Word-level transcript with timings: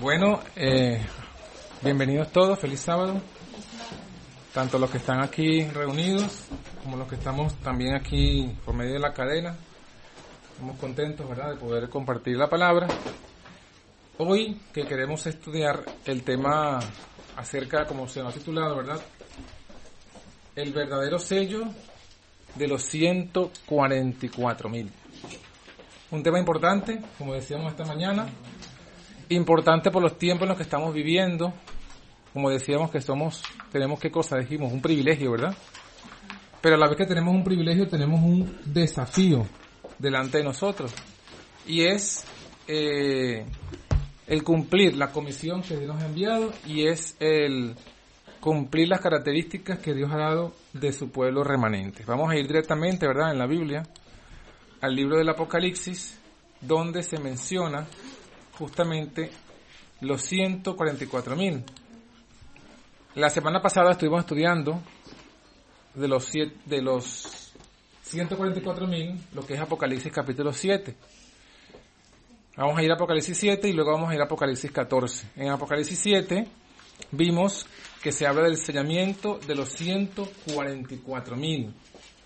Bueno, 0.00 0.40
eh, 0.56 1.00
bienvenidos 1.80 2.30
todos, 2.30 2.58
feliz 2.58 2.80
sábado. 2.80 3.20
Tanto 4.52 4.78
los 4.78 4.90
que 4.90 4.98
están 4.98 5.22
aquí 5.22 5.64
reunidos 5.64 6.44
como 6.82 6.98
los 6.98 7.08
que 7.08 7.14
estamos 7.14 7.54
también 7.60 7.94
aquí 7.94 8.54
por 8.64 8.74
medio 8.74 8.94
de 8.94 8.98
la 8.98 9.14
cadena. 9.14 9.56
Estamos 10.52 10.78
contentos, 10.78 11.26
¿verdad?, 11.26 11.50
de 11.50 11.56
poder 11.56 11.88
compartir 11.88 12.36
la 12.36 12.48
palabra. 12.48 12.88
Hoy 14.18 14.60
que 14.74 14.84
queremos 14.84 15.26
estudiar 15.26 15.82
el 16.04 16.22
tema 16.24 16.78
acerca, 17.36 17.86
como 17.86 18.06
se 18.06 18.20
ha 18.20 18.28
titulado, 18.30 18.76
¿verdad? 18.76 19.00
El 20.54 20.72
verdadero 20.74 21.18
sello 21.18 21.64
de 22.54 22.68
los 22.68 22.82
144 22.82 24.68
mil. 24.68 24.90
Un 26.10 26.22
tema 26.22 26.38
importante, 26.38 27.00
como 27.18 27.34
decíamos 27.34 27.72
esta 27.72 27.84
mañana, 27.84 28.26
importante 29.30 29.90
por 29.90 30.02
los 30.02 30.18
tiempos 30.18 30.42
en 30.42 30.48
los 30.48 30.56
que 30.56 30.62
estamos 30.62 30.92
viviendo. 30.94 31.52
Como 32.32 32.50
decíamos 32.50 32.90
que 32.90 33.00
somos, 33.00 33.42
tenemos 33.72 33.98
qué 33.98 34.10
cosa 34.10 34.36
dijimos, 34.36 34.72
un 34.72 34.82
privilegio, 34.82 35.32
¿verdad? 35.32 35.56
Pero 36.60 36.76
a 36.76 36.78
la 36.78 36.88
vez 36.88 36.96
que 36.96 37.06
tenemos 37.06 37.34
un 37.34 37.44
privilegio, 37.44 37.86
tenemos 37.88 38.20
un 38.20 38.58
desafío 38.64 39.46
delante 39.98 40.38
de 40.38 40.44
nosotros. 40.44 40.92
Y 41.66 41.82
es 41.82 42.24
eh, 42.68 43.46
el 44.26 44.42
cumplir 44.42 44.96
la 44.96 45.12
comisión 45.12 45.62
que 45.62 45.76
Dios 45.76 45.94
nos 45.94 46.02
ha 46.02 46.06
enviado 46.06 46.52
y 46.66 46.86
es 46.86 47.16
el 47.20 47.74
cumplir 48.40 48.88
las 48.88 49.00
características 49.00 49.78
que 49.78 49.94
Dios 49.94 50.10
ha 50.12 50.18
dado 50.18 50.52
de 50.72 50.92
su 50.92 51.10
pueblo 51.10 51.42
remanente. 51.42 52.04
Vamos 52.06 52.30
a 52.30 52.36
ir 52.36 52.46
directamente, 52.46 53.06
¿verdad?, 53.06 53.32
en 53.32 53.38
la 53.38 53.46
Biblia, 53.46 53.82
al 54.80 54.94
libro 54.94 55.16
del 55.16 55.28
Apocalipsis, 55.28 56.18
donde 56.60 57.02
se 57.02 57.18
menciona 57.18 57.86
justamente 58.58 59.30
los 60.00 60.22
144 60.22 61.36
mil. 61.36 61.64
La 63.14 63.30
semana 63.30 63.62
pasada 63.62 63.92
estuvimos 63.92 64.20
estudiando 64.20 64.80
de 65.94 66.08
los, 66.08 66.30
de 66.32 66.82
los 66.82 67.52
144 68.02 68.86
mil, 68.86 69.18
lo 69.32 69.46
que 69.46 69.54
es 69.54 69.60
Apocalipsis 69.60 70.12
capítulo 70.12 70.52
7. 70.52 70.94
Vamos 72.56 72.78
a 72.78 72.82
ir 72.82 72.90
a 72.90 72.94
Apocalipsis 72.94 73.36
7 73.36 73.68
y 73.68 73.72
luego 73.72 73.92
vamos 73.92 74.10
a 74.10 74.14
ir 74.14 74.20
a 74.20 74.24
Apocalipsis 74.24 74.70
14. 74.70 75.28
En 75.36 75.50
Apocalipsis 75.50 75.98
7 75.98 76.46
vimos 77.10 77.66
que 78.02 78.12
se 78.12 78.26
habla 78.26 78.42
del 78.44 78.56
sellamiento 78.56 79.38
de 79.46 79.54
los 79.54 79.70
144 79.70 81.36
mil. 81.36 81.74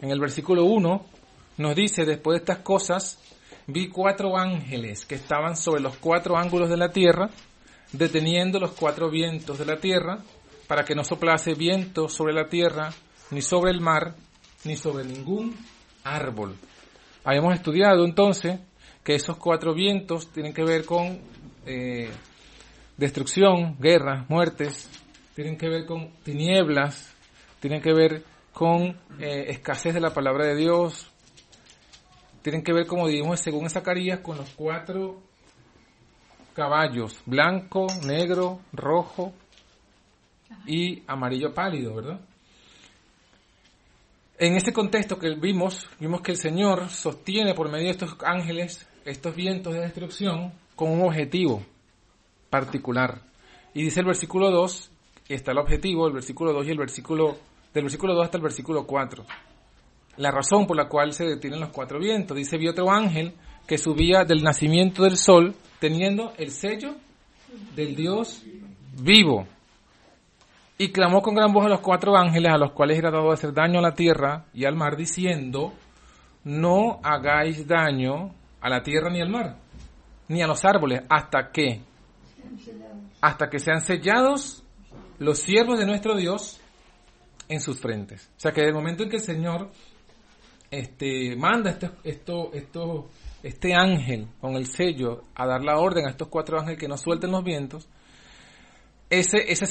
En 0.00 0.10
el 0.10 0.20
versículo 0.20 0.64
1 0.64 1.06
nos 1.58 1.74
dice, 1.74 2.04
después 2.04 2.34
de 2.34 2.44
estas 2.44 2.58
cosas, 2.58 3.18
vi 3.72 3.88
cuatro 3.88 4.36
ángeles 4.36 5.04
que 5.04 5.14
estaban 5.14 5.56
sobre 5.56 5.80
los 5.80 5.96
cuatro 5.96 6.36
ángulos 6.36 6.68
de 6.68 6.76
la 6.76 6.90
tierra, 6.90 7.30
deteniendo 7.92 8.58
los 8.58 8.72
cuatro 8.72 9.10
vientos 9.10 9.58
de 9.58 9.66
la 9.66 9.78
tierra, 9.78 10.18
para 10.66 10.84
que 10.84 10.94
no 10.94 11.02
soplase 11.04 11.54
viento 11.54 12.08
sobre 12.08 12.32
la 12.32 12.48
tierra, 12.48 12.90
ni 13.30 13.42
sobre 13.42 13.72
el 13.72 13.80
mar, 13.80 14.14
ni 14.64 14.76
sobre 14.76 15.04
ningún 15.04 15.56
árbol. 16.04 16.56
Habíamos 17.24 17.54
estudiado 17.54 18.04
entonces 18.04 18.60
que 19.02 19.14
esos 19.14 19.36
cuatro 19.36 19.74
vientos 19.74 20.32
tienen 20.32 20.52
que 20.52 20.64
ver 20.64 20.84
con 20.84 21.20
eh, 21.66 22.10
destrucción, 22.96 23.76
guerra, 23.78 24.26
muertes, 24.28 24.88
tienen 25.34 25.56
que 25.56 25.68
ver 25.68 25.86
con 25.86 26.10
tinieblas, 26.22 27.14
tienen 27.60 27.80
que 27.80 27.92
ver 27.92 28.24
con 28.52 28.96
eh, 29.18 29.46
escasez 29.48 29.94
de 29.94 30.00
la 30.00 30.12
palabra 30.12 30.46
de 30.46 30.56
Dios, 30.56 31.09
tienen 32.42 32.62
que 32.62 32.72
ver, 32.72 32.86
como 32.86 33.08
dijimos 33.08 33.40
según 33.40 33.68
Zacarías, 33.68 34.20
con 34.20 34.36
los 34.36 34.50
cuatro 34.50 35.20
caballos, 36.54 37.20
blanco, 37.26 37.86
negro, 38.04 38.60
rojo 38.72 39.32
y 40.66 41.02
amarillo 41.06 41.54
pálido, 41.54 41.94
¿verdad? 41.94 42.20
En 44.38 44.56
este 44.56 44.72
contexto 44.72 45.18
que 45.18 45.34
vimos, 45.34 45.88
vimos 45.98 46.22
que 46.22 46.32
el 46.32 46.38
Señor 46.38 46.88
sostiene 46.88 47.54
por 47.54 47.70
medio 47.70 47.86
de 47.86 47.92
estos 47.92 48.16
ángeles 48.24 48.86
estos 49.04 49.34
vientos 49.34 49.74
de 49.74 49.80
destrucción 49.80 50.52
con 50.74 50.90
un 50.90 51.02
objetivo 51.02 51.62
particular. 52.48 53.20
Y 53.74 53.84
dice 53.84 54.00
el 54.00 54.06
versículo 54.06 54.50
2, 54.50 54.90
está 55.28 55.52
el 55.52 55.58
objetivo, 55.58 56.06
el 56.06 56.14
versículo 56.14 56.52
2 56.52 56.66
y 56.66 56.70
el 56.70 56.78
versículo, 56.78 57.36
del 57.74 57.84
versículo 57.84 58.14
2 58.14 58.24
hasta 58.24 58.38
el 58.38 58.42
versículo 58.42 58.86
4 58.86 59.24
la 60.20 60.30
razón 60.30 60.66
por 60.66 60.76
la 60.76 60.86
cual 60.86 61.14
se 61.14 61.24
detienen 61.24 61.60
los 61.60 61.70
cuatro 61.70 61.98
vientos. 61.98 62.36
Dice, 62.36 62.58
vi 62.58 62.68
otro 62.68 62.90
ángel 62.90 63.32
que 63.66 63.78
subía 63.78 64.24
del 64.24 64.42
nacimiento 64.42 65.04
del 65.04 65.16
sol 65.16 65.54
teniendo 65.78 66.34
el 66.36 66.50
sello 66.50 66.94
del 67.74 67.96
Dios 67.96 68.42
vivo. 69.02 69.46
Y 70.76 70.92
clamó 70.92 71.22
con 71.22 71.34
gran 71.34 71.52
voz 71.52 71.64
a 71.64 71.70
los 71.70 71.80
cuatro 71.80 72.16
ángeles 72.16 72.52
a 72.52 72.58
los 72.58 72.72
cuales 72.72 72.98
era 72.98 73.10
dado 73.10 73.32
hacer 73.32 73.54
daño 73.54 73.78
a 73.78 73.82
la 73.82 73.94
tierra 73.94 74.44
y 74.52 74.66
al 74.66 74.76
mar, 74.76 74.94
diciendo, 74.94 75.72
no 76.44 77.00
hagáis 77.02 77.66
daño 77.66 78.34
a 78.60 78.68
la 78.68 78.82
tierra 78.82 79.08
ni 79.08 79.22
al 79.22 79.30
mar, 79.30 79.56
ni 80.28 80.42
a 80.42 80.46
los 80.46 80.62
árboles, 80.66 81.02
hasta 81.08 81.50
que, 81.50 81.80
hasta 83.22 83.48
que 83.48 83.58
sean 83.58 83.80
sellados 83.80 84.62
los 85.18 85.38
siervos 85.38 85.78
de 85.78 85.86
nuestro 85.86 86.14
Dios 86.14 86.60
en 87.48 87.60
sus 87.60 87.80
frentes. 87.80 88.30
O 88.36 88.40
sea 88.40 88.52
que 88.52 88.60
el 88.60 88.74
momento 88.74 89.02
en 89.02 89.08
que 89.08 89.16
el 89.16 89.22
Señor 89.22 89.70
este, 90.70 91.36
manda 91.36 91.70
este, 91.70 91.90
esto, 92.04 92.50
esto, 92.52 93.10
este 93.42 93.74
ángel 93.74 94.28
con 94.40 94.54
el 94.54 94.66
sello 94.66 95.24
a 95.34 95.46
dar 95.46 95.64
la 95.64 95.78
orden 95.78 96.06
a 96.06 96.10
estos 96.10 96.28
cuatro 96.28 96.58
ángeles 96.58 96.78
que 96.78 96.88
no 96.88 96.96
suelten 96.96 97.32
los 97.32 97.42
vientos, 97.42 97.88
ese, 99.10 99.50
ese 99.50 99.66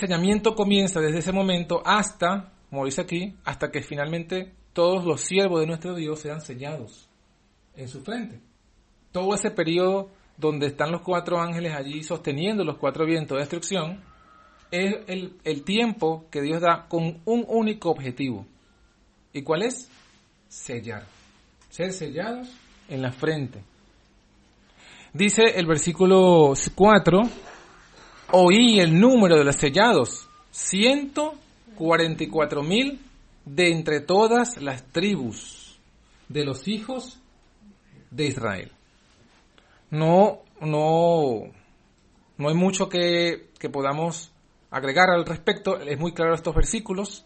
comienza 0.55 0.99
desde 0.99 1.19
ese 1.19 1.31
momento 1.31 1.81
hasta, 1.85 2.51
como 2.69 2.85
dice 2.85 3.01
aquí, 3.01 3.35
hasta 3.45 3.71
que 3.71 3.81
finalmente 3.81 4.53
todos 4.73 5.05
los 5.05 5.21
siervos 5.21 5.61
de 5.61 5.67
nuestro 5.67 5.95
Dios 5.95 6.19
sean 6.19 6.41
sellados 6.41 7.09
en 7.75 7.87
su 7.87 8.01
frente. 8.01 8.41
Todo 9.13 9.33
ese 9.33 9.49
periodo 9.49 10.09
donde 10.37 10.67
están 10.67 10.91
los 10.91 11.01
cuatro 11.01 11.39
ángeles 11.39 11.73
allí 11.73 12.03
sosteniendo 12.03 12.63
los 12.63 12.77
cuatro 12.77 13.05
vientos 13.05 13.37
de 13.37 13.39
destrucción, 13.39 14.01
es 14.71 14.95
el, 15.07 15.37
el 15.43 15.63
tiempo 15.63 16.25
que 16.29 16.41
Dios 16.41 16.61
da 16.61 16.87
con 16.87 17.21
un 17.25 17.45
único 17.47 17.89
objetivo. 17.89 18.45
¿Y 19.33 19.41
cuál 19.41 19.63
es? 19.63 19.89
Sellar. 20.49 21.05
Ser 21.69 21.93
sellados 21.93 22.49
en 22.89 23.01
la 23.01 23.13
frente. 23.13 23.63
Dice 25.13 25.43
el 25.55 25.65
versículo 25.65 26.53
4, 26.75 27.21
oí 28.31 28.79
el 28.79 28.99
número 28.99 29.37
de 29.37 29.45
los 29.45 29.55
sellados, 29.55 30.27
144 30.51 32.63
mil 32.63 32.99
de 33.45 33.71
entre 33.71 34.01
todas 34.01 34.61
las 34.61 34.83
tribus 34.91 35.79
de 36.27 36.43
los 36.45 36.67
hijos 36.67 37.19
de 38.11 38.27
Israel. 38.27 38.71
No, 39.89 40.41
no, 40.61 41.45
no 42.37 42.49
hay 42.49 42.55
mucho 42.55 42.89
que, 42.89 43.49
que 43.57 43.69
podamos 43.69 44.31
agregar 44.69 45.09
al 45.09 45.25
respecto, 45.25 45.79
es 45.79 45.97
muy 45.99 46.13
claro 46.13 46.35
estos 46.35 46.53
versículos. 46.53 47.25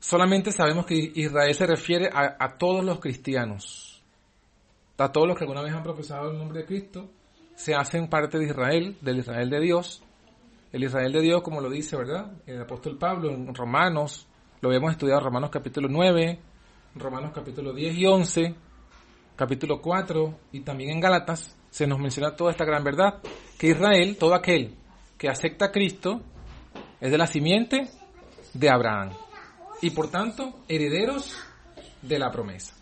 Solamente 0.00 0.52
sabemos 0.52 0.86
que 0.86 0.94
Israel 1.14 1.54
se 1.54 1.66
refiere 1.66 2.08
a, 2.12 2.56
todos 2.56 2.84
los 2.84 3.00
cristianos, 3.00 4.00
a 4.96 5.10
todos 5.10 5.26
los 5.26 5.36
que 5.36 5.44
alguna 5.44 5.62
vez 5.62 5.74
han 5.74 5.82
profesado 5.82 6.30
el 6.30 6.38
nombre 6.38 6.60
de 6.60 6.66
Cristo, 6.66 7.10
se 7.56 7.74
hacen 7.74 8.08
parte 8.08 8.38
de 8.38 8.46
Israel, 8.46 8.96
del 9.00 9.18
Israel 9.18 9.50
de 9.50 9.60
Dios. 9.60 10.02
El 10.70 10.84
Israel 10.84 11.12
de 11.12 11.20
Dios, 11.20 11.42
como 11.42 11.60
lo 11.60 11.68
dice, 11.68 11.96
¿verdad? 11.96 12.30
El 12.46 12.62
apóstol 12.62 12.96
Pablo 12.96 13.30
en 13.30 13.52
Romanos, 13.52 14.28
lo 14.60 14.72
hemos 14.72 14.92
estudiado 14.92 15.18
en 15.18 15.24
Romanos 15.24 15.50
capítulo 15.50 15.88
9, 15.90 16.38
Romanos 16.94 17.32
capítulo 17.34 17.72
10 17.72 17.96
y 17.96 18.06
11, 18.06 18.54
capítulo 19.34 19.80
4 19.80 20.38
y 20.52 20.60
también 20.60 20.90
en 20.90 21.00
Gálatas 21.00 21.56
se 21.70 21.86
nos 21.88 21.98
menciona 21.98 22.36
toda 22.36 22.52
esta 22.52 22.64
gran 22.64 22.84
verdad, 22.84 23.20
que 23.58 23.70
Israel, 23.70 24.16
todo 24.16 24.34
aquel 24.34 24.76
que 25.16 25.28
acepta 25.28 25.66
a 25.66 25.72
Cristo, 25.72 26.20
es 27.00 27.10
de 27.10 27.18
la 27.18 27.26
simiente 27.26 27.88
de 28.54 28.70
Abraham 28.70 29.10
y 29.80 29.90
por 29.90 30.10
tanto 30.10 30.60
herederos 30.68 31.36
de 32.02 32.18
la 32.18 32.30
promesa. 32.30 32.74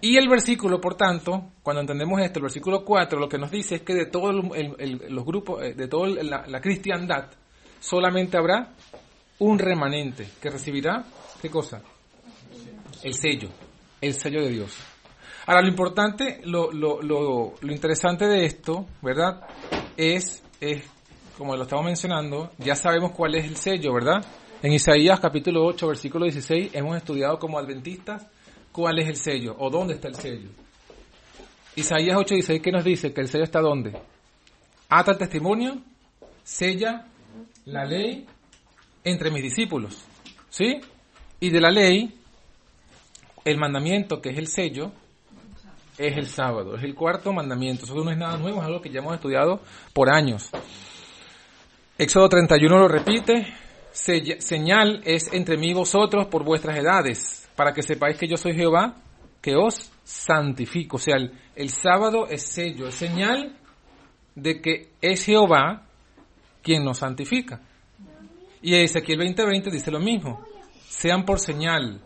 Y 0.00 0.16
el 0.16 0.28
versículo, 0.28 0.80
por 0.80 0.96
tanto, 0.96 1.52
cuando 1.62 1.80
entendemos 1.80 2.20
esto, 2.20 2.40
el 2.40 2.44
versículo 2.44 2.84
4 2.84 3.20
lo 3.20 3.28
que 3.28 3.38
nos 3.38 3.52
dice 3.52 3.76
es 3.76 3.82
que 3.82 3.94
de 3.94 4.06
todos 4.06 4.34
los 4.34 5.24
grupos, 5.24 5.62
eh, 5.62 5.74
de 5.74 5.86
toda 5.86 6.08
la, 6.08 6.44
la, 6.46 6.60
cristiandad, 6.60 7.26
solamente 7.78 8.36
habrá 8.36 8.72
un 9.38 9.60
remanente 9.60 10.28
que 10.40 10.50
recibirá, 10.50 11.04
¿qué 11.40 11.48
cosa? 11.48 11.82
El 13.04 13.14
sello, 13.14 13.48
el 14.00 14.14
sello 14.14 14.42
de 14.42 14.50
Dios. 14.50 14.76
Ahora, 15.46 15.62
lo 15.62 15.68
importante, 15.68 16.40
lo, 16.44 16.72
lo, 16.72 17.00
lo, 17.00 17.54
lo 17.60 17.72
interesante 17.72 18.26
de 18.26 18.44
esto, 18.44 18.86
¿verdad? 19.02 19.40
Es, 19.96 20.42
es, 20.60 20.82
como 21.38 21.56
lo 21.56 21.62
estamos 21.62 21.84
mencionando, 21.84 22.50
ya 22.58 22.74
sabemos 22.74 23.12
cuál 23.12 23.36
es 23.36 23.44
el 23.44 23.56
sello, 23.56 23.92
¿verdad? 23.92 24.24
En 24.62 24.72
Isaías 24.72 25.18
capítulo 25.18 25.64
8, 25.66 25.88
versículo 25.88 26.24
16, 26.24 26.70
hemos 26.72 26.96
estudiado 26.96 27.36
como 27.36 27.58
adventistas 27.58 28.24
cuál 28.70 29.00
es 29.00 29.08
el 29.08 29.16
sello 29.16 29.56
o 29.58 29.68
dónde 29.68 29.94
está 29.94 30.06
el 30.06 30.14
sello. 30.14 30.50
Isaías 31.74 32.16
8, 32.16 32.34
16, 32.34 32.62
¿qué 32.62 32.70
nos 32.70 32.84
dice? 32.84 33.12
Que 33.12 33.22
el 33.22 33.28
sello 33.28 33.42
está 33.42 33.60
dónde? 33.60 34.00
Ata 34.88 35.10
el 35.10 35.18
testimonio 35.18 35.82
sella 36.44 37.08
la 37.64 37.84
ley 37.84 38.24
entre 39.02 39.32
mis 39.32 39.42
discípulos. 39.42 40.04
¿Sí? 40.48 40.80
Y 41.40 41.50
de 41.50 41.60
la 41.60 41.72
ley, 41.72 42.16
el 43.44 43.58
mandamiento 43.58 44.22
que 44.22 44.30
es 44.30 44.38
el 44.38 44.46
sello, 44.46 44.92
es 45.98 46.16
el 46.16 46.28
sábado, 46.28 46.76
es 46.76 46.84
el 46.84 46.94
cuarto 46.94 47.32
mandamiento. 47.32 47.84
Eso 47.84 47.96
no 47.96 48.12
es 48.12 48.16
nada 48.16 48.36
nuevo, 48.36 48.60
es 48.60 48.66
algo 48.66 48.80
que 48.80 48.90
ya 48.90 49.00
hemos 49.00 49.14
estudiado 49.14 49.60
por 49.92 50.08
años. 50.08 50.50
Éxodo 51.98 52.28
31 52.28 52.78
lo 52.78 52.86
repite, 52.86 53.54
señal 53.92 55.02
es 55.04 55.32
entre 55.32 55.56
mí 55.56 55.70
y 55.70 55.74
vosotros 55.74 56.26
por 56.26 56.44
vuestras 56.44 56.78
edades, 56.78 57.48
para 57.56 57.72
que 57.72 57.82
sepáis 57.82 58.16
que 58.16 58.28
yo 58.28 58.36
soy 58.36 58.54
Jehová, 58.54 58.96
que 59.40 59.56
os 59.56 59.90
santifico. 60.04 60.96
O 60.96 61.00
sea, 61.00 61.16
el, 61.54 61.70
sábado 61.70 62.26
es 62.28 62.42
sello, 62.42 62.88
es 62.88 62.94
señal 62.94 63.58
de 64.34 64.60
que 64.60 64.88
es 65.00 65.24
Jehová 65.24 65.86
quien 66.62 66.84
nos 66.84 66.98
santifica. 66.98 67.60
Y 68.62 68.74
Ezequiel 68.74 69.20
20:20 69.20 69.70
dice 69.70 69.90
lo 69.90 70.00
mismo. 70.00 70.44
Sean 70.88 71.24
por 71.24 71.40
señal 71.40 72.00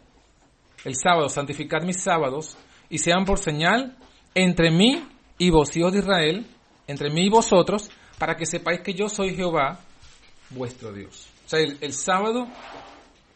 el 0.85 0.95
sábado, 0.95 1.29
santificar 1.29 1.85
mis 1.85 2.01
sábados, 2.01 2.57
y 2.89 2.99
sean 2.99 3.25
por 3.25 3.39
señal 3.39 3.97
entre 4.35 4.71
mí 4.71 5.05
y 5.39 5.51
vos, 5.51 5.77
hijos 5.77 5.93
de 5.93 5.99
Israel, 5.99 6.47
entre 6.87 7.11
mí 7.11 7.27
y 7.27 7.31
vosotros, 7.31 7.91
para 8.19 8.37
que 8.37 8.47
sepáis 8.47 8.81
que 8.81 8.95
yo 8.95 9.09
soy 9.09 9.35
Jehová, 9.35 9.81
vuestro 10.51 10.93
Dios. 10.93 11.29
O 11.47 11.49
sea, 11.49 11.61
el, 11.61 11.93
sábado 11.93 12.49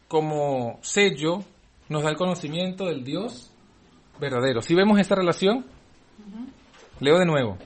como 0.09 0.79
sello 0.81 1.45
nos 1.87 2.03
da 2.03 2.09
el 2.09 2.17
conocimiento 2.17 2.83
del 2.83 3.05
Dios 3.05 3.49
verdadero. 4.19 4.61
Si 4.61 4.75
vemos 4.75 4.99
esta 4.99 5.15
relación, 5.15 5.65
leo 6.99 7.17
de 7.17 7.25
nuevo. 7.25 7.57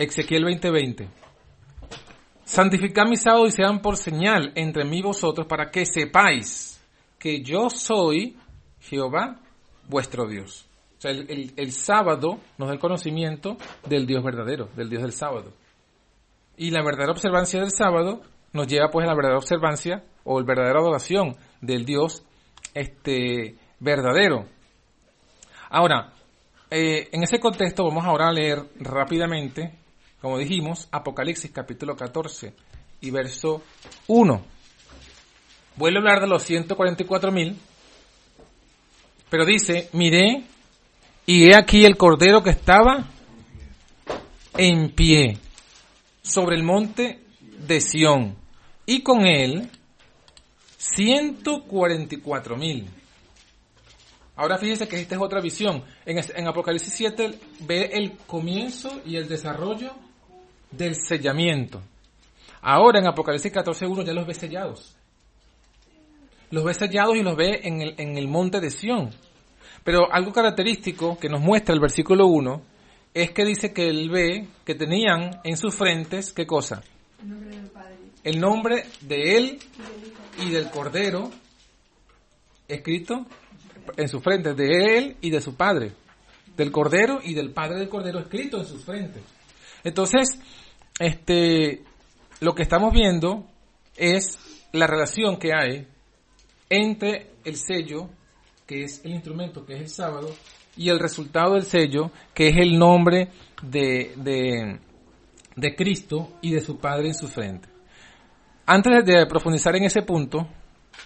Ezequiel 0.00 0.44
20:20. 0.44 1.06
Santificad 2.44 3.04
mi 3.08 3.16
sábado 3.16 3.46
y 3.46 3.52
sean 3.52 3.80
por 3.80 3.96
señal 3.96 4.50
entre 4.56 4.84
mí 4.84 4.98
y 4.98 5.02
vosotros 5.02 5.46
para 5.46 5.70
que 5.70 5.86
sepáis 5.86 6.82
que 7.16 7.40
yo 7.40 7.70
soy 7.70 8.36
Jehová 8.80 9.38
vuestro 9.88 10.26
Dios. 10.26 10.66
O 10.98 11.00
sea, 11.00 11.12
el, 11.12 11.52
el, 11.56 11.70
sábado 11.70 12.40
nos 12.58 12.66
da 12.66 12.74
el 12.74 12.80
conocimiento 12.80 13.56
del 13.88 14.08
Dios 14.08 14.24
verdadero, 14.24 14.70
del 14.74 14.90
Dios 14.90 15.02
del 15.02 15.12
sábado. 15.12 15.52
Y 16.56 16.70
la 16.72 16.82
verdadera 16.82 17.12
observancia 17.12 17.60
del 17.60 17.70
sábado 17.70 18.22
nos 18.56 18.66
lleva 18.66 18.90
pues 18.90 19.04
a 19.04 19.08
la 19.08 19.14
verdadera 19.14 19.38
observancia 19.38 20.02
o 20.24 20.40
la 20.40 20.46
verdadera 20.46 20.80
adoración 20.80 21.36
del 21.60 21.84
Dios 21.84 22.24
este, 22.74 23.54
verdadero. 23.78 24.46
Ahora, 25.70 26.12
eh, 26.70 27.08
en 27.12 27.22
ese 27.22 27.38
contexto 27.38 27.84
vamos 27.84 28.04
ahora 28.04 28.28
a 28.28 28.32
leer 28.32 28.64
rápidamente, 28.80 29.72
como 30.20 30.38
dijimos, 30.38 30.88
Apocalipsis 30.90 31.50
capítulo 31.52 31.96
14 31.96 32.54
y 33.00 33.10
verso 33.10 33.62
1. 34.08 34.42
Vuelve 35.76 35.98
a 35.98 36.00
hablar 36.00 36.20
de 36.20 36.26
los 36.26 36.42
144 36.42 37.30
mil, 37.30 37.56
pero 39.30 39.44
dice, 39.44 39.90
miré 39.92 40.44
y 41.26 41.48
he 41.48 41.54
aquí 41.54 41.84
el 41.84 41.96
cordero 41.96 42.42
que 42.42 42.50
estaba 42.50 43.04
en 44.56 44.90
pie 44.90 45.38
sobre 46.22 46.56
el 46.56 46.62
monte 46.62 47.20
de 47.58 47.80
Sión 47.80 48.45
y 48.86 49.02
con 49.02 49.26
él 49.26 49.68
144 50.78 52.56
mil. 52.56 52.86
Ahora 54.36 54.58
fíjese 54.58 54.86
que 54.86 55.00
esta 55.00 55.14
es 55.14 55.20
otra 55.20 55.40
visión. 55.40 55.82
En, 56.04 56.46
Apocalipsis 56.46 56.92
7 56.92 57.38
ve 57.60 57.90
el 57.94 58.16
comienzo 58.26 59.00
y 59.04 59.16
el 59.16 59.28
desarrollo 59.28 59.92
del 60.70 60.94
sellamiento. 60.94 61.80
Ahora 62.60 63.00
en 63.00 63.08
Apocalipsis 63.08 63.52
14.1 63.52 64.04
ya 64.04 64.12
los 64.12 64.26
ve 64.26 64.34
sellados. 64.34 64.94
Los 66.50 66.64
ve 66.64 66.74
sellados 66.74 67.16
y 67.16 67.22
los 67.22 67.34
ve 67.34 67.60
en 67.64 68.16
el, 68.16 68.28
monte 68.28 68.60
de 68.60 68.70
Sión. 68.70 69.10
Pero 69.82 70.12
algo 70.12 70.32
característico 70.32 71.18
que 71.18 71.28
nos 71.28 71.40
muestra 71.40 71.74
el 71.74 71.80
versículo 71.80 72.26
1 72.26 72.62
es 73.14 73.30
que 73.30 73.44
dice 73.44 73.72
que 73.72 73.88
él 73.88 74.10
ve 74.10 74.48
que 74.64 74.74
tenían 74.74 75.40
en 75.44 75.56
sus 75.56 75.74
frentes, 75.74 76.32
¿qué 76.32 76.46
cosa? 76.46 76.82
El 77.22 77.30
nombre 77.30 77.56
de 78.32 79.36
él 79.36 79.58
y 80.38 80.50
del 80.50 80.70
cordero 80.70 81.30
escrito 82.68 83.26
en 83.96 84.08
sus 84.08 84.22
frentes, 84.22 84.56
de 84.56 84.98
él 84.98 85.16
y 85.20 85.30
de 85.30 85.40
su 85.40 85.54
padre, 85.54 85.92
del 86.56 86.72
cordero 86.72 87.20
y 87.22 87.34
del 87.34 87.52
padre 87.52 87.78
del 87.78 87.88
cordero 87.88 88.18
escrito 88.18 88.58
en 88.58 88.66
sus 88.66 88.84
frentes. 88.84 89.22
Entonces, 89.84 90.40
este, 90.98 91.84
lo 92.40 92.54
que 92.54 92.62
estamos 92.62 92.92
viendo 92.92 93.46
es 93.96 94.38
la 94.72 94.86
relación 94.86 95.38
que 95.38 95.52
hay 95.54 95.86
entre 96.68 97.30
el 97.44 97.56
sello 97.56 98.10
que 98.66 98.82
es 98.82 99.04
el 99.04 99.12
instrumento, 99.12 99.64
que 99.64 99.74
es 99.74 99.80
el 99.80 99.88
sábado, 99.88 100.28
y 100.76 100.90
el 100.90 100.98
resultado 100.98 101.54
del 101.54 101.64
sello, 101.64 102.10
que 102.34 102.48
es 102.48 102.56
el 102.56 102.78
nombre 102.78 103.30
de, 103.62 104.80
de, 105.54 105.76
Cristo 105.76 106.36
y 106.42 106.52
de 106.52 106.60
su 106.60 106.78
Padre 106.78 107.08
en 107.08 107.14
su 107.14 107.28
frente. 107.28 107.68
Antes 108.66 109.04
de 109.04 109.26
profundizar 109.26 109.76
en 109.76 109.84
ese 109.84 110.02
punto, 110.02 110.46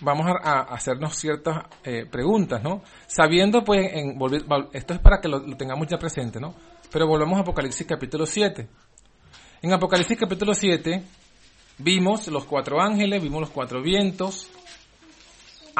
vamos 0.01 0.27
a, 0.43 0.61
hacernos 0.62 1.15
ciertas 1.17 1.65
eh, 1.85 2.07
preguntas, 2.11 2.62
¿no? 2.62 2.83
Sabiendo, 3.07 3.62
pues, 3.62 3.93
en, 3.93 4.19
esto 4.73 4.95
es 4.95 5.01
para 5.01 5.21
que 5.21 5.29
lo, 5.29 5.39
lo, 5.41 5.57
tengamos 5.57 5.87
ya 5.87 5.99
presente, 5.99 6.41
¿no? 6.41 6.55
Pero 6.91 7.07
volvemos 7.07 7.39
a 7.39 7.43
Apocalipsis 7.43 7.87
capítulo 7.87 8.27
7. 8.27 8.67
En 9.62 9.73
Apocalipsis 9.73 10.19
capítulo 10.19 10.55
7 10.55 11.03
vimos 11.79 12.27
los 12.29 12.45
cuatro 12.45 12.81
ángeles, 12.81 13.23
vimos 13.23 13.41
los 13.43 13.51
cuatro 13.51 13.83
vientos, 13.83 14.51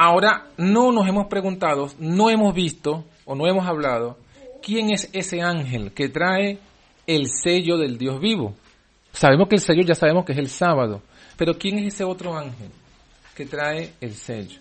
Ahora 0.03 0.47
no 0.57 0.91
nos 0.91 1.07
hemos 1.07 1.27
preguntado, 1.27 1.87
no 1.99 2.29
hemos 2.29 2.53
visto 2.53 3.05
o 3.25 3.35
no 3.35 3.45
hemos 3.47 3.67
hablado 3.67 4.17
quién 4.61 4.91
es 4.91 5.09
ese 5.13 5.41
ángel 5.41 5.91
que 5.93 6.09
trae 6.09 6.59
el 7.07 7.27
sello 7.27 7.77
del 7.77 7.97
Dios 7.97 8.19
vivo. 8.19 8.55
Sabemos 9.11 9.47
que 9.47 9.55
el 9.55 9.61
sello 9.61 9.83
ya 9.83 9.95
sabemos 9.95 10.25
que 10.25 10.31
es 10.31 10.37
el 10.37 10.49
sábado, 10.49 11.01
pero 11.41 11.57
¿quién 11.57 11.79
es 11.79 11.95
ese 11.95 12.03
otro 12.03 12.37
ángel 12.37 12.69
que 13.35 13.47
trae 13.47 13.93
el 13.99 14.13
sello? 14.13 14.59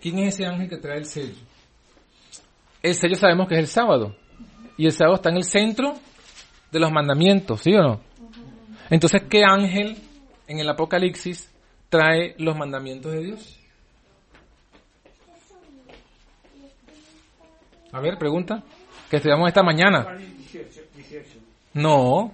¿Quién 0.00 0.20
es 0.20 0.36
ese 0.36 0.46
ángel 0.46 0.70
que 0.70 0.78
trae 0.78 0.96
el 0.96 1.04
sello? 1.04 1.36
El 2.82 2.94
sello 2.94 3.16
sabemos 3.16 3.46
que 3.46 3.56
es 3.56 3.60
el 3.60 3.66
sábado, 3.66 4.16
y 4.78 4.86
el 4.86 4.92
sábado 4.92 5.16
está 5.16 5.28
en 5.28 5.36
el 5.36 5.44
centro 5.44 5.96
de 6.72 6.80
los 6.80 6.90
mandamientos, 6.90 7.60
¿sí 7.60 7.74
o 7.74 7.82
no? 7.82 8.00
Entonces, 8.88 9.24
¿qué 9.28 9.42
ángel 9.44 9.98
en 10.46 10.60
el 10.60 10.68
Apocalipsis 10.70 11.52
trae 11.90 12.34
los 12.38 12.56
mandamientos 12.56 13.12
de 13.12 13.24
Dios? 13.24 13.60
A 17.92 18.00
ver, 18.00 18.16
pregunta. 18.16 18.64
Que 19.10 19.16
estudiamos 19.16 19.46
esta 19.46 19.62
mañana. 19.62 20.06
No. 21.74 22.32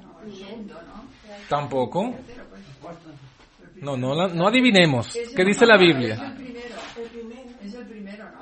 Tampoco. 1.49 2.15
No, 3.77 3.97
no, 3.97 4.29
no 4.29 4.47
adivinemos. 4.49 5.17
¿Qué 5.35 5.45
dice 5.45 5.67
la 5.67 5.77
Biblia? 5.77 6.37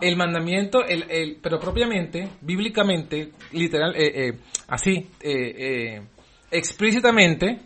El 0.01 0.17
mandamiento, 0.17 0.85
el, 0.85 1.05
el, 1.09 1.39
pero 1.41 1.59
propiamente, 1.61 2.29
bíblicamente, 2.41 3.33
literal, 3.53 3.95
eh, 3.97 4.29
eh, 4.29 4.39
así, 4.69 5.09
eh, 5.21 6.03
explícitamente, 6.51 7.61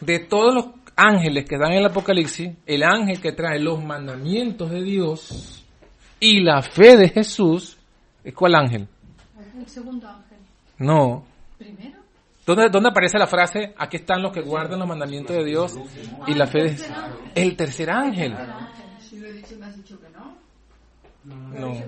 de 0.00 0.18
todos 0.20 0.54
los 0.54 0.66
ángeles 0.96 1.46
que 1.48 1.58
dan 1.58 1.72
en 1.72 1.78
el 1.78 1.86
Apocalipsis, 1.86 2.50
el 2.66 2.82
ángel 2.82 3.20
que 3.20 3.32
trae 3.32 3.58
los 3.58 3.82
mandamientos 3.82 4.70
de 4.70 4.82
Dios 4.82 5.64
y 6.20 6.40
la 6.40 6.62
fe 6.62 6.96
de 6.96 7.08
Jesús, 7.08 7.78
¿es 8.22 8.34
cuál 8.34 8.54
ángel? 8.54 8.86
El 9.58 9.66
segundo 9.66 10.08
ángel. 10.08 10.38
No. 10.78 11.24
¿Dónde, 12.50 12.68
¿Dónde 12.68 12.88
aparece 12.88 13.16
la 13.16 13.28
frase, 13.28 13.74
aquí 13.78 13.98
están 13.98 14.22
los 14.22 14.32
que 14.32 14.40
guardan 14.40 14.80
los 14.80 14.88
mandamientos 14.88 15.36
de 15.36 15.44
Dios 15.44 15.78
y 16.26 16.34
la 16.34 16.48
fe 16.48 16.64
de? 16.64 16.76
El 17.36 17.56
tercer 17.56 17.88
ángel. 17.88 18.34
Si 18.98 19.20
lo 19.20 19.28
he 19.28 19.34
dicho, 19.34 19.54
me 19.56 19.66
has 19.66 19.76
dicho 19.76 19.96
que 20.00 20.08
no. 20.10 20.36
No. 21.24 21.80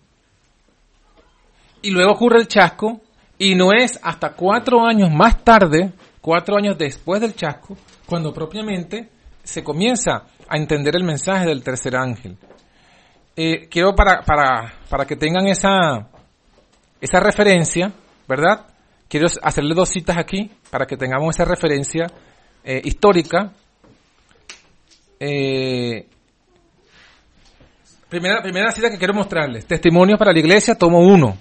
Y 1.81 1.91
luego 1.91 2.13
ocurre 2.13 2.39
el 2.39 2.47
chasco 2.47 3.01
y 3.37 3.55
no 3.55 3.71
es 3.71 3.99
hasta 4.03 4.33
cuatro 4.33 4.85
años 4.85 5.09
más 5.11 5.43
tarde, 5.43 5.93
cuatro 6.21 6.57
años 6.57 6.77
después 6.77 7.21
del 7.21 7.35
chasco, 7.35 7.77
cuando 8.05 8.33
propiamente 8.33 9.09
se 9.43 9.63
comienza 9.63 10.25
a 10.49 10.57
entender 10.57 10.95
el 10.95 11.03
mensaje 11.03 11.45
del 11.45 11.63
tercer 11.63 11.95
ángel. 11.95 12.37
Eh, 13.35 13.67
quiero 13.69 13.95
para, 13.95 14.21
para, 14.21 14.73
para 14.89 15.05
que 15.05 15.15
tengan 15.15 15.47
esa, 15.47 16.09
esa 16.99 17.19
referencia, 17.19 17.93
¿verdad? 18.27 18.65
Quiero 19.07 19.27
hacerle 19.41 19.73
dos 19.73 19.89
citas 19.89 20.17
aquí 20.17 20.51
para 20.69 20.85
que 20.85 20.97
tengamos 20.97 21.35
esa 21.35 21.45
referencia 21.45 22.07
eh, 22.63 22.81
histórica. 22.83 23.53
Eh, 25.19 26.07
primera, 28.09 28.41
primera 28.41 28.71
cita 28.71 28.89
que 28.89 28.97
quiero 28.97 29.13
mostrarles. 29.13 29.65
Testimonios 29.65 30.19
para 30.19 30.33
la 30.33 30.39
iglesia, 30.39 30.75
tomo 30.75 30.99
1. 30.99 31.37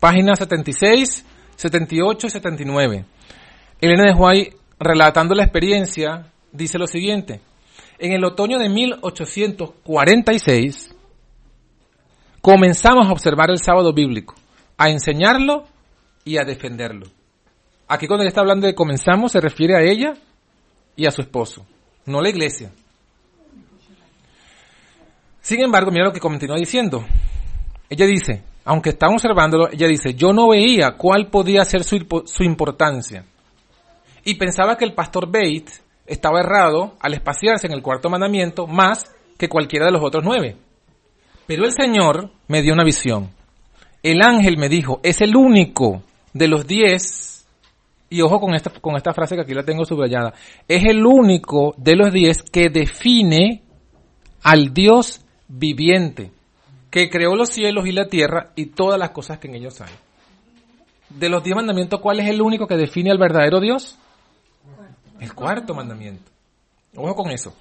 Páginas 0.00 0.38
76, 0.38 1.24
78 1.56 2.26
y 2.26 2.30
79. 2.30 3.04
Elena 3.80 4.04
de 4.04 4.14
Huay, 4.14 4.52
relatando 4.78 5.34
la 5.34 5.44
experiencia, 5.44 6.26
dice 6.52 6.78
lo 6.78 6.86
siguiente. 6.86 7.40
En 7.98 8.12
el 8.12 8.24
otoño 8.24 8.58
de 8.58 8.68
1846, 8.68 10.94
comenzamos 12.42 13.08
a 13.08 13.12
observar 13.12 13.50
el 13.50 13.58
sábado 13.58 13.94
bíblico, 13.94 14.34
a 14.76 14.90
enseñarlo 14.90 15.64
y 16.24 16.36
a 16.38 16.44
defenderlo. 16.44 17.06
Aquí 17.88 18.06
cuando 18.06 18.22
ella 18.22 18.28
está 18.28 18.42
hablando 18.42 18.66
de 18.66 18.74
comenzamos 18.74 19.32
se 19.32 19.40
refiere 19.40 19.76
a 19.76 19.82
ella 19.82 20.12
y 20.94 21.06
a 21.06 21.10
su 21.10 21.22
esposo, 21.22 21.64
no 22.04 22.18
a 22.18 22.22
la 22.22 22.28
iglesia. 22.28 22.70
Sin 25.40 25.62
embargo, 25.62 25.90
mira 25.90 26.04
lo 26.06 26.12
que 26.12 26.20
continúa 26.20 26.56
diciendo. 26.56 27.06
Ella 27.88 28.04
dice, 28.04 28.42
aunque 28.64 28.90
está 28.90 29.06
observándolo, 29.06 29.70
ella 29.70 29.86
dice, 29.86 30.12
yo 30.14 30.32
no 30.32 30.48
veía 30.48 30.96
cuál 30.96 31.28
podía 31.28 31.64
ser 31.64 31.84
su, 31.84 32.04
su 32.26 32.42
importancia. 32.42 33.24
Y 34.24 34.34
pensaba 34.34 34.76
que 34.76 34.84
el 34.84 34.92
pastor 34.92 35.26
Bates 35.26 35.85
estaba 36.06 36.40
errado 36.40 36.94
al 37.00 37.14
espaciarse 37.14 37.66
en 37.66 37.72
el 37.72 37.82
cuarto 37.82 38.08
mandamiento 38.10 38.66
más 38.66 39.04
que 39.38 39.48
cualquiera 39.48 39.86
de 39.86 39.92
los 39.92 40.02
otros 40.02 40.24
nueve. 40.24 40.56
Pero 41.46 41.64
el 41.64 41.72
Señor 41.72 42.30
me 42.48 42.62
dio 42.62 42.72
una 42.72 42.84
visión. 42.84 43.30
El 44.02 44.22
ángel 44.22 44.56
me 44.56 44.68
dijo, 44.68 45.00
es 45.02 45.20
el 45.20 45.36
único 45.36 46.02
de 46.32 46.48
los 46.48 46.66
diez, 46.66 47.46
y 48.08 48.20
ojo 48.20 48.40
con 48.40 48.54
esta, 48.54 48.70
con 48.70 48.96
esta 48.96 49.12
frase 49.12 49.34
que 49.34 49.42
aquí 49.42 49.54
la 49.54 49.64
tengo 49.64 49.84
subrayada, 49.84 50.34
es 50.68 50.84
el 50.84 51.04
único 51.04 51.74
de 51.76 51.96
los 51.96 52.12
diez 52.12 52.42
que 52.42 52.68
define 52.68 53.62
al 54.42 54.72
Dios 54.72 55.24
viviente, 55.48 56.30
que 56.90 57.10
creó 57.10 57.34
los 57.34 57.50
cielos 57.50 57.86
y 57.86 57.92
la 57.92 58.08
tierra 58.08 58.52
y 58.54 58.66
todas 58.66 58.98
las 58.98 59.10
cosas 59.10 59.38
que 59.38 59.48
en 59.48 59.56
ellos 59.56 59.80
hay. 59.80 59.92
De 61.08 61.28
los 61.28 61.42
diez 61.42 61.56
mandamientos, 61.56 62.00
¿cuál 62.00 62.20
es 62.20 62.28
el 62.28 62.42
único 62.42 62.66
que 62.66 62.76
define 62.76 63.10
al 63.10 63.18
verdadero 63.18 63.60
Dios? 63.60 63.98
El 65.20 65.34
cuarto 65.34 65.74
mandamiento. 65.74 66.30
Ojo 66.94 67.14
con 67.14 67.30
eso. 67.30 67.54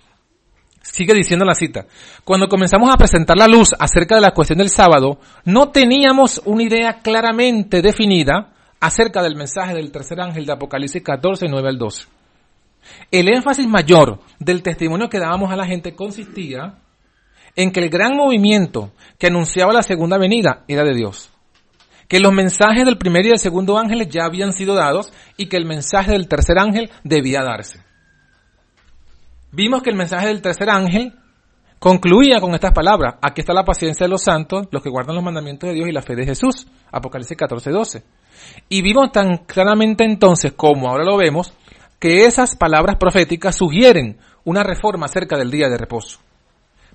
Sigue 0.82 1.14
diciendo 1.14 1.46
la 1.46 1.56
cita. 1.56 1.86
Cuando 2.24 2.48
comenzamos 2.48 2.94
a 2.94 2.98
presentar 2.98 3.38
la 3.38 3.48
luz 3.48 3.74
acerca 3.80 4.16
de 4.16 4.22
la 4.22 4.32
cuestión 4.32 4.60
del 4.60 4.70
sábado, 4.70 5.20
no 5.44 5.70
teníamos 5.70 6.42
una 6.46 6.64
idea 6.64 7.00
claramente 7.02 7.82
definida 7.82 8.54
acerca 8.80 9.24
del 9.24 9.36
mensaje 9.36 9.74
del 9.74 9.92
tercer 9.92 10.22
ángel 10.22 10.46
de 10.46 10.54
Apocalipsis 10.54 11.02
14, 11.02 11.48
9 11.50 11.70
al 11.70 11.78
12. 11.78 12.08
El 13.10 13.34
énfasis 13.34 13.68
mayor 13.68 14.20
del 14.40 14.62
testimonio 14.62 15.10
que 15.10 15.20
dábamos 15.20 15.52
a 15.52 15.56
la 15.56 15.66
gente 15.66 15.96
consistía 15.96 16.76
en 17.56 17.72
que 17.72 17.80
el 17.80 17.90
gran 17.90 18.16
movimiento 18.16 18.92
que 19.18 19.28
anunciaba 19.28 19.74
la 19.74 19.82
segunda 19.82 20.18
venida 20.18 20.66
era 20.68 20.84
de 20.84 20.94
Dios 20.94 21.35
que 22.08 22.20
los 22.20 22.32
mensajes 22.32 22.86
del 22.86 22.98
primer 22.98 23.26
y 23.26 23.30
del 23.30 23.40
segundo 23.40 23.78
ángel 23.78 24.08
ya 24.10 24.26
habían 24.26 24.54
sido 24.54 24.76
dados 24.76 25.12
y 25.38 25.48
que 25.48 25.58
el 25.58 25.66
mensaje 25.66 26.12
del 26.12 26.28
tercer 26.28 26.60
ángel 26.60 26.92
debía 27.04 27.42
darse. 27.42 27.84
Vimos 29.52 29.82
que 29.82 29.90
el 29.90 29.96
mensaje 29.96 30.28
del 30.28 30.42
tercer 30.42 30.70
ángel 30.70 31.14
concluía 31.80 32.40
con 32.42 32.54
estas 32.54 32.74
palabras. 32.74 33.16
Aquí 33.22 33.42
está 33.42 33.54
la 33.54 33.64
paciencia 33.64 34.06
de 34.06 34.10
los 34.10 34.24
santos, 34.24 34.68
los 34.72 34.84
que 34.84 34.90
guardan 34.90 35.16
los 35.16 35.24
mandamientos 35.24 35.70
de 35.70 35.76
Dios 35.76 35.88
y 35.88 35.92
la 35.92 36.02
fe 36.02 36.16
de 36.16 36.26
Jesús. 36.26 36.68
Apocalipsis 36.92 37.38
14, 37.38 37.72
12. 37.72 38.04
Y 38.70 38.82
vimos 38.82 39.12
tan 39.12 39.46
claramente 39.46 40.04
entonces, 40.04 40.54
como 40.54 40.90
ahora 40.90 41.06
lo 41.06 41.18
vemos, 41.18 41.54
que 42.00 42.26
esas 42.26 42.56
palabras 42.56 42.98
proféticas 42.98 43.56
sugieren 43.56 44.18
una 44.44 44.64
reforma 44.64 45.06
acerca 45.06 45.38
del 45.38 45.52
día 45.52 45.70
de 45.70 45.78
reposo. 45.78 46.20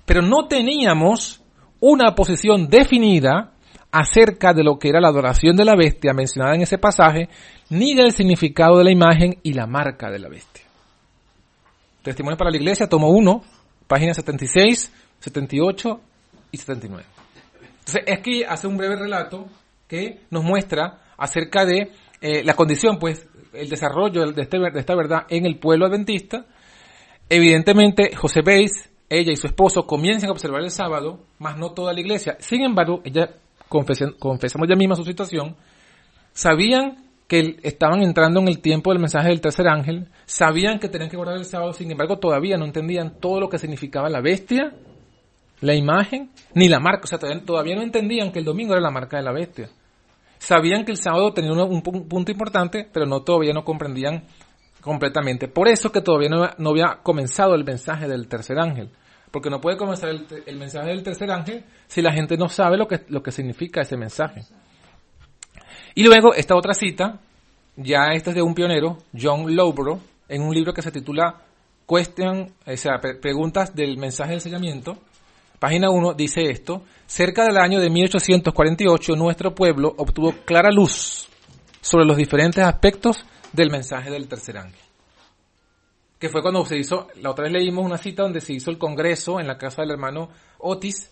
Pero 0.05 0.21
no 0.21 0.47
teníamos 0.47 1.41
una 1.79 2.13
posición 2.15 2.69
definida 2.69 3.51
acerca 3.91 4.53
de 4.53 4.63
lo 4.63 4.79
que 4.79 4.89
era 4.89 5.01
la 5.01 5.09
adoración 5.09 5.55
de 5.55 5.65
la 5.65 5.75
bestia 5.75 6.13
mencionada 6.13 6.55
en 6.55 6.61
ese 6.61 6.77
pasaje, 6.77 7.29
ni 7.69 7.93
del 7.93 8.13
significado 8.13 8.77
de 8.77 8.85
la 8.85 8.91
imagen 8.91 9.37
y 9.43 9.53
la 9.53 9.67
marca 9.67 10.09
de 10.09 10.19
la 10.19 10.29
bestia. 10.29 10.63
Testimonio 12.01 12.37
para 12.37 12.49
la 12.49 12.57
Iglesia, 12.57 12.87
tomo 12.87 13.09
1, 13.09 13.43
páginas 13.87 14.15
76, 14.17 14.91
78 15.19 16.01
y 16.51 16.57
79. 16.57 17.05
Entonces, 17.79 18.03
aquí 18.17 18.43
hace 18.43 18.67
un 18.67 18.77
breve 18.77 18.95
relato 18.95 19.47
que 19.87 20.21
nos 20.29 20.43
muestra 20.43 20.99
acerca 21.17 21.65
de 21.65 21.91
eh, 22.21 22.43
la 22.43 22.53
condición, 22.53 22.97
pues, 22.97 23.27
el 23.53 23.69
desarrollo 23.69 24.31
de, 24.31 24.41
este, 24.41 24.57
de 24.57 24.79
esta 24.79 24.95
verdad 24.95 25.25
en 25.29 25.45
el 25.45 25.59
pueblo 25.59 25.85
adventista. 25.85 26.45
Evidentemente, 27.29 28.15
José 28.15 28.41
Beis, 28.43 28.89
ella 29.09 29.31
y 29.33 29.35
su 29.35 29.47
esposo 29.47 29.85
comienzan 29.85 30.29
a 30.29 30.31
observar 30.31 30.61
el 30.61 30.71
sábado, 30.71 31.25
más 31.39 31.57
no 31.57 31.71
toda 31.71 31.93
la 31.93 31.99
iglesia. 31.99 32.37
Sin 32.39 32.61
embargo, 32.61 33.01
ella 33.03 33.35
confesamos 33.71 34.67
ya 34.67 34.75
misma 34.75 34.95
su 34.95 35.05
situación, 35.05 35.55
sabían 36.33 36.97
que 37.27 37.57
estaban 37.63 38.03
entrando 38.03 38.41
en 38.41 38.49
el 38.49 38.59
tiempo 38.59 38.91
del 38.91 38.99
mensaje 38.99 39.29
del 39.29 39.39
tercer 39.39 39.67
ángel, 39.67 40.09
sabían 40.25 40.79
que 40.79 40.89
tenían 40.89 41.09
que 41.09 41.15
guardar 41.15 41.37
el 41.37 41.45
sábado, 41.45 41.71
sin 41.71 41.89
embargo 41.89 42.19
todavía 42.19 42.57
no 42.57 42.65
entendían 42.65 43.19
todo 43.21 43.39
lo 43.39 43.47
que 43.47 43.57
significaba 43.57 44.09
la 44.09 44.19
bestia, 44.19 44.73
la 45.61 45.73
imagen, 45.73 46.31
ni 46.53 46.67
la 46.67 46.81
marca, 46.81 47.03
o 47.05 47.07
sea, 47.07 47.19
todavía, 47.45 47.75
no 47.75 47.83
entendían 47.83 48.31
que 48.31 48.39
el 48.39 48.45
domingo 48.45 48.73
era 48.73 48.81
la 48.81 48.91
marca 48.91 49.15
de 49.15 49.23
la 49.23 49.31
bestia. 49.31 49.69
Sabían 50.39 50.83
que 50.83 50.91
el 50.91 50.97
sábado 50.97 51.31
tenía 51.33 51.53
un, 51.53 51.81
punto 51.81 52.31
importante, 52.31 52.89
pero 52.91 53.05
no 53.05 53.21
todavía 53.21 53.53
no 53.53 53.63
comprendían 53.63 54.23
completamente. 54.81 55.47
Por 55.47 55.67
eso 55.67 55.91
que 55.91 56.01
todavía 56.01 56.29
no 56.57 56.69
había 56.69 56.99
comenzado 57.03 57.53
el 57.53 57.63
mensaje 57.63 58.07
del 58.07 58.27
tercer 58.27 58.59
ángel. 58.59 58.89
Porque 59.31 59.49
no 59.49 59.61
puede 59.61 59.77
comenzar 59.77 60.09
el, 60.09 60.57
mensaje 60.57 60.89
del 60.89 61.03
tercer 61.03 61.31
ángel 61.31 61.63
si 61.87 62.01
la 62.01 62.11
gente 62.11 62.37
no 62.37 62.49
sabe 62.49 62.77
lo 62.77 62.87
que, 62.87 63.01
lo 63.07 63.23
que 63.23 63.31
significa 63.31 63.81
ese 63.81 63.95
mensaje. 63.95 64.43
Y 65.95 66.03
luego 66.03 66.33
esta 66.33 66.55
otra 66.55 66.73
cita, 66.73 67.19
ya 67.77 68.07
esta 68.13 68.31
es 68.31 68.35
de 68.35 68.41
un 68.41 68.53
pionero, 68.53 68.97
John 69.19 69.55
Lowborough, 69.55 70.01
en 70.27 70.41
un 70.41 70.53
libro 70.53 70.73
que 70.73 70.81
se 70.81 70.91
titula 70.91 71.41
Question, 71.87 72.53
o 72.65 72.77
sea, 72.77 72.99
Preguntas 72.99 73.73
del 73.73 73.97
mensaje 73.97 74.31
del 74.31 74.41
sellamiento. 74.41 74.97
Página 75.59 75.89
1 75.89 76.13
dice 76.13 76.49
esto, 76.49 76.83
cerca 77.05 77.45
del 77.45 77.57
año 77.57 77.79
de 77.79 77.89
1848 77.89 79.15
nuestro 79.15 79.55
pueblo 79.55 79.93
obtuvo 79.97 80.33
clara 80.43 80.71
luz 80.71 81.27
sobre 81.79 82.05
los 82.05 82.17
diferentes 82.17 82.63
aspectos 82.63 83.25
del 83.53 83.69
mensaje 83.69 84.09
del 84.09 84.27
tercer 84.27 84.57
ángel 84.57 84.90
que 86.21 86.29
fue 86.29 86.43
cuando 86.43 86.63
se 86.65 86.77
hizo, 86.77 87.07
la 87.15 87.31
otra 87.31 87.45
vez 87.45 87.53
leímos 87.53 87.83
una 87.83 87.97
cita 87.97 88.21
donde 88.21 88.41
se 88.41 88.53
hizo 88.53 88.69
el 88.69 88.77
congreso 88.77 89.39
en 89.39 89.47
la 89.47 89.57
casa 89.57 89.81
del 89.81 89.89
hermano 89.89 90.29
Otis, 90.59 91.09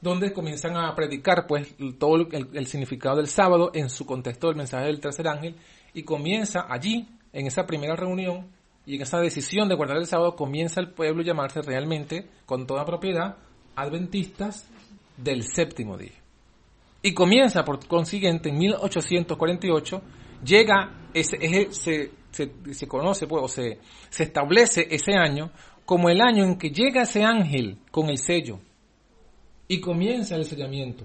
donde 0.00 0.32
comienzan 0.32 0.76
a 0.76 0.94
predicar 0.94 1.48
pues 1.48 1.74
todo 1.98 2.28
el, 2.30 2.66
significado 2.68 3.16
del 3.16 3.26
sábado 3.26 3.72
en 3.74 3.90
su 3.90 4.06
contexto 4.06 4.46
del 4.46 4.54
mensaje 4.54 4.86
del 4.86 5.00
tercer 5.00 5.26
ángel 5.26 5.56
y 5.94 6.04
comienza 6.04 6.64
allí, 6.68 7.08
en 7.32 7.48
esa 7.48 7.66
primera 7.66 7.96
reunión 7.96 8.46
y 8.86 8.94
en 8.94 9.02
esa 9.02 9.18
decisión 9.18 9.68
de 9.68 9.74
guardar 9.74 9.96
el 9.96 10.06
sábado, 10.06 10.36
comienza 10.36 10.80
el 10.80 10.92
pueblo 10.92 11.22
a 11.22 11.26
llamarse 11.26 11.60
realmente, 11.60 12.30
con 12.46 12.68
toda 12.68 12.84
propiedad, 12.84 13.38
adventistas 13.74 14.68
del 15.16 15.42
séptimo 15.42 15.98
día. 15.98 16.14
Y 17.02 17.14
comienza, 17.14 17.64
por 17.64 17.84
consiguiente, 17.88 18.50
en 18.50 18.58
1848, 18.58 20.02
llega, 20.44 21.08
ese, 21.12 21.36
se, 21.72 22.12
se, 22.36 22.74
se, 22.74 22.86
conoce, 22.86 23.26
pues, 23.26 23.42
o 23.42 23.48
se, 23.48 23.78
se 24.10 24.24
establece 24.24 24.86
ese 24.90 25.14
año 25.14 25.50
como 25.86 26.10
el 26.10 26.20
año 26.20 26.44
en 26.44 26.58
que 26.58 26.70
llega 26.70 27.02
ese 27.02 27.24
ángel 27.24 27.78
con 27.90 28.10
el 28.10 28.18
sello 28.18 28.58
y 29.68 29.80
comienza 29.80 30.36
el 30.36 30.44
sellamiento. 30.44 31.04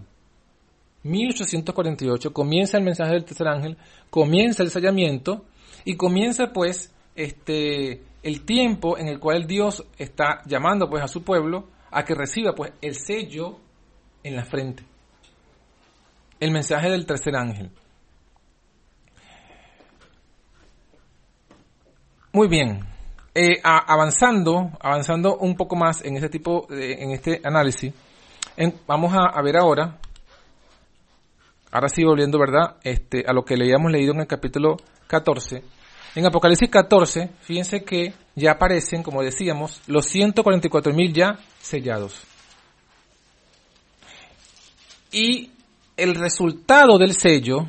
1848 1.04 2.34
comienza 2.34 2.78
el 2.78 2.84
mensaje 2.84 3.14
del 3.14 3.26
tercer 3.26 3.48
ángel, 3.48 3.78
comienza 4.10 4.62
el 4.62 4.70
sellamiento 4.70 5.46
y 5.86 5.96
comienza 5.96 6.52
pues 6.52 6.94
este 7.16 8.04
el 8.22 8.46
tiempo 8.46 8.98
en 8.98 9.08
el 9.08 9.20
cual 9.20 9.48
Dios 9.48 9.84
está 9.98 10.42
llamando 10.46 10.90
pues 10.90 11.04
a 11.04 11.08
su 11.08 11.24
pueblo 11.24 11.70
a 11.90 12.04
que 12.06 12.14
reciba 12.14 12.54
pues 12.54 12.74
el 12.82 12.96
sello 12.96 13.58
en 14.24 14.36
la 14.36 14.46
frente. 14.46 14.84
El 16.40 16.52
mensaje 16.52 16.90
del 16.90 17.06
tercer 17.06 17.36
ángel. 17.36 17.72
Muy 22.34 22.48
bien. 22.48 22.80
Eh, 23.36 23.62
avanzando, 23.64 24.72
avanzando 24.80 25.38
un 25.38 25.56
poco 25.56 25.76
más 25.76 26.04
en 26.04 26.16
este 26.16 26.30
tipo, 26.30 26.66
de, 26.70 26.94
en 26.94 27.12
este 27.12 27.42
análisis, 27.44 27.94
vamos 28.88 29.14
a, 29.14 29.42
ver 29.42 29.58
ahora, 29.58 29.98
ahora 31.72 31.90
sí 31.90 32.04
volviendo, 32.04 32.40
¿verdad? 32.40 32.78
Este, 32.84 33.26
a 33.28 33.34
lo 33.34 33.44
que 33.44 33.58
le 33.58 33.66
habíamos 33.66 33.92
leído 33.92 34.14
en 34.14 34.22
el 34.22 34.28
capítulo 34.28 34.78
14. 35.08 35.64
En 36.16 36.26
Apocalipsis 36.26 36.70
14, 36.70 37.32
fíjense 37.42 37.84
que 37.84 38.14
ya 38.36 38.52
aparecen, 38.52 39.04
como 39.04 39.24
decíamos, 39.24 39.82
los 39.88 40.06
144 40.06 40.94
mil 40.94 41.14
ya 41.14 41.38
sellados. 41.60 42.24
Y 45.12 45.52
el 45.98 46.16
resultado 46.16 46.98
del 46.98 47.14
sello 47.14 47.66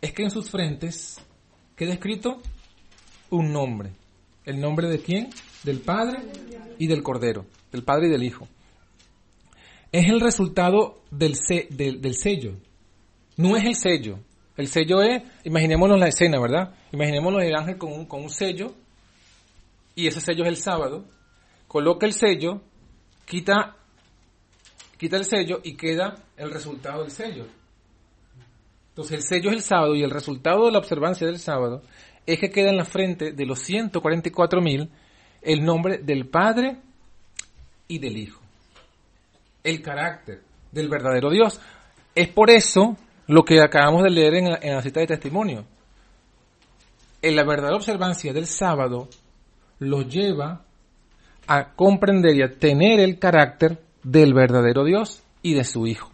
es 0.00 0.12
que 0.12 0.22
en 0.22 0.30
sus 0.30 0.50
frentes 0.50 1.20
queda 1.76 1.92
escrito 1.92 2.38
un 3.30 3.52
nombre. 3.52 3.92
¿El 4.44 4.60
nombre 4.60 4.88
de 4.88 5.00
quién? 5.00 5.30
Del 5.62 5.80
Padre 5.80 6.20
y 6.78 6.86
del 6.86 7.02
Cordero, 7.02 7.44
del 7.70 7.82
Padre 7.82 8.06
y 8.06 8.10
del 8.10 8.22
Hijo. 8.22 8.48
Es 9.92 10.06
el 10.08 10.20
resultado 10.20 11.02
del, 11.10 11.36
del, 11.70 12.14
sello. 12.14 12.54
No 13.36 13.56
es 13.56 13.64
el 13.64 13.74
sello. 13.74 14.18
El 14.56 14.68
sello 14.68 15.02
es, 15.02 15.22
imaginémonos 15.44 15.98
la 15.98 16.08
escena, 16.08 16.40
¿verdad? 16.40 16.74
Imaginémonos 16.92 17.42
el 17.42 17.54
ángel 17.54 17.78
con 17.78 17.92
un, 17.92 18.06
con 18.06 18.22
un 18.22 18.30
sello 18.30 18.74
y 19.94 20.06
ese 20.06 20.20
sello 20.20 20.44
es 20.44 20.48
el 20.48 20.56
sábado. 20.56 21.04
Coloca 21.66 22.06
el 22.06 22.12
sello, 22.12 22.62
quita, 23.24 23.76
quita 24.96 25.16
el 25.16 25.24
sello 25.24 25.60
y 25.62 25.76
queda 25.76 26.16
el 26.36 26.50
resultado 26.50 27.02
del 27.02 27.10
sello. 27.10 27.46
Entonces 28.90 29.18
el 29.18 29.22
sello 29.22 29.50
es 29.50 29.56
el 29.56 29.62
sábado 29.62 29.94
y 29.94 30.02
el 30.02 30.10
resultado 30.10 30.66
de 30.66 30.72
la 30.72 30.78
observancia 30.78 31.26
del 31.26 31.38
sábado 31.38 31.82
es 32.28 32.38
que 32.38 32.50
queda 32.50 32.68
en 32.68 32.76
la 32.76 32.84
frente 32.84 33.32
de 33.32 33.46
los 33.46 33.60
144 33.60 34.60
mil 34.60 34.90
el 35.40 35.64
nombre 35.64 35.96
del 35.96 36.28
Padre 36.28 36.76
y 37.88 37.98
del 37.98 38.18
Hijo. 38.18 38.42
El 39.64 39.80
carácter 39.80 40.42
del 40.70 40.90
verdadero 40.90 41.30
Dios. 41.30 41.58
Es 42.14 42.28
por 42.28 42.50
eso 42.50 42.98
lo 43.28 43.44
que 43.44 43.62
acabamos 43.62 44.02
de 44.02 44.10
leer 44.10 44.34
en 44.34 44.74
la, 44.74 44.82
cita 44.82 45.00
de 45.00 45.06
testimonio. 45.06 45.64
En 47.22 47.34
la 47.34 47.44
verdadera 47.44 47.76
observancia 47.76 48.34
del 48.34 48.46
sábado 48.46 49.08
lo 49.78 50.02
lleva 50.02 50.64
a 51.46 51.72
comprender 51.72 52.36
y 52.36 52.42
a 52.42 52.58
tener 52.58 53.00
el 53.00 53.18
carácter 53.18 53.80
del 54.02 54.34
verdadero 54.34 54.84
Dios 54.84 55.22
y 55.40 55.54
de 55.54 55.64
su 55.64 55.86
Hijo. 55.86 56.10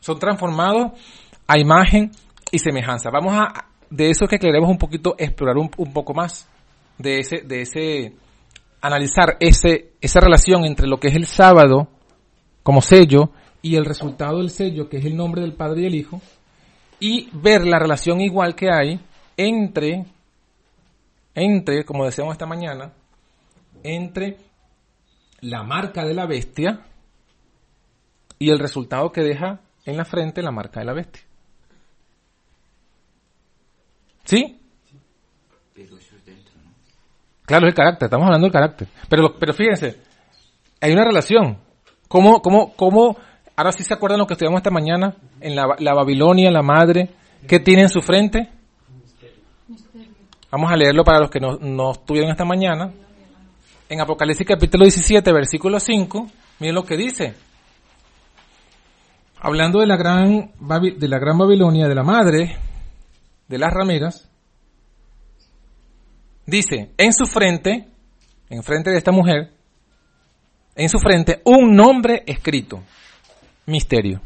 Son 0.00 0.18
transformados 0.18 0.92
a 1.46 1.58
imagen 1.58 2.12
y 2.54 2.58
semejanza. 2.60 3.10
Vamos 3.10 3.34
a, 3.34 3.66
de 3.90 4.10
eso 4.10 4.26
que 4.26 4.38
queremos 4.38 4.70
un 4.70 4.78
poquito, 4.78 5.16
explorar 5.18 5.56
un, 5.56 5.68
poco 5.68 6.14
más, 6.14 6.48
de 6.98 7.18
ese, 7.18 7.40
de 7.40 7.62
ese, 7.62 8.12
analizar 8.80 9.36
ese, 9.40 9.92
esa 10.00 10.20
relación 10.20 10.64
entre 10.64 10.86
lo 10.86 10.98
que 10.98 11.08
es 11.08 11.16
el 11.16 11.26
sábado 11.26 11.88
como 12.62 12.80
sello 12.80 13.30
y 13.60 13.74
el 13.74 13.84
resultado 13.84 14.38
del 14.38 14.50
sello, 14.50 14.88
que 14.88 14.98
es 14.98 15.04
el 15.04 15.16
nombre 15.16 15.42
del 15.42 15.54
Padre 15.54 15.82
y 15.82 15.86
el 15.86 15.94
Hijo, 15.96 16.22
y 17.00 17.28
ver 17.32 17.66
la 17.66 17.80
relación 17.80 18.20
igual 18.20 18.54
que 18.54 18.68
hay 18.72 19.00
entre, 19.36 20.06
entre, 21.34 21.84
como 21.84 22.04
decíamos 22.04 22.34
esta 22.34 22.46
mañana, 22.46 22.92
entre 23.82 24.36
la 25.40 25.64
marca 25.64 26.04
de 26.04 26.14
la 26.14 26.26
bestia 26.26 26.86
y 28.38 28.50
el 28.50 28.60
resultado 28.60 29.10
que 29.10 29.22
deja 29.22 29.60
en 29.84 29.96
la 29.96 30.04
frente 30.04 30.40
la 30.40 30.52
marca 30.52 30.78
de 30.78 30.86
la 30.86 30.92
bestia. 30.92 31.22
¿Sí? 34.24 34.58
Pero 35.74 35.98
eso 35.98 36.16
es 36.16 36.24
dentro, 36.24 36.54
¿no? 36.64 36.70
Claro, 37.44 37.66
el 37.66 37.74
carácter, 37.74 38.06
estamos 38.06 38.26
hablando 38.26 38.46
del 38.46 38.52
carácter. 38.52 38.88
Pero, 39.08 39.34
pero 39.38 39.52
fíjense, 39.52 40.00
hay 40.80 40.92
una 40.92 41.04
relación. 41.04 41.58
¿Cómo, 42.08 42.40
cómo, 42.40 42.74
cómo, 42.74 43.16
ahora 43.56 43.72
sí 43.72 43.82
se 43.82 43.94
acuerdan 43.94 44.18
lo 44.18 44.26
que 44.26 44.34
estudiamos 44.34 44.58
esta 44.58 44.70
mañana? 44.70 45.14
En 45.40 45.54
la, 45.54 45.76
la 45.78 45.94
Babilonia, 45.94 46.50
la 46.50 46.62
madre, 46.62 47.10
¿qué 47.46 47.60
tiene 47.60 47.82
en 47.82 47.88
su 47.88 48.00
frente? 48.00 48.50
Vamos 50.50 50.70
a 50.70 50.76
leerlo 50.76 51.02
para 51.02 51.18
los 51.18 51.30
que 51.30 51.40
no, 51.40 51.56
no 51.56 51.92
estuvieron 51.92 52.30
esta 52.30 52.44
mañana. 52.44 52.92
En 53.88 54.00
Apocalipsis 54.00 54.46
capítulo 54.46 54.84
17, 54.84 55.32
versículo 55.32 55.80
5, 55.80 56.28
miren 56.60 56.74
lo 56.74 56.84
que 56.84 56.96
dice. 56.96 57.34
Hablando 59.40 59.80
de 59.80 59.86
la 59.86 59.96
gran, 59.96 60.52
de 60.96 61.08
la 61.08 61.18
gran 61.18 61.36
Babilonia, 61.36 61.88
de 61.88 61.94
la 61.94 62.02
madre, 62.04 62.56
de 63.48 63.58
las 63.58 63.72
rameras, 63.72 64.30
dice, 66.46 66.92
en 66.96 67.12
su 67.12 67.26
frente, 67.26 67.88
en 68.50 68.62
frente 68.62 68.90
de 68.90 68.98
esta 68.98 69.12
mujer, 69.12 69.52
en 70.74 70.88
su 70.88 70.98
frente, 70.98 71.40
un 71.44 71.74
nombre 71.74 72.22
escrito, 72.26 72.82
misterio. 73.66 74.20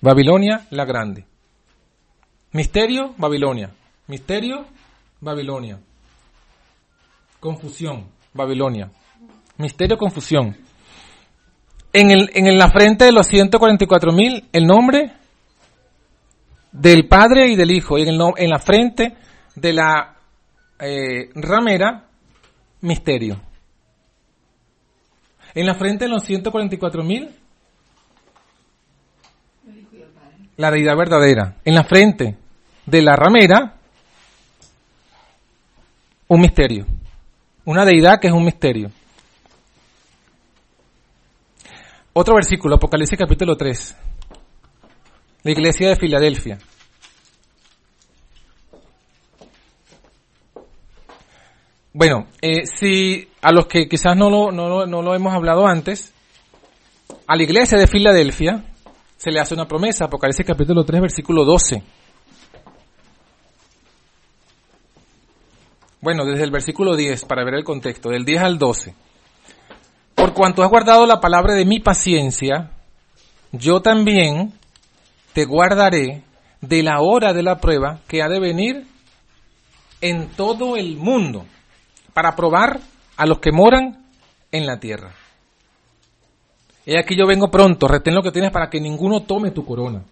Babilonia 0.00 0.66
la 0.70 0.84
grande. 0.86 1.26
Misterio, 2.52 3.14
Babilonia. 3.18 3.70
Misterio, 4.06 4.66
Babilonia. 5.20 5.78
Confusión, 7.38 8.06
Babilonia. 8.32 8.90
Misterio, 9.58 9.98
confusión. 9.98 10.56
En, 11.92 12.10
el, 12.10 12.30
en 12.34 12.56
la 12.56 12.70
frente 12.70 13.04
de 13.04 13.12
los 13.12 13.26
144 13.26 14.12
mil, 14.12 14.48
el 14.52 14.66
nombre 14.66 15.12
del 16.72 17.08
Padre 17.08 17.48
y 17.48 17.56
del 17.56 17.72
Hijo. 17.72 17.98
Y 17.98 18.02
en, 18.02 18.08
el, 18.08 18.20
en 18.36 18.50
la 18.50 18.58
frente 18.58 19.16
de 19.54 19.72
la 19.72 20.16
eh, 20.78 21.30
ramera, 21.34 22.04
misterio. 22.80 23.40
En 25.54 25.66
la 25.66 25.74
frente 25.74 26.04
de 26.04 26.10
los 26.10 26.22
144 26.24 27.02
mil, 27.02 27.28
la 30.56 30.70
deidad 30.70 30.96
verdadera. 30.96 31.56
En 31.64 31.74
la 31.74 31.84
frente 31.84 32.36
de 32.86 33.02
la 33.02 33.16
ramera, 33.16 33.74
un 36.28 36.40
misterio. 36.40 36.86
Una 37.64 37.84
deidad 37.84 38.20
que 38.20 38.28
es 38.28 38.32
un 38.32 38.44
misterio. 38.44 38.90
Otro 42.12 42.34
versículo, 42.34 42.74
Apocalipsis 42.74 43.18
capítulo 43.18 43.56
3. 43.56 43.96
La 45.44 45.50
iglesia 45.50 45.90
de 45.90 45.96
Filadelfia. 45.96 46.58
Bueno, 51.92 52.26
eh, 52.40 52.66
si 52.66 53.28
a 53.40 53.52
los 53.52 53.66
que 53.66 53.88
quizás 53.88 54.16
no 54.16 54.28
lo, 54.28 54.50
no, 54.50 54.86
no 54.86 55.02
lo 55.02 55.14
hemos 55.14 55.32
hablado 55.32 55.66
antes, 55.66 56.12
a 57.26 57.36
la 57.36 57.42
iglesia 57.42 57.78
de 57.78 57.86
Filadelfia 57.86 58.64
se 59.16 59.30
le 59.30 59.38
hace 59.38 59.54
una 59.54 59.68
promesa, 59.68 60.06
Apocalipsis 60.06 60.46
capítulo 60.46 60.84
3, 60.84 61.00
versículo 61.02 61.44
12. 61.44 61.82
Bueno, 66.00 66.24
desde 66.24 66.44
el 66.44 66.50
versículo 66.50 66.96
10, 66.96 67.24
para 67.26 67.44
ver 67.44 67.54
el 67.54 67.64
contexto, 67.64 68.08
del 68.08 68.24
10 68.24 68.42
al 68.42 68.58
12. 68.58 68.94
Por 70.20 70.34
cuanto 70.34 70.62
has 70.62 70.68
guardado 70.68 71.06
la 71.06 71.18
palabra 71.18 71.54
de 71.54 71.64
mi 71.64 71.80
paciencia, 71.80 72.72
yo 73.52 73.80
también 73.80 74.52
te 75.32 75.46
guardaré 75.46 76.22
de 76.60 76.82
la 76.82 77.00
hora 77.00 77.32
de 77.32 77.42
la 77.42 77.58
prueba 77.58 78.00
que 78.06 78.22
ha 78.22 78.28
de 78.28 78.38
venir 78.38 78.86
en 80.02 80.28
todo 80.28 80.76
el 80.76 80.98
mundo 80.98 81.46
para 82.12 82.36
probar 82.36 82.80
a 83.16 83.24
los 83.24 83.38
que 83.38 83.50
moran 83.50 84.04
en 84.52 84.66
la 84.66 84.78
tierra. 84.78 85.14
Y 86.84 86.98
aquí 86.98 87.16
yo 87.16 87.26
vengo 87.26 87.50
pronto, 87.50 87.88
retén 87.88 88.14
lo 88.14 88.22
que 88.22 88.30
tienes 88.30 88.50
para 88.50 88.68
que 88.68 88.78
ninguno 88.78 89.22
tome 89.22 89.52
tu 89.52 89.64
corona. 89.64 90.02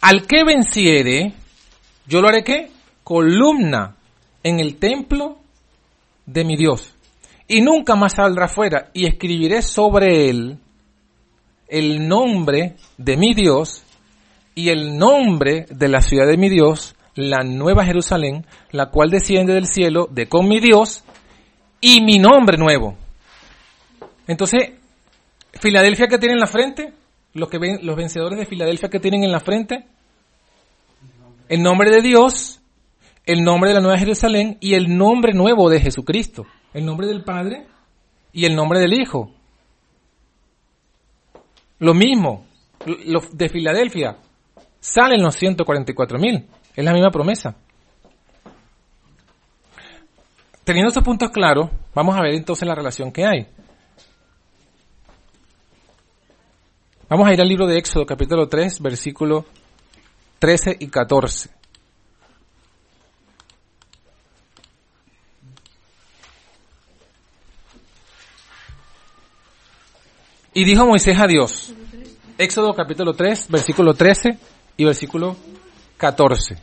Al 0.00 0.28
que 0.28 0.44
venciere, 0.44 1.32
yo 2.06 2.22
lo 2.22 2.28
haré 2.28 2.44
qué? 2.44 2.70
Columna 3.02 3.96
en 4.44 4.60
el 4.60 4.76
templo 4.76 5.38
de 6.24 6.44
mi 6.44 6.56
Dios. 6.56 6.94
Y 7.48 7.62
nunca 7.62 7.96
más 7.96 8.14
saldrá 8.14 8.46
fuera. 8.46 8.90
Y 8.92 9.06
escribiré 9.06 9.62
sobre 9.62 10.28
él 10.28 10.58
el 11.66 12.06
nombre 12.06 12.76
de 12.96 13.16
mi 13.16 13.34
Dios 13.34 13.82
y 14.54 14.70
el 14.70 14.98
nombre 14.98 15.66
de 15.70 15.88
la 15.88 16.00
ciudad 16.00 16.26
de 16.26 16.36
mi 16.36 16.48
Dios, 16.48 16.96
la 17.14 17.42
nueva 17.42 17.84
Jerusalén, 17.84 18.44
la 18.70 18.90
cual 18.90 19.10
desciende 19.10 19.54
del 19.54 19.66
cielo 19.66 20.08
de 20.10 20.28
con 20.28 20.48
mi 20.48 20.60
Dios 20.60 21.04
y 21.80 22.00
mi 22.00 22.18
nombre 22.18 22.58
nuevo. 22.58 22.96
Entonces, 24.26 24.72
Filadelfia 25.52 26.08
que 26.08 26.18
tiene 26.18 26.34
en 26.34 26.40
la 26.40 26.46
frente, 26.46 26.92
los 27.34 27.48
que 27.48 27.58
ven, 27.58 27.80
los 27.82 27.96
vencedores 27.96 28.38
de 28.38 28.46
Filadelfia 28.46 28.88
que 28.88 29.00
tienen 29.00 29.24
en 29.24 29.32
la 29.32 29.40
frente, 29.40 29.84
el 31.48 31.62
nombre 31.62 31.90
de 31.90 32.02
Dios, 32.02 32.60
el 33.26 33.42
nombre 33.42 33.70
de 33.70 33.76
la 33.76 33.80
Nueva 33.80 33.98
Jerusalén 33.98 34.58
y 34.60 34.74
el 34.74 34.96
nombre 34.96 35.32
nuevo 35.32 35.70
de 35.70 35.80
Jesucristo, 35.80 36.46
el 36.78 36.86
nombre 36.86 37.06
del 37.06 37.24
Padre 37.24 37.66
y 38.32 38.44
el 38.44 38.54
nombre 38.54 38.78
del 38.78 38.92
Hijo. 38.92 39.32
Lo 41.80 41.94
mismo, 41.94 42.46
de 43.32 43.48
Filadelfia, 43.48 44.16
salen 44.80 45.22
los 45.22 45.34
144 45.34 46.18
mil, 46.18 46.48
es 46.74 46.84
la 46.84 46.92
misma 46.92 47.10
promesa. 47.10 47.56
Teniendo 50.64 50.88
estos 50.88 51.04
puntos 51.04 51.30
claros, 51.30 51.70
vamos 51.94 52.16
a 52.16 52.22
ver 52.22 52.34
entonces 52.34 52.66
la 52.66 52.74
relación 52.74 53.10
que 53.10 53.24
hay. 53.24 53.48
Vamos 57.08 57.26
a 57.26 57.32
ir 57.32 57.40
al 57.40 57.48
libro 57.48 57.66
de 57.66 57.78
Éxodo 57.78 58.04
capítulo 58.04 58.48
3, 58.48 58.82
versículo 58.82 59.46
13 60.38 60.76
y 60.78 60.88
14. 60.88 61.57
Y 70.54 70.64
dijo 70.64 70.86
Moisés 70.86 71.18
a 71.18 71.26
Dios, 71.26 71.74
Éxodo 72.38 72.72
capítulo 72.74 73.12
3, 73.12 73.48
versículo 73.48 73.94
13 73.94 74.38
y 74.76 74.84
versículo 74.84 75.36
14. 75.96 76.56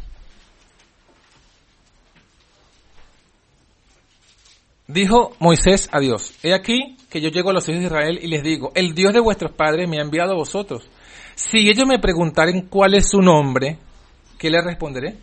Dijo 4.87 5.35
Moisés 5.39 5.89
a 5.91 5.99
Dios, 5.99 6.33
he 6.43 6.53
aquí 6.53 6.95
que 7.09 7.19
yo 7.19 7.29
llego 7.29 7.49
a 7.49 7.53
los 7.53 7.67
hijos 7.67 7.79
de 7.79 7.87
Israel 7.87 8.19
y 8.21 8.27
les 8.27 8.43
digo, 8.43 8.71
el 8.75 8.93
Dios 8.93 9.13
de 9.13 9.19
vuestros 9.19 9.51
padres 9.51 9.89
me 9.89 9.97
ha 9.97 10.03
enviado 10.03 10.31
a 10.31 10.35
vosotros. 10.35 10.89
Si 11.35 11.69
ellos 11.69 11.87
me 11.87 11.99
preguntaren 11.99 12.67
cuál 12.67 12.93
es 12.93 13.09
su 13.09 13.19
nombre, 13.19 13.77
¿qué 14.37 14.49
le 14.49 14.61
responderé? 14.61 15.17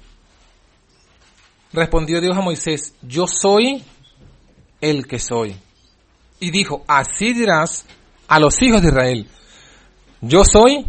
Respondió 1.72 2.20
Dios 2.20 2.36
a 2.36 2.40
Moisés, 2.40 2.94
yo 3.02 3.26
soy 3.26 3.82
el 4.80 5.06
que 5.06 5.18
soy. 5.18 5.56
Y 6.40 6.50
dijo, 6.50 6.84
así 6.86 7.32
dirás 7.32 7.86
a 8.28 8.40
los 8.40 8.60
hijos 8.62 8.82
de 8.82 8.88
Israel, 8.88 9.26
yo 10.20 10.44
soy, 10.44 10.84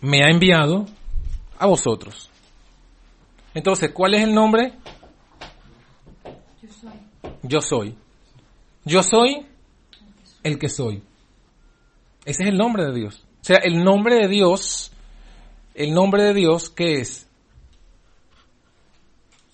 me 0.00 0.22
ha 0.22 0.30
enviado 0.30 0.86
a 1.58 1.66
vosotros. 1.66 2.30
Entonces, 3.54 3.90
¿cuál 3.92 4.14
es 4.14 4.22
el 4.22 4.34
nombre? 4.34 4.74
Yo 7.42 7.60
soy. 7.60 7.94
Yo 8.84 9.02
soy 9.02 9.46
el 10.42 10.58
que 10.58 10.68
soy. 10.68 11.02
Ese 12.24 12.42
es 12.42 12.48
el 12.48 12.56
nombre 12.56 12.84
de 12.84 12.92
Dios. 12.92 13.24
O 13.40 13.44
sea, 13.44 13.58
el 13.58 13.82
nombre 13.82 14.16
de 14.16 14.28
Dios, 14.28 14.92
el 15.74 15.94
nombre 15.94 16.22
de 16.24 16.34
Dios, 16.34 16.70
¿qué 16.70 17.00
es? 17.00 17.26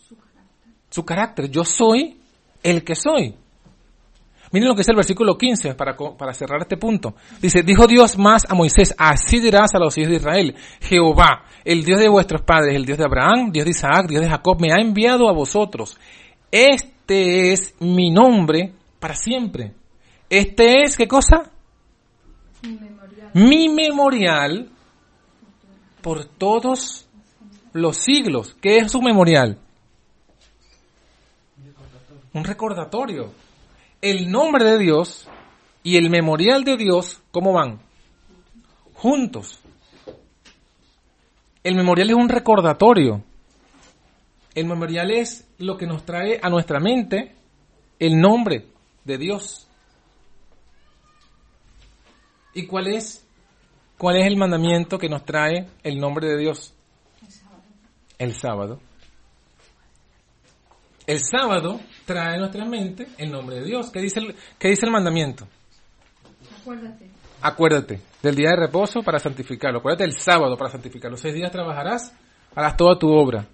Su 0.09 0.17
carácter. 0.17 0.73
Su 0.91 1.05
carácter. 1.05 1.51
Yo 1.51 1.65
soy 1.65 2.19
el 2.63 2.85
que 2.85 2.95
soy. 2.95 3.37
Miren 4.53 4.69
lo 4.69 4.75
que 4.75 4.81
dice 4.81 4.93
el 4.93 4.97
versículo 4.97 5.39
15 5.39 5.75
para, 5.75 5.97
para 5.97 6.35
cerrar 6.35 6.61
este 6.61 6.77
punto. 6.77 7.15
Dice, 7.41 7.63
dijo 7.63 7.87
Dios 7.87 8.19
más 8.19 8.43
a 8.47 8.55
Moisés, 8.55 8.95
así 8.99 9.41
dirás 9.41 9.75
a 9.75 9.79
los 9.79 9.97
hijos 9.97 10.11
de 10.11 10.17
Israel, 10.17 10.55
Jehová, 10.83 11.47
el 11.65 11.83
Dios 11.85 11.99
de 11.99 12.09
vuestros 12.09 12.43
padres, 12.43 12.77
el 12.77 12.85
Dios 12.85 12.99
de 12.99 13.05
Abraham, 13.05 13.51
Dios 13.51 13.65
de 13.65 13.71
Isaac, 13.71 14.07
Dios 14.09 14.21
de 14.21 14.29
Jacob, 14.29 14.61
me 14.61 14.71
ha 14.71 14.83
enviado 14.83 15.29
a 15.31 15.33
vosotros. 15.33 15.99
Este 16.51 17.53
es 17.55 17.75
mi 17.81 18.11
nombre 18.11 18.75
para 19.01 19.15
siempre. 19.15 19.73
Este 20.29 20.83
es, 20.83 20.99
¿qué 20.99 21.09
cosa? 21.09 21.51
Mi 22.63 22.75
memorial. 22.75 23.31
Mi 23.33 23.69
memorial 23.71 24.71
por 26.03 26.27
todos 26.27 27.09
los 27.73 27.97
siglos. 27.97 28.55
¿Qué 28.61 28.77
es 28.77 28.93
su 28.93 29.01
memorial? 29.01 29.59
Un 32.35 32.45
recordatorio 32.45 33.33
el 34.03 34.31
nombre 34.31 34.65
de 34.65 34.79
Dios 34.79 35.29
y 35.85 35.97
el 35.97 36.11
memorial 36.11 36.65
de 36.65 36.77
Dios, 36.77 37.23
¿cómo 37.31 37.53
van? 37.53 37.81
Juntos. 38.95 39.61
El 41.63 41.77
memorial 41.77 42.11
es 42.11 42.17
un 42.17 42.29
recordatorio. 42.29 43.23
El 44.55 44.67
memorial 44.67 45.13
es 45.13 45.49
lo 45.59 45.79
que 45.79 45.87
nos 45.87 46.05
trae 46.05 46.41
a 46.43 46.51
nuestra 46.51 46.81
mente 46.81 47.35
el 47.99 48.21
nombre 48.21 48.67
de 49.05 49.19
Dios. 49.19 49.69
¿Y 52.55 52.67
cuál 52.67 52.89
es? 52.89 53.25
¿Cuál 53.97 54.17
es 54.17 54.27
el 54.27 54.37
mandamiento 54.37 54.99
que 54.99 55.09
nos 55.09 55.25
trae 55.25 55.69
el 55.85 55.99
nombre 55.99 56.29
de 56.29 56.39
Dios? 56.39 56.75
El 57.23 57.31
sábado. 57.31 57.63
El 58.19 58.35
sábado. 58.35 58.81
El 61.07 61.21
sábado 61.25 61.81
trae 62.05 62.37
a 62.37 62.39
nuestra 62.39 62.65
mente 62.65 63.09
el 63.19 63.31
nombre 63.31 63.57
de 63.57 63.65
Dios. 63.65 63.91
¿Qué 63.91 64.01
dice 64.01 64.21
el, 64.21 64.37
qué 64.59 64.69
dice 64.69 64.87
el 64.87 64.93
mandamiento? 64.93 65.49
Acuérdate. 66.61 67.11
Acuérdate 67.41 68.01
del 68.23 68.37
día 68.37 68.51
de 68.51 68.57
reposo 68.57 69.03
para 69.03 69.19
santificarlo. 69.19 69.81
Acuérdate 69.81 70.05
del 70.05 70.17
sábado 70.17 70.57
para 70.57 70.71
santificarlo. 70.71 71.17
Seis 71.17 71.35
días 71.35 71.51
trabajarás, 71.51 72.15
harás 72.55 72.77
toda 72.77 72.99
tu 72.99 73.09
obra. 73.09 73.47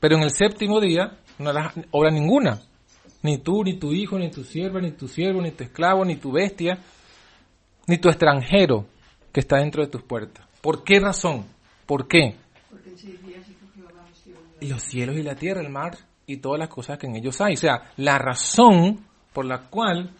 Pero 0.00 0.16
en 0.16 0.22
el 0.22 0.30
séptimo 0.30 0.80
día 0.80 1.18
no 1.38 1.50
harás 1.50 1.74
obra 1.90 2.10
ninguna. 2.10 2.62
Ni 3.22 3.36
tú, 3.36 3.62
ni 3.62 3.78
tu 3.78 3.92
hijo, 3.92 4.18
ni 4.18 4.30
tu 4.30 4.44
sierva, 4.44 4.80
ni 4.80 4.92
tu 4.92 5.06
siervo, 5.06 5.42
ni 5.42 5.50
tu 5.50 5.62
esclavo, 5.62 6.06
ni 6.06 6.16
tu 6.16 6.32
bestia, 6.32 6.78
ni 7.86 7.98
tu 7.98 8.08
extranjero 8.08 8.86
que 9.30 9.40
está 9.40 9.58
dentro 9.58 9.84
de 9.84 9.90
tus 9.90 10.02
puertas. 10.02 10.46
¿Por 10.62 10.84
qué 10.84 11.00
razón? 11.00 11.44
¿Por 11.84 12.08
qué? 12.08 12.36
Los 14.62 14.82
cielos 14.82 15.16
y 15.16 15.22
la 15.22 15.34
tierra, 15.34 15.60
el 15.60 15.70
mar 15.70 15.96
y 16.26 16.38
todas 16.38 16.58
las 16.58 16.68
cosas 16.68 16.98
que 16.98 17.06
en 17.06 17.16
ellos 17.16 17.40
hay. 17.40 17.54
O 17.54 17.56
sea, 17.56 17.92
la 17.96 18.18
razón 18.18 19.04
por 19.32 19.44
la 19.44 19.68
cual 19.68 20.10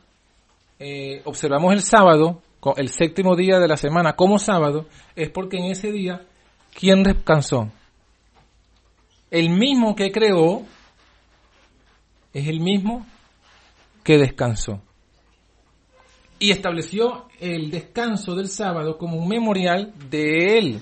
eh, 0.78 1.22
observamos 1.24 1.72
el 1.72 1.82
sábado, 1.82 2.42
el 2.76 2.88
séptimo 2.88 3.36
día 3.36 3.58
de 3.58 3.68
la 3.68 3.76
semana 3.76 4.14
como 4.14 4.38
sábado, 4.38 4.86
es 5.14 5.30
porque 5.30 5.58
en 5.58 5.66
ese 5.66 5.92
día, 5.92 6.26
¿quién 6.74 7.02
descansó? 7.02 7.70
El 9.30 9.50
mismo 9.50 9.94
que 9.94 10.10
creó 10.10 10.62
es 12.32 12.48
el 12.48 12.60
mismo 12.60 13.06
que 14.02 14.18
descansó. 14.18 14.80
Y 16.38 16.50
estableció 16.50 17.26
el 17.38 17.70
descanso 17.70 18.34
del 18.34 18.48
sábado 18.48 18.96
como 18.96 19.16
un 19.16 19.28
memorial 19.28 19.92
de 20.08 20.58
él, 20.58 20.80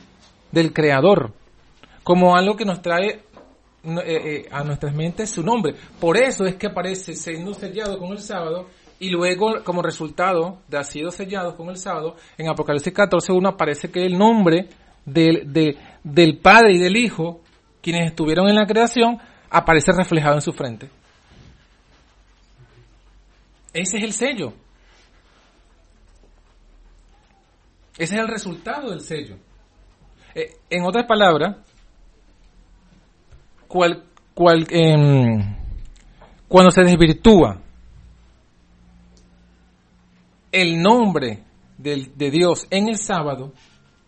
del 0.52 0.72
creador, 0.72 1.34
como 2.04 2.36
algo 2.36 2.56
que 2.56 2.64
nos 2.64 2.80
trae 2.80 3.24
eh, 3.98 4.02
eh, 4.06 4.48
a 4.50 4.62
nuestras 4.64 4.94
mentes 4.94 5.30
su 5.30 5.42
nombre. 5.42 5.74
Por 6.00 6.16
eso 6.16 6.44
es 6.44 6.56
que 6.56 6.66
aparece 6.66 7.14
siendo 7.14 7.54
sellado 7.54 7.98
con 7.98 8.10
el 8.12 8.18
sábado 8.18 8.66
y 9.00 9.10
luego 9.10 9.62
como 9.64 9.82
resultado 9.82 10.60
de 10.68 10.76
haber 10.76 10.86
sido 10.86 11.10
sellado 11.10 11.56
con 11.56 11.68
el 11.68 11.76
sábado, 11.76 12.16
en 12.36 12.48
Apocalipsis 12.48 12.92
14.1 12.92 13.48
aparece 13.48 13.90
que 13.90 14.04
el 14.04 14.18
nombre 14.18 14.68
del, 15.04 15.76
del 16.02 16.38
Padre 16.38 16.74
y 16.74 16.78
del 16.78 16.96
Hijo, 16.96 17.40
quienes 17.80 18.06
estuvieron 18.06 18.48
en 18.48 18.56
la 18.56 18.66
creación, 18.66 19.18
aparece 19.50 19.92
reflejado 19.92 20.34
en 20.34 20.42
su 20.42 20.52
frente. 20.52 20.90
Ese 23.72 23.98
es 23.98 24.04
el 24.04 24.12
sello. 24.12 24.52
Ese 27.96 28.14
es 28.14 28.20
el 28.20 28.28
resultado 28.28 28.90
del 28.90 29.00
sello. 29.00 29.36
Eh, 30.34 30.56
en 30.70 30.84
otras 30.84 31.06
palabras, 31.06 31.56
cual, 33.68 34.04
cual, 34.34 34.66
em, 34.70 35.56
cuando 36.48 36.70
se 36.70 36.82
desvirtúa 36.82 37.60
el 40.50 40.80
nombre 40.80 41.44
de, 41.76 42.10
de 42.16 42.30
Dios 42.30 42.66
en 42.70 42.88
el 42.88 42.96
sábado, 42.96 43.52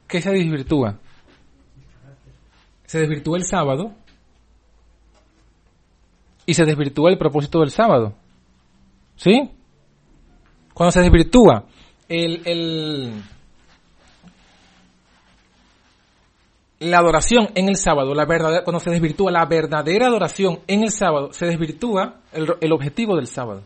¿qué 0.09 0.21
se 0.21 0.31
desvirtúa? 0.31 0.99
Se 2.87 2.99
desvirtúa 2.99 3.39
el 3.39 3.45
sábado 3.45 3.95
y 6.47 6.55
se 6.55 6.65
desvirtúa 6.65 7.11
el 7.11 7.19
propósito 7.19 7.61
del 7.61 7.71
sábado. 7.71 8.15
¿Sí? 9.15 9.51
Cuando 10.75 10.91
se 10.91 11.01
desvirtúa 11.03 11.67
el, 12.09 12.43
el, 12.45 13.23
la 16.81 16.99
adoración 16.99 17.51
en 17.55 17.69
el 17.69 17.77
sábado, 17.77 18.15
la 18.15 18.25
verdadera, 18.25 18.65
cuando 18.65 18.81
se 18.81 18.91
desvirtúa 18.91 19.31
la 19.31 19.45
verdadera 19.45 20.07
adoración 20.07 20.61
en 20.67 20.83
el 20.83 20.91
sábado, 20.91 21.33
se 21.33 21.47
desvirtúa 21.47 22.21
el, 22.33 22.55
el 22.61 22.73
objetivo 22.73 23.17
del 23.17 23.27
sábado. 23.27 23.63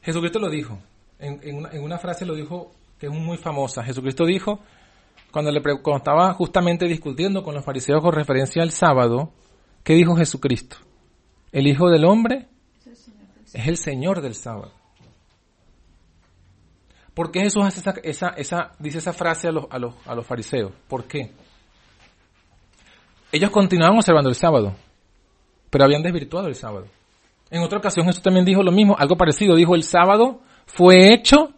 Jesucristo 0.00 0.38
lo 0.38 0.48
dijo, 0.48 0.78
en, 1.18 1.40
en, 1.42 1.56
una, 1.56 1.70
en, 1.70 1.82
una, 1.82 1.98
frase 1.98 2.24
lo 2.24 2.34
dijo 2.34 2.72
que 2.98 3.06
es 3.06 3.12
muy 3.12 3.36
famosa. 3.36 3.82
Jesucristo 3.82 4.24
dijo, 4.24 4.60
cuando, 5.32 5.50
le, 5.50 5.60
cuando 5.60 5.96
estaba 5.96 6.32
justamente 6.34 6.86
discutiendo 6.86 7.42
con 7.42 7.54
los 7.54 7.64
fariseos 7.64 8.00
con 8.00 8.12
referencia 8.12 8.62
al 8.62 8.70
sábado, 8.70 9.32
¿qué 9.82 9.94
dijo 9.94 10.14
Jesucristo? 10.14 10.76
El 11.50 11.66
Hijo 11.66 11.90
del 11.90 12.04
Hombre 12.04 12.46
es 13.52 13.66
el 13.66 13.76
Señor 13.76 14.20
del 14.20 14.34
sábado. 14.34 14.70
¿Por 17.12 17.32
qué 17.32 17.40
Jesús 17.40 17.64
hace 17.64 17.80
esa, 17.80 17.90
esa, 18.02 18.28
esa, 18.30 18.72
dice 18.78 18.98
esa 18.98 19.12
frase 19.12 19.48
a 19.48 19.52
los, 19.52 19.66
a, 19.68 19.78
los, 19.78 19.94
a 20.06 20.14
los 20.14 20.26
fariseos? 20.26 20.72
¿Por 20.88 21.04
qué? 21.04 21.32
Ellos 23.32 23.50
continuaban 23.50 23.96
observando 23.96 24.28
el 24.28 24.36
sábado, 24.36 24.74
pero 25.70 25.84
habían 25.84 26.02
desvirtuado 26.02 26.48
el 26.48 26.54
sábado. 26.54 26.86
En 27.50 27.62
otra 27.62 27.78
ocasión 27.78 28.06
Jesús 28.06 28.22
también 28.22 28.44
dijo 28.44 28.62
lo 28.62 28.72
mismo, 28.72 28.94
algo 28.98 29.16
parecido. 29.16 29.56
Dijo, 29.56 29.74
el 29.74 29.82
sábado 29.82 30.40
fue 30.66 31.12
hecho 31.12 31.54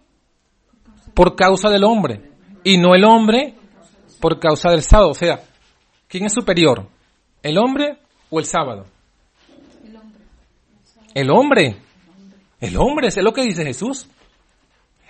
por 1.14 1.36
causa 1.36 1.68
del 1.70 1.84
hombre 1.84 2.30
y 2.62 2.78
no 2.78 2.94
el 2.94 3.04
hombre 3.04 3.54
por 4.20 4.38
causa 4.38 4.70
del 4.70 4.82
sábado. 4.82 5.10
O 5.10 5.14
sea, 5.14 5.40
¿quién 6.08 6.24
es 6.24 6.32
superior? 6.32 6.86
¿El 7.42 7.58
hombre 7.58 7.98
o 8.30 8.38
el 8.38 8.44
sábado? 8.44 8.86
El 11.14 11.30
hombre. 11.30 11.76
El 12.60 12.76
hombre. 12.76 13.08
Es 13.08 13.16
lo 13.22 13.32
que 13.32 13.42
dice 13.42 13.64
Jesús. 13.64 14.08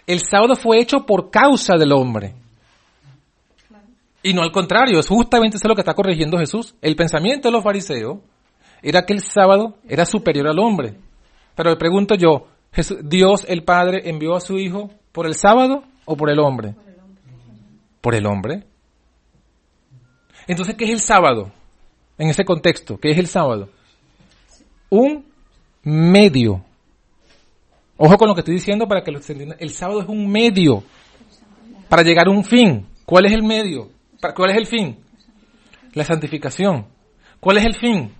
El 0.06 0.20
sábado 0.20 0.56
fue 0.56 0.80
hecho 0.80 1.06
por 1.06 1.30
causa 1.30 1.76
del 1.76 1.92
hombre. 1.92 2.34
Y 4.26 4.32
no 4.32 4.40
al 4.40 4.52
contrario, 4.52 4.98
es 4.98 5.06
justamente 5.06 5.58
eso 5.58 5.68
lo 5.68 5.74
que 5.74 5.82
está 5.82 5.92
corrigiendo 5.92 6.38
Jesús. 6.38 6.74
El 6.80 6.96
pensamiento 6.96 7.48
de 7.48 7.52
los 7.52 7.62
fariseos 7.62 8.20
era 8.82 9.04
que 9.04 9.12
el 9.12 9.20
sábado 9.20 9.76
era 9.86 10.06
superior 10.06 10.48
al 10.48 10.58
hombre. 10.58 10.94
Pero 11.54 11.68
le 11.68 11.76
pregunto 11.76 12.14
yo, 12.14 12.46
¿Dios 13.02 13.44
el 13.46 13.64
Padre 13.64 14.08
envió 14.08 14.34
a 14.34 14.40
su 14.40 14.58
Hijo 14.58 14.90
por 15.12 15.26
el 15.26 15.34
sábado 15.34 15.84
o 16.06 16.16
por 16.16 16.30
el 16.30 16.38
hombre? 16.38 16.74
Por 18.00 18.14
el 18.14 18.24
hombre. 18.24 18.64
Entonces, 20.46 20.74
¿qué 20.74 20.84
es 20.84 20.90
el 20.90 21.00
sábado? 21.00 21.52
En 22.16 22.30
ese 22.30 22.46
contexto, 22.46 22.96
¿qué 22.96 23.10
es 23.10 23.18
el 23.18 23.26
sábado? 23.26 23.68
Un 24.88 25.26
medio. 25.82 26.64
Ojo 27.98 28.16
con 28.16 28.28
lo 28.28 28.34
que 28.34 28.40
estoy 28.40 28.54
diciendo 28.54 28.88
para 28.88 29.04
que 29.04 29.12
lo 29.12 29.18
entiendan. 29.18 29.58
El 29.60 29.68
sábado 29.68 30.00
es 30.00 30.08
un 30.08 30.30
medio 30.32 30.82
para 31.90 32.02
llegar 32.02 32.26
a 32.26 32.30
un 32.30 32.42
fin. 32.42 32.86
¿Cuál 33.04 33.26
es 33.26 33.32
el 33.32 33.42
medio? 33.42 33.93
¿Cuál 34.32 34.50
es 34.50 34.56
el 34.56 34.66
fin? 34.66 34.98
La 35.92 36.04
santificación. 36.04 36.86
¿Cuál 37.40 37.58
es 37.58 37.66
el 37.66 37.74
fin? 37.74 38.12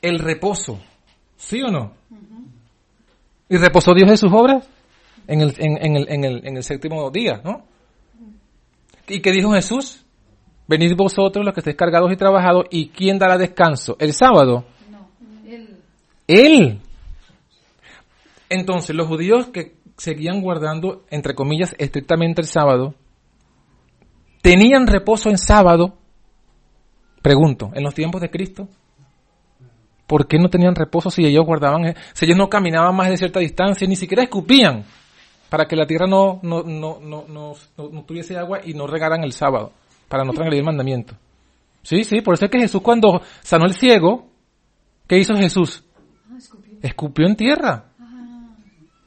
El 0.00 0.18
reposo. 0.18 0.78
¿Sí 1.36 1.60
o 1.62 1.68
no? 1.68 1.92
¿Y 3.48 3.56
reposó 3.56 3.94
Dios 3.94 4.10
de 4.10 4.16
sus 4.16 4.32
obras? 4.32 4.68
En 5.26 5.40
el, 5.40 5.54
en, 5.58 5.96
el, 5.96 6.10
en, 6.10 6.24
el, 6.24 6.46
en 6.46 6.56
el 6.56 6.62
séptimo 6.62 7.10
día, 7.10 7.40
¿no? 7.44 7.64
¿Y 9.08 9.20
qué 9.20 9.32
dijo 9.32 9.52
Jesús? 9.52 10.04
Venid 10.66 10.94
vosotros 10.96 11.44
los 11.44 11.54
que 11.54 11.60
estéis 11.60 11.76
cargados 11.76 12.12
y 12.12 12.16
trabajados, 12.16 12.66
¿y 12.70 12.88
quién 12.88 13.18
dará 13.18 13.38
descanso? 13.38 13.96
¿El 13.98 14.12
sábado? 14.12 14.66
No, 14.90 15.08
él. 15.46 15.78
Él. 16.26 16.80
Entonces, 18.50 18.94
los 18.94 19.06
judíos 19.06 19.48
que 19.48 19.76
seguían 19.96 20.42
guardando, 20.42 21.04
entre 21.10 21.34
comillas, 21.34 21.74
estrictamente 21.78 22.42
el 22.42 22.46
sábado, 22.46 22.94
tenían 24.48 24.86
reposo 24.86 25.28
en 25.28 25.36
sábado, 25.36 25.98
pregunto, 27.20 27.70
en 27.74 27.82
los 27.82 27.94
tiempos 27.94 28.22
de 28.22 28.30
Cristo. 28.30 28.66
¿Por 30.06 30.26
qué 30.26 30.38
no 30.38 30.48
tenían 30.48 30.74
reposo 30.74 31.10
si 31.10 31.26
ellos 31.26 31.44
guardaban, 31.44 31.94
si 32.14 32.24
ellos 32.24 32.38
no 32.38 32.48
caminaban 32.48 32.96
más 32.96 33.10
de 33.10 33.18
cierta 33.18 33.40
distancia, 33.40 33.86
ni 33.86 33.94
siquiera 33.94 34.22
escupían 34.22 34.84
para 35.50 35.66
que 35.66 35.76
la 35.76 35.86
tierra 35.86 36.06
no, 36.06 36.40
no, 36.42 36.62
no, 36.62 36.98
no, 36.98 37.26
no, 37.28 38.02
tuviese 38.04 38.38
agua 38.38 38.60
y 38.64 38.72
no 38.72 38.86
regaran 38.86 39.22
el 39.22 39.32
sábado, 39.32 39.72
para 40.08 40.24
no 40.24 40.32
transgredir 40.32 40.60
el 40.60 40.66
mandamiento? 40.66 41.14
Sí, 41.82 42.04
sí, 42.04 42.22
por 42.22 42.32
eso 42.32 42.46
es 42.46 42.50
que 42.50 42.58
Jesús 42.58 42.80
cuando 42.80 43.20
sanó 43.42 43.66
el 43.66 43.74
ciego, 43.74 44.28
¿qué 45.06 45.18
hizo 45.18 45.34
Jesús? 45.34 45.84
Ah, 46.30 46.38
escupió 46.80 47.26
en 47.26 47.36
tierra. 47.36 47.84
Ah. 48.00 48.56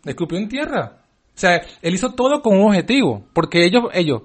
Escupió 0.06 0.38
en 0.38 0.48
tierra. 0.48 0.98
O 1.36 1.40
sea, 1.42 1.62
él 1.82 1.94
hizo 1.96 2.14
todo 2.14 2.44
con 2.44 2.60
un 2.60 2.68
objetivo, 2.68 3.26
porque 3.34 3.66
ellos, 3.66 3.86
ellos, 3.94 4.22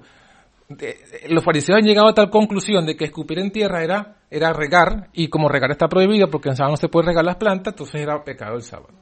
los 1.29 1.43
fariseos 1.43 1.77
han 1.77 1.85
llegado 1.85 2.09
a 2.09 2.13
tal 2.13 2.29
conclusión 2.29 2.85
de 2.85 2.97
que 2.97 3.05
escupir 3.05 3.39
en 3.39 3.51
tierra 3.51 3.83
era, 3.83 4.17
era 4.29 4.51
regar, 4.51 5.09
y 5.13 5.29
como 5.29 5.47
regar 5.47 5.71
está 5.71 5.87
prohibido 5.87 6.29
porque 6.29 6.49
en 6.49 6.55
sábado 6.55 6.73
no 6.73 6.77
se 6.77 6.89
puede 6.89 7.07
regar 7.07 7.23
las 7.23 7.37
plantas, 7.37 7.73
entonces 7.73 8.01
era 8.01 8.21
pecado 8.23 8.55
el 8.55 8.63
sábado. 8.63 8.93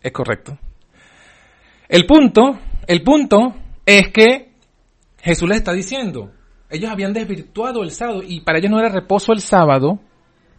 Es 0.00 0.12
correcto. 0.12 0.56
El 1.88 2.06
punto, 2.06 2.58
el 2.86 3.02
punto 3.02 3.54
es 3.84 4.08
que 4.12 4.52
Jesús 5.18 5.48
les 5.48 5.58
está 5.58 5.72
diciendo, 5.72 6.30
ellos 6.70 6.90
habían 6.90 7.12
desvirtuado 7.12 7.82
el 7.82 7.90
sábado 7.90 8.22
y 8.24 8.40
para 8.40 8.58
ellos 8.58 8.70
no 8.70 8.78
era 8.78 8.88
reposo 8.88 9.32
el 9.32 9.40
sábado, 9.40 9.98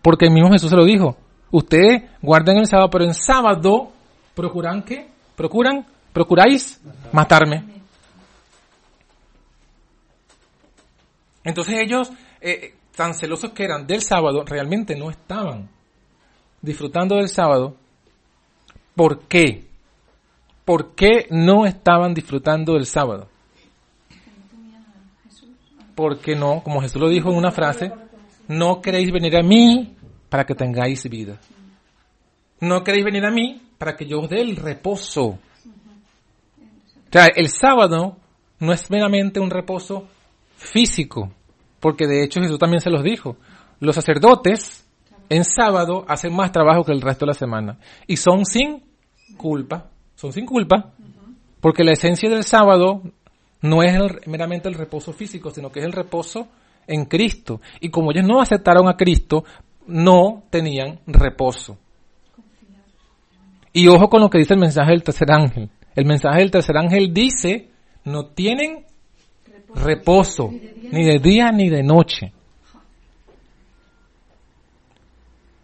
porque 0.02 0.26
el 0.26 0.32
mismo 0.32 0.52
Jesús 0.52 0.69
se 0.69 0.76
lo 0.76 0.84
dijo. 0.84 1.17
Ustedes 1.52 2.04
guarden 2.21 2.58
el 2.58 2.67
sábado, 2.67 2.89
pero 2.89 3.06
en 3.06 3.13
sábado 3.13 3.91
procuran 4.36 4.84
qué? 4.84 5.08
Procuran, 5.36 5.86
procuráis 6.12 6.82
matarme. 7.13 7.77
Entonces 11.48 11.80
ellos, 11.80 12.12
eh, 12.42 12.76
tan 12.94 13.14
celosos 13.14 13.52
que 13.52 13.64
eran 13.64 13.88
del 13.88 14.02
sábado, 14.02 14.44
realmente 14.46 14.98
no 14.98 15.10
estaban 15.10 15.70
disfrutando 16.62 17.16
del 17.16 17.30
sábado. 17.30 17.78
¿Por 18.94 19.22
qué? 19.30 19.66
¿Por 20.66 20.94
qué 20.94 21.26
no 21.30 21.66
estaban 21.66 22.14
disfrutando 22.14 22.74
del 22.74 22.86
sábado? 22.86 23.30
Porque 25.96 26.36
no, 26.36 26.62
como 26.62 26.82
Jesús 26.82 27.02
lo 27.02 27.08
dijo 27.08 27.30
en 27.32 27.38
una 27.38 27.52
frase, 27.52 27.94
no 28.50 28.82
queréis 28.82 29.10
venir 29.10 29.38
a 29.38 29.42
mí 29.42 29.96
para 30.28 30.46
que 30.46 30.54
tengáis 30.54 31.10
vida. 31.10 31.40
No 32.60 32.84
queréis 32.84 33.06
venir 33.06 33.26
a 33.26 33.32
mí 33.32 33.62
para 33.78 33.96
que 33.96 34.06
yo 34.06 34.20
os 34.20 34.30
dé 34.30 34.42
el 34.42 34.58
reposo. 34.58 35.26
O 35.28 35.40
sea, 37.10 37.28
el 37.34 37.48
sábado 37.48 38.18
no 38.60 38.74
es 38.74 38.92
meramente 38.92 39.40
un 39.40 39.50
reposo 39.50 40.10
físico, 40.58 41.32
porque 41.80 42.08
de 42.08 42.24
hecho 42.24 42.42
Jesús 42.42 42.60
también 42.60 42.82
se 42.82 42.90
los 42.90 43.04
dijo. 43.04 43.38
Los 43.80 43.96
sacerdotes 43.96 44.88
en 45.30 45.44
sábado 45.44 46.06
hacen 46.08 46.36
más 46.36 46.52
trabajo 46.52 46.84
que 46.84 46.92
el 46.92 47.02
resto 47.02 47.26
de 47.26 47.32
la 47.32 47.34
semana. 47.34 47.80
Y 48.08 48.18
son 48.18 48.46
sin 48.46 48.84
culpa. 49.38 49.90
Son 50.16 50.32
sin 50.32 50.46
culpa. 50.46 50.94
Porque 51.60 51.84
la 51.84 51.92
esencia 51.92 52.30
del 52.30 52.44
sábado 52.44 53.02
no 53.62 53.84
es 53.84 53.98
meramente 54.28 54.70
el 54.70 54.76
reposo 54.76 55.13
físico, 55.13 55.52
sino 55.52 55.72
que 55.72 55.80
es 55.80 55.86
el 55.86 55.92
reposo 55.92 56.48
en 56.88 57.06
Cristo. 57.06 57.62
Y 57.80 57.90
como 57.90 58.12
ellos 58.12 58.26
no 58.26 58.42
aceptaron 58.42 58.88
a 58.88 58.96
Cristo, 58.96 59.44
no 59.86 60.44
tenían 60.50 61.00
reposo. 61.06 61.78
Y 63.74 63.88
ojo 63.88 64.10
con 64.10 64.22
lo 64.22 64.30
que 64.30 64.40
dice 64.40 64.54
el 64.54 64.60
mensaje 64.60 64.92
del 64.92 65.04
tercer 65.04 65.32
ángel. 65.32 65.70
El 65.96 66.06
mensaje 66.06 66.40
del 66.40 66.52
tercer 66.52 66.78
ángel 66.78 67.13
dice, 67.13 67.70
no 68.04 68.28
tienen 68.28 68.87
reposo, 69.78 70.50
ni 70.50 71.06
de 71.06 71.20
día 71.20 71.52
ni 71.52 71.70
de 71.70 71.84
noche. 71.84 72.34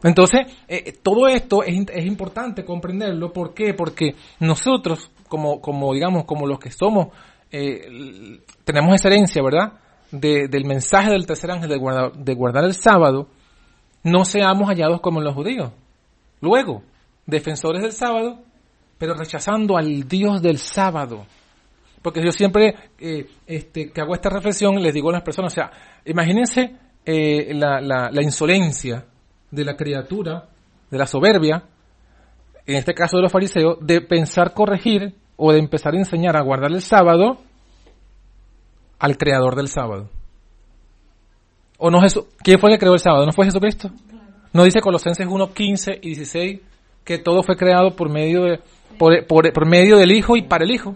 Entonces, 0.04 0.42
eh, 0.68 0.94
todo 1.02 1.28
esto 1.28 1.64
es, 1.64 1.86
es, 1.94 2.06
importante 2.06 2.66
comprenderlo. 2.66 3.32
¿Por 3.32 3.54
qué? 3.54 3.74
Porque 3.74 4.16
nosotros, 4.40 5.10
como, 5.30 5.62
como 5.62 5.94
digamos, 5.94 6.26
como 6.26 6.46
los 6.46 6.60
que 6.60 6.72
somos, 6.72 7.08
eh, 7.52 8.40
tenemos 8.66 8.96
esa 8.96 9.08
herencia, 9.08 9.42
¿verdad? 9.42 9.74
del 10.12 10.66
mensaje 10.66 11.10
del 11.10 11.26
tercer 11.26 11.50
ángel 11.50 11.70
de 11.70 12.12
de 12.24 12.34
guardar 12.36 12.66
el 12.66 12.76
sábado, 12.76 13.28
no 14.04 14.26
seamos 14.26 14.68
hallados 14.68 15.02
como 15.02 15.22
los 15.22 15.34
judíos. 15.34 15.72
Luego, 16.40 16.84
defensores 17.26 17.82
del 17.82 17.94
sábado, 17.94 18.40
pero 19.00 19.16
rechazando 19.16 19.76
al 19.76 20.08
Dios 20.08 20.42
del 20.42 20.60
sábado. 20.60 21.26
Porque 22.04 22.22
yo 22.22 22.32
siempre 22.32 22.76
eh, 23.00 23.26
este, 23.48 23.90
que 23.92 24.02
hago 24.02 24.14
esta 24.14 24.30
reflexión 24.30 24.76
les 24.84 24.94
digo 24.94 25.10
a 25.10 25.14
las 25.14 25.24
personas, 25.24 25.54
o 25.54 25.56
sea, 25.56 25.72
imagínense 26.06 26.76
eh, 27.06 27.54
la, 27.56 27.80
la, 27.80 28.22
insolencia 28.22 29.06
de 29.50 29.64
la 29.64 29.76
criatura, 29.76 30.50
de 30.92 30.98
la 30.98 31.08
soberbia, 31.08 31.64
en 32.66 32.76
este 32.76 32.94
caso 32.94 33.18
de 33.18 33.24
los 33.24 33.32
fariseos, 33.32 33.78
de 33.80 34.02
pensar 34.02 34.54
corregir 34.54 35.16
o 35.38 35.54
de 35.54 35.60
empezar 35.60 35.94
a 35.94 35.98
enseñar 35.98 36.36
a 36.36 36.42
guardar 36.42 36.72
el 36.72 36.82
sábado 36.82 37.40
al 39.00 39.18
creador 39.18 39.56
del 39.56 39.70
sábado. 39.70 40.10
¿O 41.78 41.90
no 41.90 42.02
Jesús? 42.02 42.26
¿Quién 42.44 42.60
fue 42.60 42.70
el 42.70 42.76
que 42.76 42.82
creó 42.82 42.94
el 42.94 43.00
sábado? 43.00 43.26
¿No 43.26 43.32
fue 43.32 43.46
Jesucristo? 43.46 43.90
¿No 44.52 44.66
dice 44.66 44.82
Colosenses 44.82 45.26
1, 45.26 45.54
15 45.54 46.00
y 46.02 46.08
16 46.16 46.62
que 47.06 47.18
todo 47.18 47.44
fue 47.44 47.56
creado 47.56 47.96
por 47.96 48.10
medio, 48.10 48.44
de, 48.44 48.60
por, 48.98 49.26
por, 49.26 49.52
por 49.54 49.66
medio 49.66 49.98
del 49.98 50.12
Hijo 50.12 50.36
y 50.36 50.44
para 50.44 50.66
el 50.66 50.72
Hijo? 50.72 50.96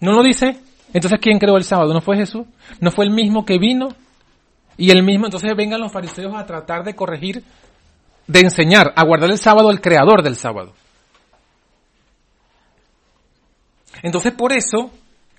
¿No 0.00 0.12
lo 0.12 0.22
dice? 0.22 0.58
Entonces, 0.92 1.20
¿quién 1.22 1.38
creó 1.38 1.56
el 1.56 1.64
sábado? 1.64 1.94
¿No 1.94 2.00
fue 2.00 2.16
Jesús? 2.16 2.46
¿No 2.80 2.90
fue 2.90 3.04
el 3.04 3.12
mismo 3.12 3.44
que 3.44 3.58
vino? 3.58 3.88
Y 4.76 4.90
el 4.90 5.04
mismo, 5.04 5.26
entonces 5.26 5.54
vengan 5.56 5.80
los 5.80 5.92
fariseos 5.92 6.34
a 6.34 6.44
tratar 6.44 6.82
de 6.82 6.94
corregir, 6.94 7.44
de 8.26 8.40
enseñar, 8.40 8.92
a 8.96 9.04
guardar 9.04 9.30
el 9.30 9.38
sábado 9.38 9.70
el 9.70 9.80
creador 9.80 10.22
del 10.22 10.36
sábado. 10.36 10.72
Entonces, 14.02 14.32
por 14.32 14.52
eso, 14.52 14.90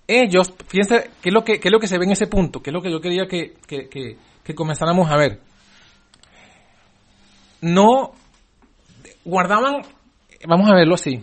ellos, 0.08 0.54
fíjense 0.68 1.12
qué 1.22 1.30
es 1.30 1.34
lo 1.34 1.44
que, 1.44 1.60
qué 1.60 1.68
es 1.68 1.72
lo 1.72 1.80
que 1.80 1.88
se 1.88 1.98
ve 1.98 2.06
en 2.06 2.12
ese 2.12 2.28
punto, 2.28 2.62
qué 2.62 2.70
es 2.70 2.74
lo 2.74 2.82
que 2.82 2.92
yo 2.92 3.02
quería 3.02 3.28
que, 3.28 3.56
que, 3.68 3.90
que, 3.90 4.18
que 4.44 4.56
comenzáramos 4.56 5.12
a 5.12 5.18
ver. 5.18 5.42
No 7.60 8.14
guardaban, 9.26 9.82
vamos 10.48 10.70
a 10.70 10.76
verlo 10.76 10.96
así. 10.96 11.22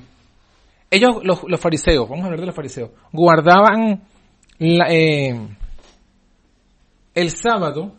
Ellos, 0.90 1.20
los, 1.22 1.44
los 1.46 1.60
fariseos, 1.60 2.08
vamos 2.08 2.24
a 2.24 2.26
hablar 2.26 2.40
de 2.40 2.46
los 2.46 2.54
fariseos, 2.54 2.90
guardaban 3.12 4.02
la, 4.58 4.92
eh, 4.92 5.56
el 7.14 7.30
sábado, 7.30 7.94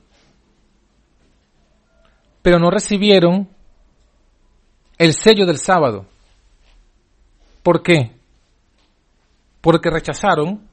pero 2.42 2.60
no 2.60 2.70
recibieron 2.70 3.48
el 4.98 5.14
sello 5.14 5.46
del 5.46 5.58
sábado. 5.58 6.06
¿Por 7.64 7.82
qué? 7.82 8.12
Porque 9.62 9.90
rechazaron 9.90 10.68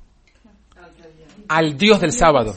al 1.48 1.76
Dios 1.76 2.00
del 2.00 2.12
sábado. 2.12 2.54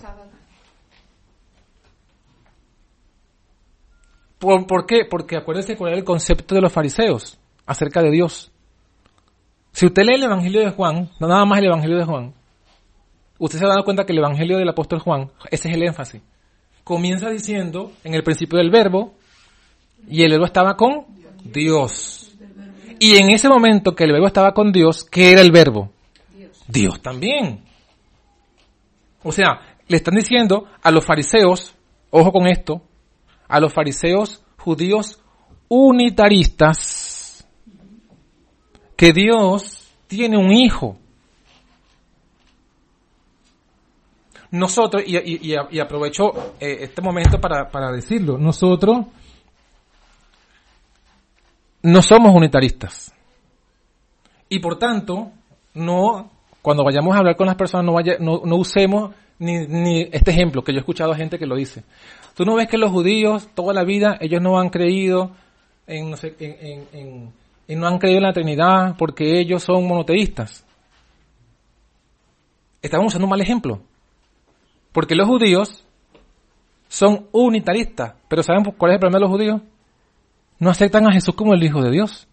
¿Por, 4.40 4.66
por 4.66 4.86
qué? 4.86 5.06
Porque 5.10 5.38
acuérdense 5.38 5.78
cuál 5.78 5.92
era 5.92 6.00
el 6.00 6.06
concepto 6.06 6.56
de 6.56 6.62
los 6.62 6.74
fariseos 6.74 7.38
acerca 7.66 8.02
de 8.02 8.10
Dios. 8.10 8.52
Si 9.72 9.86
usted 9.86 10.04
lee 10.04 10.16
el 10.16 10.24
Evangelio 10.24 10.62
de 10.62 10.72
Juan, 10.72 11.10
no 11.20 11.28
nada 11.28 11.46
más 11.46 11.60
el 11.60 11.66
Evangelio 11.66 11.98
de 11.98 12.06
Juan, 12.06 12.34
usted 13.40 13.60
se 13.60 13.66
va 13.66 13.74
a 13.74 13.76
dar 13.76 13.86
cuenta 13.86 14.06
que 14.06 14.12
el 14.12 14.20
Evangelio 14.20 14.58
del 14.58 14.70
apóstol 14.70 15.00
Juan, 15.00 15.32
ese 15.50 15.70
es 15.70 15.76
el 15.76 15.84
énfasis. 15.84 16.22
Comienza 16.84 17.30
diciendo 17.30 17.92
en 18.04 18.14
el 18.14 18.24
principio 18.24 18.58
del 18.58 18.70
verbo, 18.70 19.14
y 20.08 20.24
el 20.24 20.32
verbo 20.32 20.46
estaba 20.46 20.76
con 20.76 21.06
Dios. 21.44 22.32
Y 23.00 23.18
en 23.18 23.32
ese 23.32 23.50
momento 23.50 23.96
que 23.96 24.04
el 24.04 24.12
verbo 24.12 24.28
estaba 24.28 24.54
con 24.54 24.72
Dios, 24.72 25.04
¿qué 25.04 25.32
era 25.32 25.42
el 25.42 25.52
verbo? 25.52 25.92
Dios 26.68 27.02
también. 27.02 27.64
O 29.24 29.32
sea, 29.32 29.62
le 29.88 29.98
están 29.98 30.16
diciendo 30.16 30.68
a 30.82 30.92
los 30.92 31.06
fariseos, 31.06 31.76
ojo 32.10 32.32
con 32.32 32.48
esto, 32.48 32.82
a 33.48 33.60
los 33.60 33.74
fariseos 33.74 34.44
judíos 34.58 35.20
unitaristas, 35.68 36.78
que 39.02 39.14
Dios 39.14 39.92
tiene 40.06 40.38
un 40.38 40.52
hijo. 40.52 40.96
Nosotros, 44.52 45.02
y, 45.08 45.50
y, 45.52 45.80
aprovecho 45.80 46.54
eh, 46.60 46.78
este 46.82 47.02
momento 47.02 47.42
para, 47.42 47.72
para 47.72 47.92
decirlo, 47.92 48.38
nosotros 48.38 49.08
no 51.82 52.02
somos 52.04 52.36
unitaristas. 52.36 53.12
Y 54.50 54.60
por 54.60 54.78
tanto, 54.78 55.32
no, 55.74 56.30
cuando 56.62 56.84
vayamos 56.84 57.16
a 57.16 57.20
hablar 57.22 57.36
con 57.36 57.48
las 57.48 57.56
personas, 57.56 57.88
no, 57.88 57.94
vaya, 57.94 58.18
no, 58.20 58.44
no 58.46 58.56
usemos 58.58 59.16
ni, 59.40 59.66
ni, 59.66 60.02
este 60.12 60.30
ejemplo 60.30 60.64
que 60.64 60.74
yo 60.74 60.78
he 60.78 60.82
escuchado 60.82 61.12
a 61.12 61.18
gente 61.18 61.40
que 61.40 61.48
lo 61.48 61.56
dice. 61.56 61.84
Tú 62.36 62.46
no 62.46 62.54
ves 62.54 62.68
que 62.68 62.78
los 62.78 62.92
judíos, 62.92 63.50
toda 63.56 63.74
la 63.74 63.84
vida, 63.84 64.20
ellos 64.22 64.44
no 64.44 64.60
han 64.60 64.70
creído 64.70 65.32
en, 65.88 67.34
en 67.72 67.80
no 67.80 67.88
han 67.88 68.00
creído 68.00 68.18
en 68.18 68.24
la 68.24 68.34
Trinidad 68.34 68.96
porque 68.98 69.40
ellos 69.40 69.64
son 69.64 69.88
monoteístas. 69.88 70.66
Estamos 72.82 73.08
usando 73.08 73.28
un 73.28 73.30
mal 73.30 73.40
ejemplo. 73.40 73.80
Porque 74.92 75.16
los 75.16 75.26
judíos 75.26 75.86
son 76.90 77.28
unitaristas. 77.32 78.16
Pero 78.28 78.44
¿saben 78.44 78.66
cuál 78.78 78.92
es 78.92 78.96
el 78.96 79.00
problema 79.00 79.20
de 79.20 79.22
los 79.22 79.32
judíos? 79.32 79.62
No 80.60 80.70
aceptan 80.70 81.08
a 81.08 81.14
Jesús 81.14 81.34
como 81.34 81.54
el 81.54 81.64
Hijo 81.64 81.82
de 81.82 81.92
Dios. 81.92 82.28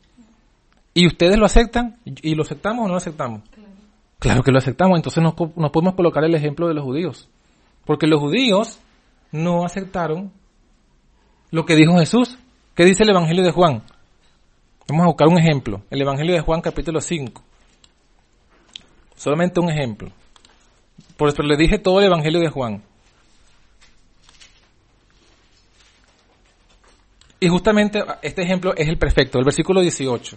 ¿Y 0.93 1.07
ustedes 1.07 1.39
lo 1.39 1.47
aceptan? 1.47 1.99
¿Y 2.05 2.35
lo 2.35 2.43
aceptamos 2.43 2.85
o 2.85 2.89
no 2.89 2.95
lo 2.95 2.99
aceptamos? 2.99 3.43
Claro, 3.51 3.71
claro 4.19 4.43
que 4.43 4.51
lo 4.51 4.59
aceptamos. 4.59 4.99
Entonces 4.99 5.23
nos, 5.23 5.35
nos 5.55 5.71
podemos 5.71 5.95
colocar 5.95 6.25
el 6.25 6.35
ejemplo 6.35 6.67
de 6.67 6.75
los 6.75 6.83
judíos. 6.83 7.29
Porque 7.85 8.09
los 8.09 8.19
judíos 8.19 8.81
no 9.31 9.65
aceptaron 9.65 10.33
lo 11.53 11.65
que 11.65 11.77
dijo 11.77 11.97
Jesús. 11.97 12.37
¿Qué 12.75 12.85
dice 12.85 13.05
el 13.05 13.11
Evangelio 13.11 13.45
de 13.45 13.53
Juan? 13.53 13.85
Vamos 14.89 15.05
a 15.05 15.09
buscar 15.09 15.29
un 15.29 15.39
ejemplo. 15.39 15.83
El 15.91 16.01
Evangelio 16.01 16.35
de 16.35 16.41
Juan 16.41 16.63
capítulo 16.63 17.03
5. 17.03 17.43
Solamente 19.17 19.61
un 19.61 19.69
ejemplo. 19.71 20.11
Por 21.19 21.29
eso 21.29 21.43
le 21.43 21.59
dije 21.59 21.79
todo 21.79 21.99
el 22.01 22.07
Evangelio 22.07 22.41
de 22.41 22.49
Juan. 22.49 22.83
Y 27.39 27.49
justamente 27.49 28.03
este 28.23 28.43
ejemplo 28.43 28.75
es 28.75 28.89
el 28.89 28.97
perfecto, 28.97 29.39
el 29.39 29.45
versículo 29.45 29.83
18. 29.83 30.37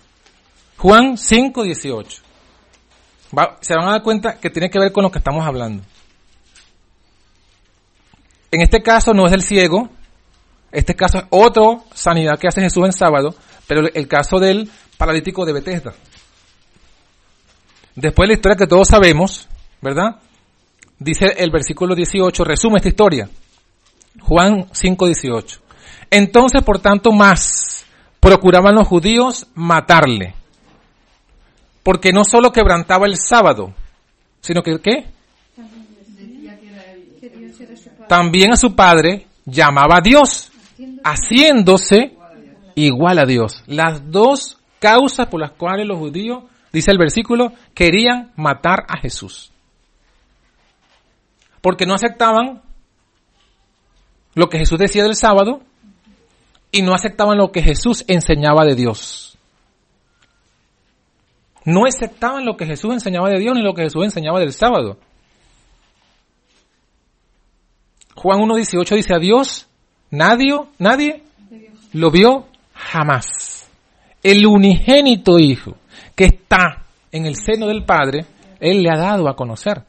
Juan 0.78 1.18
5, 1.18 1.64
18. 1.64 2.22
Va, 3.38 3.58
se 3.62 3.74
van 3.74 3.88
a 3.88 3.92
dar 3.92 4.04
cuenta 4.04 4.38
que 4.38 4.50
tiene 4.50 4.70
que 4.70 4.80
ver 4.80 4.92
con 4.92 5.04
lo 5.04 5.12
que 5.12 5.20
estamos 5.20 5.46
hablando. 5.46 5.82
En 8.52 8.60
este 8.60 8.84
caso 8.84 9.14
no 9.14 9.26
es 9.26 9.32
del 9.32 9.44
ciego, 9.44 9.90
este 10.74 10.94
caso 10.94 11.20
es 11.20 11.24
otra 11.30 11.84
sanidad 11.94 12.38
que 12.38 12.50
hace 12.50 12.62
Jesús 12.62 12.86
en 12.86 12.92
sábado, 12.92 13.34
pero 13.67 13.88
el 13.93 14.08
caso 14.08 14.39
del 14.39 14.69
paralítico 14.97 15.45
de 15.45 15.54
Bethesda. 15.54 15.93
Después 17.95 18.28
de 18.28 18.34
la 18.34 18.38
historia 18.38 18.58
que 18.58 18.67
todos 18.67 18.88
sabemos, 18.88 19.47
¿verdad? 19.82 20.17
Dice 20.97 21.26
el 21.38 21.52
versículo 21.52 21.95
18, 21.95 22.43
resume 22.43 22.78
esta 22.78 22.89
historia. 22.89 23.30
Juan 24.21 24.67
5, 24.71 25.06
18. 25.06 25.60
Entonces, 26.10 26.63
por 26.63 26.80
tanto, 26.80 27.12
más 27.12 27.86
procuraban 28.19 28.76
los 28.76 28.88
judíos 28.88 29.47
matarle. 29.56 30.36
Porque 31.84 32.13
no 32.13 32.24
solo 32.24 32.52
quebrantaba 32.52 33.08
el 33.08 33.17
sábado, 33.17 33.74
sino 34.41 34.62
que 34.62 34.80
¿qué? 34.80 35.06
También 38.08 38.52
a 38.54 38.58
su 38.58 38.76
padre 38.76 39.26
llamaba 39.45 39.97
a 39.97 40.02
Dios, 40.02 40.52
haciéndose 41.04 42.15
igual 42.75 43.19
a 43.19 43.25
Dios. 43.25 43.63
Las 43.67 44.12
dos 44.12 44.57
causas 44.79 45.27
por 45.27 45.39
las 45.39 45.51
cuales 45.51 45.88
los 45.88 45.97
judíos, 45.97 46.43
dice 46.73 46.91
el 46.91 46.97
versículo, 46.97 47.53
querían 47.73 48.31
matar 48.36 48.86
a 48.88 48.97
Jesús. 48.97 49.51
Porque 51.62 51.86
no 51.86 51.93
aceptaban 51.93 52.62
lo 54.34 54.49
que 54.49 54.57
Jesús 54.57 54.79
decía 54.79 55.03
del 55.03 55.15
sábado 55.15 55.62
y 56.71 56.81
no 56.81 56.93
aceptaban 56.93 57.38
lo 57.38 57.51
que 57.51 57.62
Jesús 57.62 58.03
enseñaba 58.07 58.65
de 58.65 58.75
Dios. 58.75 59.38
No 61.63 61.86
aceptaban 61.86 62.45
lo 62.45 62.57
que 62.57 62.65
Jesús 62.65 62.91
enseñaba 62.93 63.29
de 63.29 63.39
Dios 63.39 63.55
ni 63.55 63.62
lo 63.62 63.73
que 63.73 63.84
Jesús 63.84 64.03
enseñaba 64.03 64.39
del 64.39 64.53
sábado. 64.53 64.97
Juan 68.15 68.39
1.18 68.39 68.95
dice 68.95 69.13
a 69.13 69.19
Dios, 69.19 69.67
nadie, 70.10 70.60
nadie 70.79 71.23
lo 71.93 72.10
vio 72.10 72.47
jamás. 72.82 73.70
El 74.24 74.46
unigénito 74.46 75.39
Hijo 75.39 75.78
que 76.15 76.26
está 76.26 76.86
en 77.12 77.26
el 77.26 77.36
seno 77.36 77.67
del 77.67 77.84
Padre, 77.84 78.26
Él 78.60 78.82
le 78.82 78.89
ha 78.89 78.98
dado 78.98 79.30
a 79.30 79.36
conocer. 79.36 79.84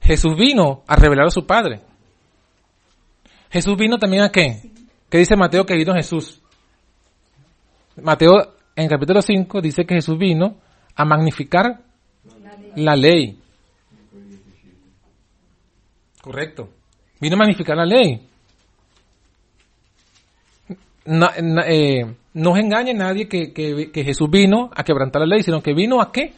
Jesús 0.00 0.36
vino 0.36 0.82
a 0.86 0.96
revelar 0.96 1.26
a 1.26 1.30
su 1.30 1.46
Padre. 1.46 1.80
Jesús 3.50 3.76
vino 3.76 3.98
también 3.98 4.22
a 4.22 4.30
qué? 4.30 4.70
¿Qué 5.08 5.18
dice 5.18 5.36
Mateo 5.36 5.64
que 5.64 5.76
vino 5.76 5.94
Jesús? 5.94 6.40
Mateo 8.02 8.54
en 8.76 8.88
capítulo 8.88 9.22
5 9.22 9.60
dice 9.60 9.84
que 9.86 9.94
Jesús 9.94 10.18
vino 10.18 10.56
a 10.94 11.04
magnificar. 11.04 11.80
La 12.76 12.96
ley. 12.96 13.38
Correcto. 16.20 16.68
Vino 17.20 17.36
a 17.36 17.38
magnificar 17.38 17.76
la 17.76 17.86
ley. 17.86 18.28
Eh, 21.06 22.14
no 22.34 22.56
engañe 22.56 22.94
nadie 22.94 23.28
que, 23.28 23.90
Jesús 23.94 24.30
vino 24.30 24.70
a 24.74 24.82
quebrantar 24.84 25.20
la 25.20 25.26
ley, 25.26 25.42
sino 25.42 25.62
que 25.62 25.74
vino 25.74 26.00
a 26.00 26.10
qué? 26.10 26.32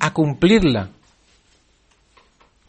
A 0.00 0.12
cumplirla. 0.12 0.90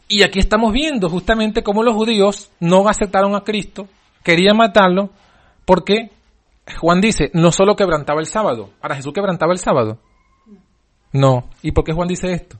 Y 0.08 0.22
aquí 0.22 0.38
estamos 0.38 0.72
viendo 0.72 1.08
justamente 1.08 1.62
cómo 1.62 1.82
los 1.82 1.94
judíos 1.94 2.50
no 2.60 2.88
aceptaron 2.88 3.34
a 3.34 3.42
Cristo, 3.42 3.88
querían 4.22 4.56
matarlo, 4.56 5.10
porque 5.64 6.10
Juan 6.78 7.00
dice, 7.00 7.30
no 7.32 7.52
solo 7.52 7.74
quebrantaba 7.74 8.20
el 8.20 8.26
sábado, 8.26 8.70
¿para 8.80 8.96
Jesús 8.96 9.12
quebrantaba 9.12 9.52
el 9.52 9.58
sábado? 9.58 9.98
No. 11.12 11.48
¿Y 11.62 11.72
por 11.72 11.84
qué 11.84 11.92
Juan 11.92 12.08
dice 12.08 12.32
esto? 12.32 12.58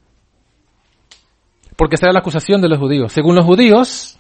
Porque 1.76 1.96
esa 1.96 2.06
era 2.06 2.12
la 2.12 2.20
acusación 2.20 2.60
de 2.62 2.68
los 2.68 2.78
judíos. 2.78 3.12
Según 3.12 3.34
los 3.34 3.44
judíos, 3.44 4.16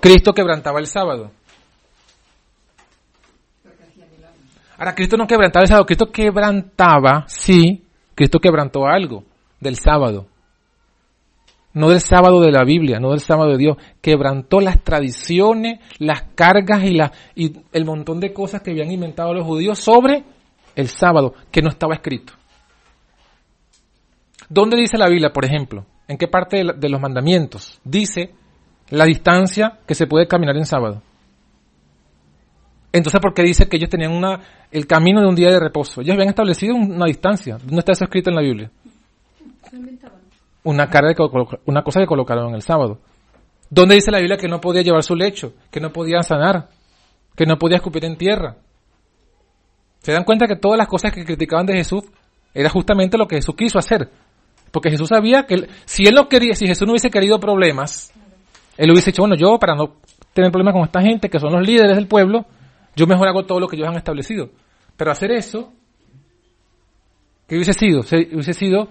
Cristo 0.00 0.32
quebrantaba 0.32 0.80
el 0.80 0.86
sábado. 0.86 1.30
Ahora, 4.78 4.94
Cristo 4.94 5.16
no 5.16 5.26
quebrantaba 5.26 5.62
el 5.62 5.68
sábado, 5.68 5.86
Cristo 5.86 6.10
quebrantaba, 6.12 7.24
sí, 7.26 7.82
Cristo 8.14 8.38
quebrantó 8.38 8.86
algo 8.86 9.24
del 9.60 9.76
sábado. 9.76 10.26
No 11.72 11.90
del 11.90 12.00
sábado 12.00 12.40
de 12.40 12.50
la 12.50 12.64
Biblia, 12.64 12.98
no 12.98 13.10
del 13.10 13.20
sábado 13.20 13.50
de 13.50 13.58
Dios. 13.58 13.76
Quebrantó 14.00 14.60
las 14.60 14.82
tradiciones, 14.82 15.80
las 15.98 16.22
cargas 16.34 16.82
y, 16.84 16.98
y 17.34 17.52
el 17.72 17.84
montón 17.84 18.18
de 18.18 18.32
cosas 18.32 18.62
que 18.62 18.70
habían 18.70 18.90
inventado 18.90 19.34
los 19.34 19.44
judíos 19.44 19.78
sobre 19.78 20.24
el 20.74 20.88
sábado, 20.88 21.34
que 21.50 21.60
no 21.60 21.68
estaba 21.68 21.94
escrito. 21.94 22.32
¿Dónde 24.48 24.78
dice 24.78 24.96
la 24.96 25.08
Biblia, 25.08 25.32
por 25.32 25.44
ejemplo? 25.44 25.84
¿En 26.08 26.16
qué 26.16 26.28
parte 26.28 26.62
de 26.76 26.88
los 26.88 27.00
mandamientos 27.00 27.80
dice 27.84 28.30
la 28.90 29.04
distancia 29.04 29.80
que 29.86 29.94
se 29.94 30.06
puede 30.06 30.28
caminar 30.28 30.56
en 30.56 30.66
sábado? 30.66 31.02
Entonces, 32.92 33.20
¿por 33.20 33.34
qué 33.34 33.42
dice 33.42 33.68
que 33.68 33.76
ellos 33.76 33.90
tenían 33.90 34.12
una, 34.12 34.40
el 34.70 34.86
camino 34.86 35.20
de 35.20 35.28
un 35.28 35.34
día 35.34 35.50
de 35.50 35.60
reposo? 35.60 36.00
Ellos 36.00 36.14
habían 36.14 36.28
establecido 36.28 36.74
una 36.74 37.06
distancia. 37.06 37.58
¿Dónde 37.58 37.80
está 37.80 37.92
eso 37.92 38.04
escrito 38.04 38.30
en 38.30 38.36
la 38.36 38.42
Biblia? 38.42 38.70
Una, 40.64 40.88
cara 40.88 41.14
una 41.66 41.82
cosa 41.82 42.00
que 42.00 42.06
colocaron 42.06 42.48
en 42.48 42.54
el 42.54 42.62
sábado. 42.62 42.98
¿Dónde 43.68 43.96
dice 43.96 44.10
la 44.10 44.18
Biblia 44.18 44.36
que 44.36 44.48
no 44.48 44.60
podía 44.60 44.82
llevar 44.82 45.02
su 45.02 45.14
lecho? 45.14 45.54
Que 45.70 45.80
no 45.80 45.92
podía 45.92 46.22
sanar? 46.22 46.68
Que 47.34 47.46
no 47.46 47.56
podía 47.58 47.76
escupir 47.76 48.04
en 48.04 48.16
tierra? 48.16 48.56
¿Se 50.00 50.12
dan 50.12 50.24
cuenta 50.24 50.46
que 50.46 50.56
todas 50.56 50.78
las 50.78 50.86
cosas 50.86 51.12
que 51.12 51.24
criticaban 51.24 51.66
de 51.66 51.74
Jesús 51.74 52.04
era 52.54 52.70
justamente 52.70 53.18
lo 53.18 53.26
que 53.26 53.36
Jesús 53.36 53.54
quiso 53.56 53.78
hacer? 53.78 54.08
Porque 54.70 54.90
Jesús 54.90 55.08
sabía 55.08 55.44
que 55.44 55.68
si 55.84 56.04
él 56.04 56.14
no 56.14 56.28
quería, 56.28 56.54
si 56.54 56.66
Jesús 56.66 56.86
no 56.86 56.92
hubiese 56.92 57.10
querido 57.10 57.40
problemas, 57.40 58.12
él 58.76 58.90
hubiese 58.90 59.10
dicho, 59.10 59.22
bueno, 59.22 59.36
yo 59.36 59.58
para 59.58 59.74
no 59.74 59.94
tener 60.32 60.50
problemas 60.50 60.74
con 60.74 60.84
esta 60.84 61.00
gente 61.00 61.28
que 61.28 61.40
son 61.40 61.52
los 61.52 61.66
líderes 61.66 61.96
del 61.96 62.06
pueblo, 62.06 62.46
yo 62.96 63.06
mejor 63.06 63.28
hago 63.28 63.44
todo 63.44 63.60
lo 63.60 63.68
que 63.68 63.76
ellos 63.76 63.88
han 63.88 63.96
establecido. 63.96 64.50
Pero 64.96 65.10
hacer 65.10 65.30
eso, 65.30 65.72
¿qué 67.46 67.54
hubiese 67.54 67.74
sido? 67.74 68.00
hubiese 68.00 68.54
sido 68.54 68.88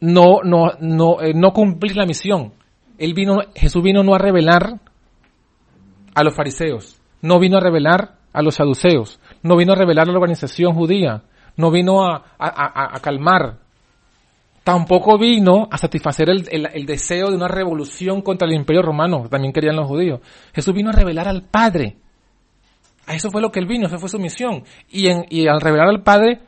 no, 0.00 0.40
no, 0.42 0.72
no, 0.80 1.20
eh, 1.20 1.32
no 1.34 1.52
cumplir 1.52 1.96
la 1.96 2.06
misión. 2.06 2.52
Él 2.98 3.14
vino, 3.14 3.36
Jesús 3.54 3.82
vino 3.82 4.02
no 4.02 4.14
a 4.14 4.18
revelar 4.18 4.80
a 6.14 6.24
los 6.24 6.34
fariseos, 6.34 7.00
no 7.22 7.38
vino 7.38 7.58
a 7.58 7.60
revelar 7.60 8.16
a 8.32 8.42
los 8.42 8.56
saduceos, 8.56 9.20
no 9.42 9.56
vino 9.56 9.72
a 9.72 9.76
revelar 9.76 10.08
a 10.08 10.12
la 10.12 10.18
organización 10.18 10.74
judía, 10.74 11.22
no 11.56 11.70
vino 11.70 12.04
a, 12.04 13.00
calmar, 13.00 13.58
tampoco 14.64 15.16
vino 15.18 15.68
a 15.70 15.78
satisfacer 15.78 16.28
el, 16.30 16.46
el, 16.50 16.86
deseo 16.86 17.28
de 17.30 17.36
una 17.36 17.48
revolución 17.48 18.20
contra 18.22 18.48
el 18.48 18.54
imperio 18.54 18.82
romano, 18.82 19.28
también 19.28 19.52
querían 19.52 19.76
los 19.76 19.86
judíos. 19.86 20.20
Jesús 20.52 20.74
vino 20.74 20.90
a 20.90 20.92
revelar 20.92 21.28
al 21.28 21.42
Padre. 21.42 21.96
A 23.08 23.14
eso 23.14 23.30
fue 23.30 23.40
lo 23.40 23.50
que 23.50 23.58
él 23.58 23.66
vino, 23.66 23.86
esa 23.86 23.96
fue 23.96 24.10
su 24.10 24.18
misión. 24.18 24.64
Y, 24.90 25.08
en, 25.08 25.24
y 25.30 25.48
al 25.48 25.62
revelar 25.62 25.88
al 25.88 26.02
Padre, 26.02 26.42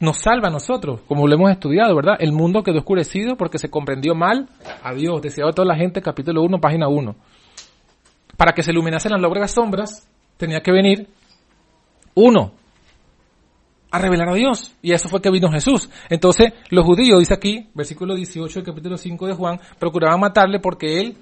nos 0.00 0.18
salva 0.18 0.48
a 0.48 0.50
nosotros, 0.50 1.02
como 1.06 1.28
lo 1.28 1.34
hemos 1.36 1.48
estudiado, 1.52 1.94
¿verdad? 1.94 2.16
El 2.18 2.32
mundo 2.32 2.64
quedó 2.64 2.78
oscurecido 2.78 3.36
porque 3.36 3.58
se 3.58 3.70
comprendió 3.70 4.16
mal 4.16 4.48
a 4.82 4.92
Dios, 4.94 5.22
deseaba 5.22 5.52
toda 5.52 5.68
la 5.68 5.76
gente, 5.76 6.02
capítulo 6.02 6.42
1, 6.42 6.60
página 6.60 6.88
1. 6.88 7.14
Para 8.36 8.52
que 8.52 8.64
se 8.64 8.72
iluminasen 8.72 9.12
las 9.12 9.20
logras 9.20 9.52
sombras, 9.52 10.08
tenía 10.36 10.60
que 10.60 10.72
venir 10.72 11.06
uno 12.14 12.50
a 13.92 13.98
revelar 14.00 14.30
a 14.30 14.34
Dios. 14.34 14.74
Y 14.82 14.92
eso 14.92 15.08
fue 15.08 15.22
que 15.22 15.30
vino 15.30 15.52
Jesús. 15.52 15.88
Entonces, 16.08 16.52
los 16.70 16.84
judíos, 16.84 17.20
dice 17.20 17.34
aquí, 17.34 17.70
versículo 17.74 18.16
18 18.16 18.58
del 18.58 18.66
capítulo 18.66 18.96
5 18.96 19.24
de 19.28 19.34
Juan, 19.34 19.60
procuraban 19.78 20.18
matarle 20.18 20.58
porque 20.58 21.00
él 21.00 21.16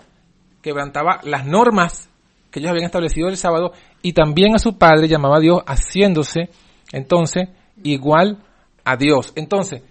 quebrantaba 0.63 1.21
las 1.23 1.45
normas 1.45 2.08
que 2.51 2.61
ellos 2.61 2.71
habían 2.71 2.87
establecido 2.87 3.29
el 3.29 3.37
sábado 3.37 3.73
y 4.03 4.13
también 4.13 4.55
a 4.55 4.59
su 4.59 4.79
padre 4.79 5.09
llamaba 5.09 5.37
a 5.37 5.41
Dios 5.41 5.63
haciéndose 5.67 6.51
entonces 6.93 7.49
igual 7.83 8.39
a 8.85 8.97
Dios. 8.97 9.33
Entonces, 9.37 9.83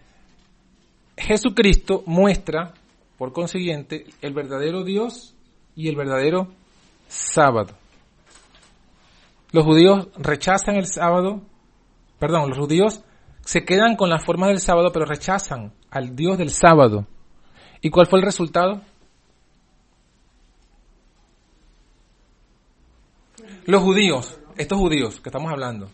Jesucristo 1.15 2.03
muestra, 2.05 2.73
por 3.17 3.33
consiguiente, 3.33 4.05
el 4.21 4.33
verdadero 4.33 4.83
Dios 4.83 5.35
y 5.75 5.87
el 5.87 5.95
verdadero 5.95 6.49
sábado. 7.07 7.75
Los 9.51 9.63
judíos 9.63 10.09
rechazan 10.17 10.75
el 10.75 10.87
sábado, 10.87 11.41
perdón, 12.19 12.49
los 12.49 12.57
judíos 12.57 13.03
se 13.41 13.63
quedan 13.63 13.95
con 13.95 14.09
la 14.09 14.19
forma 14.19 14.47
del 14.47 14.59
sábado, 14.59 14.91
pero 14.91 15.05
rechazan 15.05 15.73
al 15.89 16.15
Dios 16.15 16.37
del 16.37 16.49
sábado. 16.49 17.07
¿Y 17.81 17.89
cuál 17.89 18.07
fue 18.07 18.19
el 18.19 18.25
resultado? 18.25 18.81
Los 23.68 23.84
judíos, 23.84 24.39
estos 24.55 24.80
judíos 24.80 25.20
que 25.20 25.28
estamos 25.28 25.51
hablando, 25.51 25.89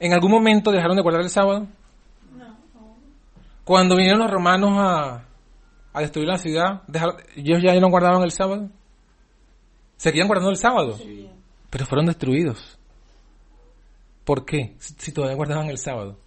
¿en 0.00 0.12
algún 0.12 0.32
momento 0.32 0.72
dejaron 0.72 0.96
de 0.96 1.02
guardar 1.02 1.22
el 1.22 1.30
sábado? 1.30 1.68
No. 2.36 2.58
Cuando 3.62 3.94
vinieron 3.94 4.18
los 4.18 4.30
romanos 4.30 4.72
a, 4.74 5.24
a 5.92 6.00
destruir 6.00 6.26
la 6.26 6.36
ciudad, 6.36 6.82
ellos 7.36 7.62
ya 7.62 7.78
no 7.78 7.90
guardaban 7.90 8.24
el 8.24 8.32
sábado. 8.32 8.68
Seguían 9.96 10.26
guardando 10.26 10.50
el 10.50 10.56
sábado, 10.56 10.98
sí. 10.98 11.30
pero 11.70 11.86
fueron 11.86 12.06
destruidos. 12.06 12.76
¿Por 14.24 14.44
qué? 14.44 14.74
Si, 14.80 15.12
todavía 15.12 15.36
guardaban 15.36 15.68
el 15.70 15.78
sábado. 15.78 16.18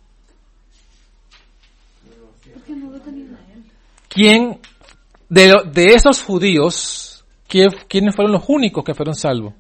¿Quién 4.08 4.62
de, 5.28 5.56
de 5.74 5.86
esos 5.88 6.24
judíos, 6.24 7.26
quiénes 7.50 8.16
fueron 8.16 8.32
los 8.32 8.46
únicos 8.48 8.82
que 8.86 8.94
fueron 8.94 9.14
salvos? 9.14 9.54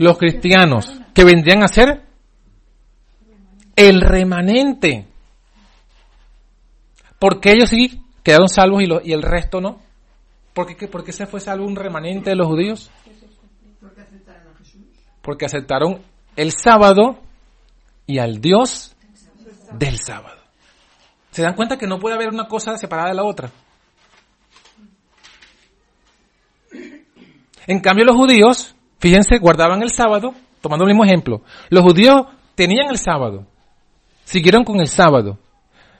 Los 0.00 0.16
cristianos, 0.16 0.98
que 1.12 1.24
vendrían 1.24 1.62
a 1.62 1.68
ser 1.68 2.06
el 3.76 4.00
remanente. 4.00 5.06
Porque 7.18 7.52
ellos 7.52 7.68
sí 7.68 8.02
quedaron 8.22 8.48
salvos 8.48 8.82
y, 8.82 8.86
y 9.10 9.12
el 9.12 9.20
resto 9.20 9.60
no. 9.60 9.78
¿Por 10.54 10.74
qué, 10.74 10.88
¿Por 10.88 11.04
qué 11.04 11.12
se 11.12 11.26
fue 11.26 11.38
salvo 11.38 11.66
un 11.66 11.76
remanente 11.76 12.30
de 12.30 12.36
los 12.36 12.46
judíos? 12.46 12.90
Porque 15.20 15.44
aceptaron 15.44 16.00
el 16.34 16.52
sábado 16.52 17.18
y 18.06 18.20
al 18.20 18.40
Dios 18.40 18.96
del 19.74 19.98
sábado. 19.98 20.40
¿Se 21.30 21.42
dan 21.42 21.54
cuenta 21.54 21.76
que 21.76 21.86
no 21.86 21.98
puede 21.98 22.14
haber 22.14 22.30
una 22.30 22.48
cosa 22.48 22.74
separada 22.78 23.10
de 23.10 23.16
la 23.16 23.24
otra? 23.24 23.50
En 27.66 27.80
cambio 27.80 28.06
los 28.06 28.16
judíos 28.16 28.74
Fíjense, 29.00 29.38
guardaban 29.38 29.82
el 29.82 29.90
sábado, 29.90 30.34
tomando 30.60 30.84
el 30.84 30.90
mismo 30.90 31.04
ejemplo. 31.04 31.42
Los 31.70 31.82
judíos 31.82 32.26
tenían 32.54 32.90
el 32.90 32.98
sábado, 32.98 33.46
siguieron 34.24 34.62
con 34.62 34.78
el 34.78 34.88
sábado, 34.88 35.38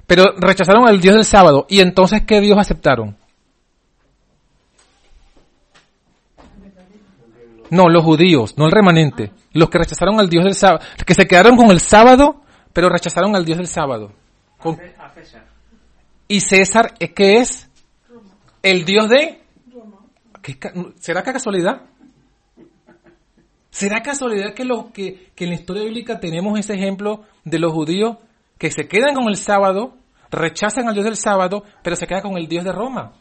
pero 0.07 0.35
rechazaron 0.37 0.87
al 0.87 1.01
Dios 1.01 1.15
del 1.15 1.25
sábado. 1.25 1.67
¿Y 1.69 1.81
entonces 1.81 2.23
qué 2.27 2.41
Dios 2.41 2.59
aceptaron? 2.59 3.17
No, 7.71 7.89
los 7.89 8.05
judíos, 8.05 8.59
no 8.59 8.67
el 8.67 8.73
remanente. 8.73 9.33
Los 9.53 9.71
que 9.71 9.79
rechazaron 9.79 10.21
al 10.21 10.29
Dios 10.29 10.45
del 10.45 10.55
sábado, 10.55 10.85
que 11.07 11.15
se 11.15 11.27
quedaron 11.27 11.57
con 11.57 11.71
el 11.71 11.81
sábado, 11.81 12.43
pero 12.73 12.89
rechazaron 12.89 13.35
al 13.35 13.45
Dios 13.45 13.59
del 13.59 13.69
sábado. 13.69 14.13
¿Y 16.29 16.41
César 16.41 16.95
qué 16.99 17.39
es? 17.39 17.71
El 18.63 18.85
Dios 18.85 19.09
de... 19.09 19.41
¿Será 20.99 21.23
que 21.23 21.33
casualidad? 21.33 21.83
¿Será 23.71 24.03
casualidad 24.03 24.55
que, 24.55 24.65
lo, 24.65 24.93
que, 24.93 25.31
que 25.35 25.45
en 25.45 25.51
la 25.51 25.57
historia 25.57 25.85
bíblica 25.85 26.19
tenemos 26.19 26.59
ese 26.59 26.75
ejemplo 26.75 27.23
de 27.45 27.59
los 27.59 27.73
judíos 27.73 28.17
que 28.59 28.71
se 28.71 28.89
quedan 28.89 29.15
con 29.15 29.29
el 29.29 29.37
sábado, 29.37 29.95
rechazan 30.31 30.89
al 30.89 30.95
Dios 30.95 31.05
del 31.05 31.17
sábado, 31.17 31.65
pero 31.83 31.97
se 31.97 32.07
quedan 32.07 32.23
con 32.23 32.37
el 32.37 32.49
Dios 32.49 32.65
de 32.65 32.73
Roma? 32.73 33.13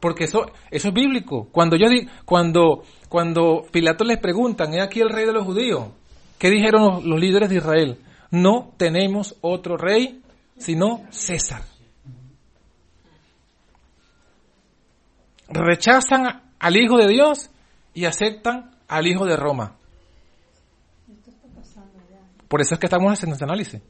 Porque 0.00 0.24
eso, 0.24 0.46
eso 0.70 0.88
es 0.88 0.94
bíblico. 0.94 1.48
Cuando 1.50 1.76
yo 1.76 1.86
cuando, 2.24 2.82
cuando 3.08 3.64
Pilato 3.72 4.04
les 4.04 4.18
preguntan, 4.18 4.74
¿es 4.74 4.82
aquí 4.82 5.00
el 5.00 5.08
rey 5.08 5.24
de 5.24 5.32
los 5.32 5.44
judíos? 5.44 5.86
¿Qué 6.38 6.50
dijeron 6.50 7.08
los 7.08 7.18
líderes 7.18 7.48
de 7.48 7.56
Israel? 7.56 7.98
No 8.30 8.72
tenemos 8.76 9.36
otro 9.40 9.76
rey, 9.78 10.20
sino 10.58 11.04
César. 11.10 11.62
Rechazan 15.48 16.42
al 16.58 16.76
Hijo 16.76 16.98
de 16.98 17.08
Dios 17.08 17.50
y 17.94 18.04
aceptan 18.04 18.72
al 18.88 19.06
Hijo 19.06 19.24
de 19.24 19.36
Roma. 19.36 19.76
Por 22.48 22.60
eso 22.60 22.74
es 22.74 22.80
que 22.80 22.86
estamos 22.86 23.12
haciendo 23.12 23.34
este 23.34 23.44
análisis. 23.44 23.80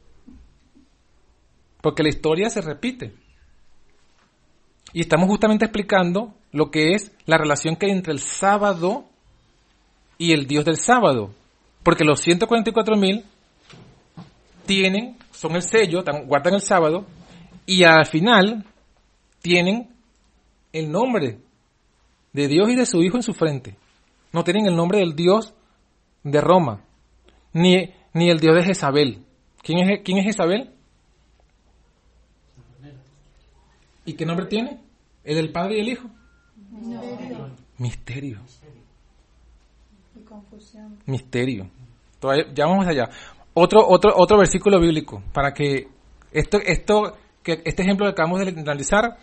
Porque 1.81 2.03
la 2.03 2.09
historia 2.09 2.49
se 2.49 2.61
repite. 2.61 3.13
Y 4.93 5.01
estamos 5.01 5.27
justamente 5.27 5.65
explicando 5.65 6.33
lo 6.51 6.71
que 6.71 6.93
es 6.93 7.11
la 7.25 7.37
relación 7.37 7.75
que 7.75 7.87
hay 7.87 7.91
entre 7.91 8.13
el 8.13 8.19
sábado 8.19 9.05
y 10.17 10.31
el 10.31 10.47
Dios 10.47 10.65
del 10.65 10.77
sábado. 10.77 11.33
Porque 11.83 12.03
los 12.03 12.25
144.000 12.25 13.23
tienen, 14.65 15.17
son 15.31 15.55
el 15.55 15.61
sello, 15.61 16.03
guardan 16.25 16.55
el 16.55 16.61
sábado, 16.61 17.05
Y 17.65 17.83
al 17.83 18.05
final 18.05 18.65
tienen 19.41 19.89
el 20.71 20.91
nombre 20.91 21.39
de 22.33 22.47
Dios 22.47 22.69
y 22.69 22.75
de 22.75 22.85
su 22.85 23.01
Hijo 23.03 23.17
en 23.17 23.23
su 23.23 23.33
frente. 23.33 23.75
No 24.31 24.43
tienen 24.43 24.67
el 24.67 24.75
nombre 24.75 24.99
del 24.99 25.15
Dios 25.15 25.53
de 26.23 26.41
Roma, 26.41 26.81
ni, 27.53 27.93
ni 28.17 28.29
el 28.29 28.39
Dios 28.39 28.55
de 28.55 28.63
Jezabel. 28.63 29.23
¿Quién 29.61 29.79
es, 29.79 30.01
quién 30.03 30.17
es 30.17 30.25
Jezabel? 30.25 30.71
¿Y 34.05 34.13
qué 34.13 34.25
nombre 34.25 34.45
tiene? 34.47 34.79
¿El 35.23 35.35
del 35.35 35.51
Padre 35.51 35.77
y 35.77 35.81
el 35.81 35.89
Hijo? 35.89 36.09
Misterio. 36.71 37.49
Misterio. 37.77 38.39
Y 40.15 40.19
confusión. 40.21 40.97
Misterio. 41.05 41.69
Todavía, 42.19 42.45
ya 42.53 42.65
vamos 42.65 42.87
allá. 42.87 43.09
Otro, 43.53 43.85
otro, 43.87 44.13
otro 44.15 44.37
versículo 44.37 44.79
bíblico 44.79 45.21
para 45.33 45.53
que 45.53 45.87
esto, 46.31 46.59
esto, 46.65 47.17
que 47.43 47.61
este 47.65 47.83
ejemplo 47.83 48.05
que 48.05 48.11
acabamos 48.11 48.39
de 48.39 48.49
analizar, 48.49 49.17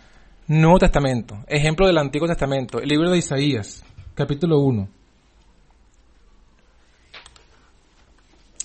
Nuevo 0.47 0.77
Testamento, 0.77 1.43
ejemplo 1.47 1.87
del 1.87 1.97
Antiguo 1.97 2.27
Testamento, 2.27 2.79
el 2.79 2.87
libro 2.87 3.09
de 3.09 3.17
Isaías, 3.17 3.83
capítulo 4.13 4.59
1. 4.59 4.87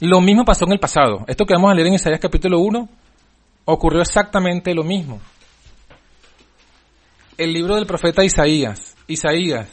Lo 0.00 0.20
mismo 0.20 0.44
pasó 0.44 0.64
en 0.64 0.72
el 0.72 0.80
pasado. 0.80 1.24
Esto 1.26 1.44
que 1.44 1.54
vamos 1.54 1.70
a 1.70 1.74
leer 1.74 1.88
en 1.88 1.94
Isaías 1.94 2.20
capítulo 2.20 2.58
1 2.60 2.88
ocurrió 3.66 4.00
exactamente 4.00 4.74
lo 4.74 4.82
mismo. 4.82 5.20
El 7.36 7.52
libro 7.52 7.74
del 7.74 7.86
profeta 7.86 8.24
Isaías, 8.24 8.96
Isaías. 9.06 9.68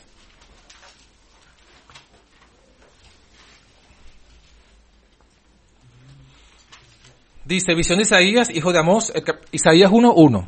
Dice, 7.45 7.73
visión 7.75 7.97
de 7.97 8.03
Isaías, 8.03 8.49
hijo 8.53 8.73
de 8.73 8.79
Amós, 8.79 9.13
Isaías 9.51 9.89
1, 9.91 10.13
1. 10.13 10.47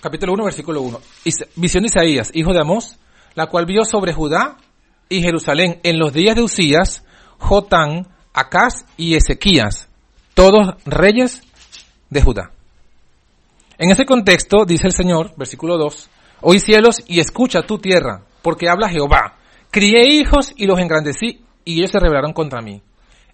Capítulo 0.00 0.32
1, 0.32 0.44
versículo 0.44 0.82
1. 0.82 1.00
Is- 1.24 1.46
Visión 1.54 1.82
de 1.82 1.86
Isaías, 1.88 2.30
hijo 2.34 2.52
de 2.52 2.60
Amós, 2.60 2.98
la 3.34 3.46
cual 3.46 3.64
vio 3.64 3.84
sobre 3.84 4.12
Judá 4.12 4.56
y 5.08 5.22
Jerusalén 5.22 5.80
en 5.84 5.98
los 5.98 6.12
días 6.12 6.34
de 6.34 6.42
Usías, 6.42 7.04
Jotán, 7.38 8.08
Acaz 8.34 8.84
y 8.96 9.14
Ezequías, 9.14 9.88
todos 10.34 10.74
reyes 10.84 11.42
de 12.10 12.20
Judá. 12.20 12.50
En 13.78 13.90
ese 13.90 14.04
contexto, 14.04 14.64
dice 14.64 14.88
el 14.88 14.92
Señor, 14.92 15.32
versículo 15.36 15.78
2, 15.78 16.10
Oí 16.40 16.58
cielos 16.58 17.02
y 17.06 17.20
escucha 17.20 17.62
tu 17.62 17.78
tierra, 17.78 18.22
porque 18.42 18.68
habla 18.68 18.88
Jehová. 18.88 19.36
Crié 19.70 20.14
hijos 20.14 20.52
y 20.56 20.66
los 20.66 20.78
engrandecí, 20.78 21.44
y 21.64 21.78
ellos 21.78 21.92
se 21.92 22.00
rebelaron 22.00 22.32
contra 22.32 22.60
mí. 22.60 22.82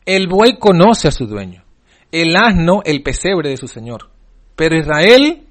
El 0.04 0.28
buey 0.28 0.58
conoce 0.58 1.08
a 1.08 1.12
su 1.12 1.26
dueño, 1.26 1.64
el 2.12 2.36
asno 2.36 2.82
el 2.84 3.02
pesebre 3.02 3.50
de 3.50 3.56
su 3.56 3.68
Señor. 3.68 4.10
Pero 4.54 4.76
Israel 4.76 5.46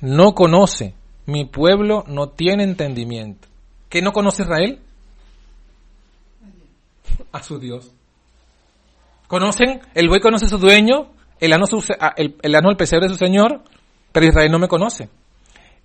no 0.00 0.34
conoce, 0.34 0.94
mi 1.26 1.44
pueblo 1.44 2.04
no 2.08 2.30
tiene 2.30 2.64
entendimiento. 2.64 3.48
¿Qué 3.88 4.02
no 4.02 4.12
conoce 4.12 4.42
Israel? 4.42 4.80
A 7.32 7.42
su 7.42 7.58
Dios. 7.58 7.92
¿Conocen? 9.30 9.80
El 9.94 10.08
buey 10.08 10.20
conoce 10.20 10.46
a 10.46 10.48
su 10.48 10.58
dueño, 10.58 11.12
el 11.38 11.52
asno, 11.52 11.66
su- 11.66 11.92
a- 12.00 12.14
el, 12.16 12.34
asno 12.52 12.68
el 12.68 12.76
pesebre 12.76 13.06
de 13.06 13.12
su 13.14 13.16
Señor, 13.16 13.62
pero 14.10 14.26
Israel 14.26 14.50
no 14.50 14.58
me 14.58 14.66
conoce. 14.66 15.08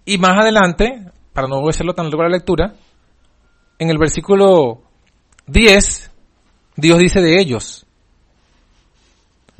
Y 0.03 0.17
más 0.17 0.35
adelante, 0.35 1.11
para 1.31 1.47
no 1.47 1.61
hacerlo 1.69 1.93
tan 1.93 2.05
largo 2.07 2.23
la 2.23 2.29
lectura, 2.29 2.73
en 3.77 3.91
el 3.91 3.99
versículo 3.99 4.81
10, 5.45 6.09
Dios 6.75 6.97
dice 6.97 7.21
de 7.21 7.39
ellos, 7.39 7.85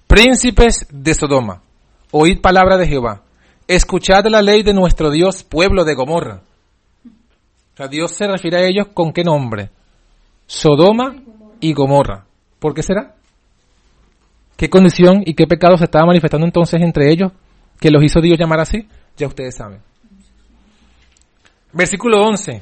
príncipes 0.07 0.87
de 0.89 1.13
Sodoma, 1.13 1.61
oíd 2.09 2.41
palabra 2.41 2.77
de 2.77 2.87
Jehová, 2.87 3.21
escuchad 3.67 4.25
la 4.31 4.41
ley 4.41 4.63
de 4.63 4.73
nuestro 4.73 5.11
Dios, 5.11 5.43
pueblo 5.43 5.85
de 5.85 5.93
Gomorra. 5.93 6.41
O 7.05 7.77
sea, 7.77 7.87
Dios 7.87 8.13
se 8.13 8.25
refiere 8.25 8.57
a 8.57 8.67
ellos 8.67 8.87
con 8.95 9.13
qué 9.13 9.23
nombre? 9.23 9.69
Sodoma 10.47 11.17
y 11.59 11.73
Gomorra. 11.73 12.25
¿Por 12.57 12.73
qué 12.73 12.81
será? 12.81 13.14
¿Qué 14.57 14.69
condición 14.69 15.21
y 15.25 15.33
qué 15.33 15.47
pecado 15.47 15.77
se 15.77 15.83
estaba 15.83 16.05
manifestando 16.05 16.45
entonces 16.45 16.81
entre 16.81 17.11
ellos 17.11 17.31
que 17.79 17.91
los 17.91 18.03
hizo 18.03 18.21
Dios 18.21 18.39
llamar 18.39 18.61
así? 18.61 18.87
Ya 19.17 19.27
ustedes 19.27 19.55
saben. 19.55 19.81
Versículo 21.73 22.21
11. 22.25 22.61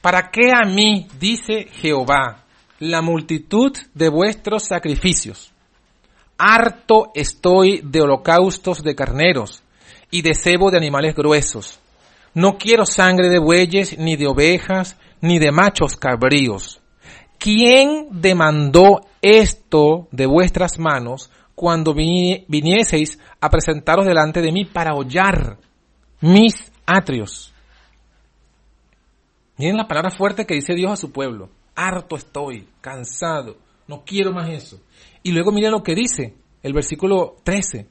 ¿Para 0.00 0.30
qué 0.30 0.52
a 0.52 0.68
mí, 0.68 1.08
dice 1.18 1.66
Jehová, 1.72 2.44
la 2.78 3.02
multitud 3.02 3.72
de 3.94 4.08
vuestros 4.08 4.64
sacrificios? 4.64 5.52
Harto 6.38 7.10
estoy 7.14 7.82
de 7.84 8.00
holocaustos 8.00 8.82
de 8.82 8.94
carneros 8.94 9.62
y 10.10 10.22
de 10.22 10.34
cebo 10.34 10.70
de 10.70 10.76
animales 10.76 11.14
gruesos. 11.14 11.80
No 12.34 12.56
quiero 12.56 12.86
sangre 12.86 13.28
de 13.28 13.38
bueyes, 13.38 13.98
ni 13.98 14.16
de 14.16 14.26
ovejas, 14.26 14.96
ni 15.20 15.38
de 15.38 15.52
machos 15.52 15.96
cabríos. 15.96 16.80
¿Quién 17.38 18.08
demandó 18.10 19.06
esto 19.22 20.08
de 20.10 20.26
vuestras 20.26 20.78
manos 20.78 21.30
cuando 21.54 21.94
vi- 21.94 22.44
vinieseis 22.48 23.18
a 23.40 23.48
presentaros 23.48 24.04
delante 24.04 24.42
de 24.42 24.52
mí 24.52 24.64
para 24.64 24.94
hollar 24.94 25.58
mis 26.20 26.72
atrios? 26.84 27.52
Miren 29.56 29.76
la 29.76 29.86
palabra 29.86 30.10
fuerte 30.10 30.44
que 30.46 30.54
dice 30.54 30.74
Dios 30.74 30.92
a 30.92 30.96
su 30.96 31.12
pueblo. 31.12 31.48
Harto 31.74 32.16
estoy, 32.16 32.66
cansado, 32.80 33.56
no 33.86 34.02
quiero 34.04 34.32
más 34.32 34.48
eso. 34.50 34.80
Y 35.22 35.32
luego 35.32 35.52
miren 35.52 35.70
lo 35.72 35.82
que 35.82 35.94
dice 35.94 36.34
el 36.62 36.72
versículo 36.72 37.36
13. 37.44 37.86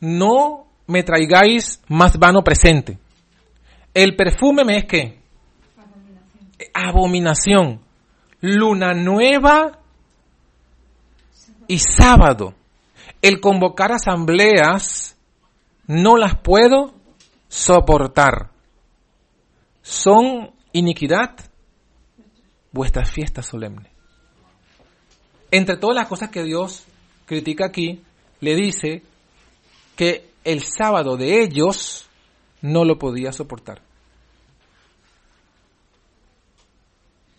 No 0.00 0.66
me 0.86 1.02
traigáis 1.02 1.82
más 1.88 2.18
vano 2.18 2.42
presente. 2.42 2.98
El 3.92 4.16
perfume 4.16 4.64
me 4.64 4.78
es 4.78 4.84
que 4.86 5.18
abominación. 6.72 7.80
Luna 8.40 8.94
nueva 8.94 9.79
y 11.70 11.78
sábado. 11.78 12.54
El 13.22 13.40
convocar 13.40 13.92
asambleas 13.92 15.16
no 15.86 16.16
las 16.16 16.36
puedo 16.36 16.92
soportar. 17.46 18.50
Son 19.80 20.50
iniquidad 20.72 21.36
vuestras 22.72 23.08
fiestas 23.12 23.46
solemnes. 23.46 23.86
Entre 25.52 25.76
todas 25.76 25.94
las 25.94 26.08
cosas 26.08 26.30
que 26.30 26.42
Dios 26.42 26.86
critica 27.24 27.66
aquí, 27.66 28.02
le 28.40 28.56
dice 28.56 29.04
que 29.94 30.28
el 30.42 30.64
sábado 30.64 31.16
de 31.16 31.40
ellos 31.40 32.08
no 32.62 32.84
lo 32.84 32.98
podía 32.98 33.32
soportar. 33.32 33.80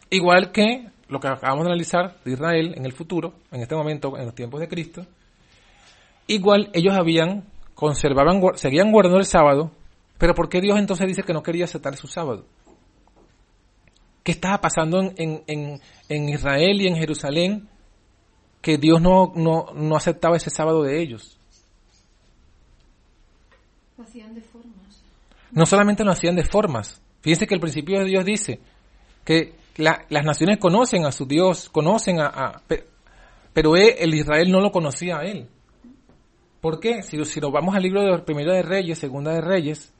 Igual 0.09 0.53
que 0.53 0.87
lo 1.11 1.19
que 1.19 1.27
acabamos 1.27 1.65
de 1.65 1.71
analizar 1.71 2.17
de 2.23 2.31
Israel 2.31 2.73
en 2.75 2.85
el 2.85 2.93
futuro, 2.93 3.33
en 3.51 3.61
este 3.61 3.75
momento, 3.75 4.17
en 4.17 4.25
los 4.25 4.33
tiempos 4.35 4.59
de 4.61 4.67
Cristo, 4.67 5.05
igual 6.27 6.69
ellos 6.73 6.93
habían, 6.95 7.43
conservaban, 7.75 8.41
seguían 8.55 8.91
guardando 8.91 9.19
el 9.19 9.25
sábado, 9.25 9.71
pero 10.17 10.33
¿por 10.33 10.49
qué 10.49 10.61
Dios 10.61 10.79
entonces 10.79 11.07
dice 11.07 11.23
que 11.23 11.33
no 11.33 11.43
quería 11.43 11.65
aceptar 11.65 11.95
su 11.97 12.07
sábado? 12.07 12.45
¿Qué 14.23 14.31
estaba 14.31 14.59
pasando 14.61 14.99
en, 15.01 15.13
en- 15.17 15.43
en- 15.47 15.81
en 16.07 16.29
Israel 16.29 16.79
y 16.81 16.87
en 16.87 16.95
Jerusalén 16.95 17.67
que 18.61 18.77
Dios 18.77 19.01
no, 19.01 19.33
no, 19.35 19.65
no 19.73 19.95
aceptaba 19.95 20.37
ese 20.37 20.49
sábado 20.51 20.83
de 20.83 21.01
ellos? 21.01 21.37
Lo 23.97 24.03
hacían 24.03 24.33
de 24.33 24.41
formas. 24.41 25.03
No 25.51 25.65
solamente 25.65 26.03
lo 26.03 26.11
hacían 26.11 26.35
de 26.35 26.43
formas. 26.43 27.01
Fíjense 27.21 27.47
que 27.47 27.55
el 27.55 27.59
principio 27.59 27.99
de 27.99 28.05
Dios 28.05 28.23
dice 28.25 28.59
que 29.25 29.55
la- 29.81 30.05
las 30.09 30.23
naciones 30.25 30.57
conocen 30.57 31.05
a 31.05 31.11
su 31.11 31.25
Dios, 31.25 31.69
conocen 31.69 32.19
a... 32.19 32.27
a- 32.27 32.61
pe- 32.67 32.85
pero 33.53 33.75
él- 33.75 33.95
el 33.99 34.13
Israel 34.13 34.51
no 34.51 34.61
lo 34.61 34.71
conocía 34.71 35.17
a 35.17 35.25
él. 35.25 35.47
¿Por 36.61 36.79
qué? 36.79 37.01
Si, 37.03 37.17
nos 37.17 37.51
vamos 37.51 37.75
al 37.75 37.81
libro 37.83 38.01
de 38.03 38.19
Primera 38.19 38.53
de 38.53 38.61
Reyes, 38.61 38.99
Segunda 38.99 39.33
de 39.33 39.41
Reyes, 39.41 39.91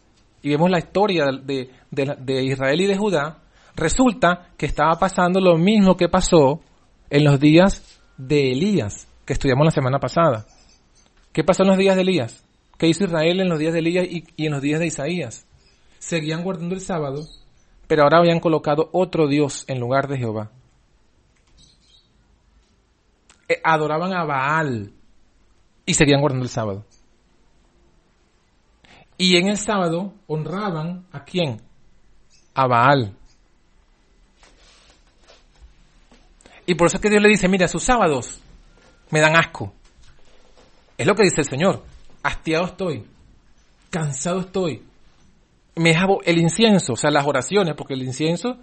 y 0.44 0.50
vemos 0.50 0.70
la 0.70 0.80
historia 0.80 1.26
de, 1.44 1.70
de- 1.90 2.44
Israel 2.44 2.82
y 2.82 2.86
de 2.88 2.98
Judá, 2.98 3.40
resulta 3.76 4.50
que 4.58 4.68
estaba 4.68 4.98
pasando 5.00 5.40
lo 5.40 5.58
mismo 5.58 5.98
que 5.98 6.08
pasó 6.08 6.62
en 7.10 7.24
los 7.24 7.40
días 7.40 8.00
de 8.18 8.52
Elías, 8.52 9.08
que 9.26 9.34
estudiamos 9.34 9.66
la 9.66 9.72
semana 9.72 10.00
pasada. 10.00 10.46
¿Qué 11.34 11.44
pasó 11.44 11.64
en 11.64 11.70
los 11.70 11.78
días 11.78 11.96
de 11.96 12.02
Elías? 12.04 12.46
¿Qué 12.78 12.88
hizo 12.88 13.04
Israel 13.06 13.40
en 13.40 13.50
los 13.50 13.60
días 13.60 13.74
de 13.74 13.80
Elías 13.80 14.06
y 14.10 14.46
en 14.46 14.52
los 14.52 14.62
días 14.62 14.80
de 14.80 14.88
Isaías? 14.88 15.46
Seguían 16.00 16.44
guardando 16.44 16.76
el 16.76 16.82
sábado, 16.82 17.24
pero 17.92 18.04
ahora 18.04 18.20
habían 18.20 18.40
colocado 18.40 18.90
otro 18.94 19.28
Dios 19.28 19.66
en 19.68 19.78
lugar 19.78 20.08
de 20.08 20.18
Jehová. 20.18 20.50
Eh, 23.50 23.60
Adoraban 23.66 24.14
a 24.14 24.24
Baal 24.24 24.94
y 25.86 25.94
seguían 25.94 26.22
guardando 26.22 26.46
el 26.46 26.50
sábado. 26.50 26.86
Y 29.18 29.36
en 29.36 29.50
el 29.50 29.58
sábado 29.58 30.14
honraban 30.28 31.06
a 31.12 31.26
quién? 31.26 31.62
A 32.54 32.66
Baal. 32.66 33.14
Y 36.66 36.76
por 36.76 36.88
eso 36.88 36.96
es 36.96 37.02
que 37.02 37.10
Dios 37.10 37.22
le 37.22 37.28
dice, 37.28 37.50
mira, 37.50 37.68
sus 37.68 37.84
sábados 37.84 38.40
me 39.10 39.20
dan 39.20 39.36
asco. 39.36 39.74
Es 40.98 41.06
lo 41.06 41.14
que 41.14 41.24
dice 41.24 41.42
el 41.42 41.50
Señor. 41.50 41.84
Hastiado 42.24 42.68
estoy. 42.68 43.06
cansado 43.90 44.40
estoy. 44.40 44.82
El 46.26 46.38
incienso, 46.40 46.94
o 46.94 46.96
sea, 46.96 47.12
las 47.12 47.26
oraciones, 47.26 47.76
porque 47.76 47.94
el 47.94 48.04
incienso 48.04 48.58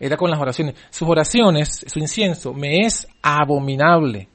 era 0.00 0.16
con 0.16 0.30
las 0.30 0.40
oraciones. 0.40 0.74
Sus 0.90 1.08
oraciones, 1.08 1.84
su 1.86 1.98
incienso, 1.98 2.54
me 2.54 2.80
es 2.80 3.06
abominable. 3.22 4.28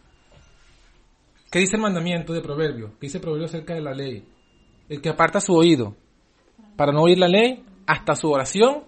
¿Qué 1.52 1.60
dice 1.60 1.76
el 1.76 1.82
mandamiento 1.82 2.34
de 2.34 2.42
Proverbio? 2.42 2.94
¿Qué 3.00 3.08
dice 3.08 3.20
Proverbio 3.20 3.46
acerca 3.46 3.74
de 3.74 3.82
la 3.82 3.94
ley? 3.94 4.26
El 4.90 5.02
que 5.02 5.10
aparta 5.10 5.40
su 5.40 5.54
oído 5.54 5.96
para 6.76 6.92
no 6.92 7.04
oír 7.04 7.18
la 7.18 7.28
ley, 7.28 7.64
hasta 7.86 8.16
su 8.16 8.30
oración, 8.30 8.84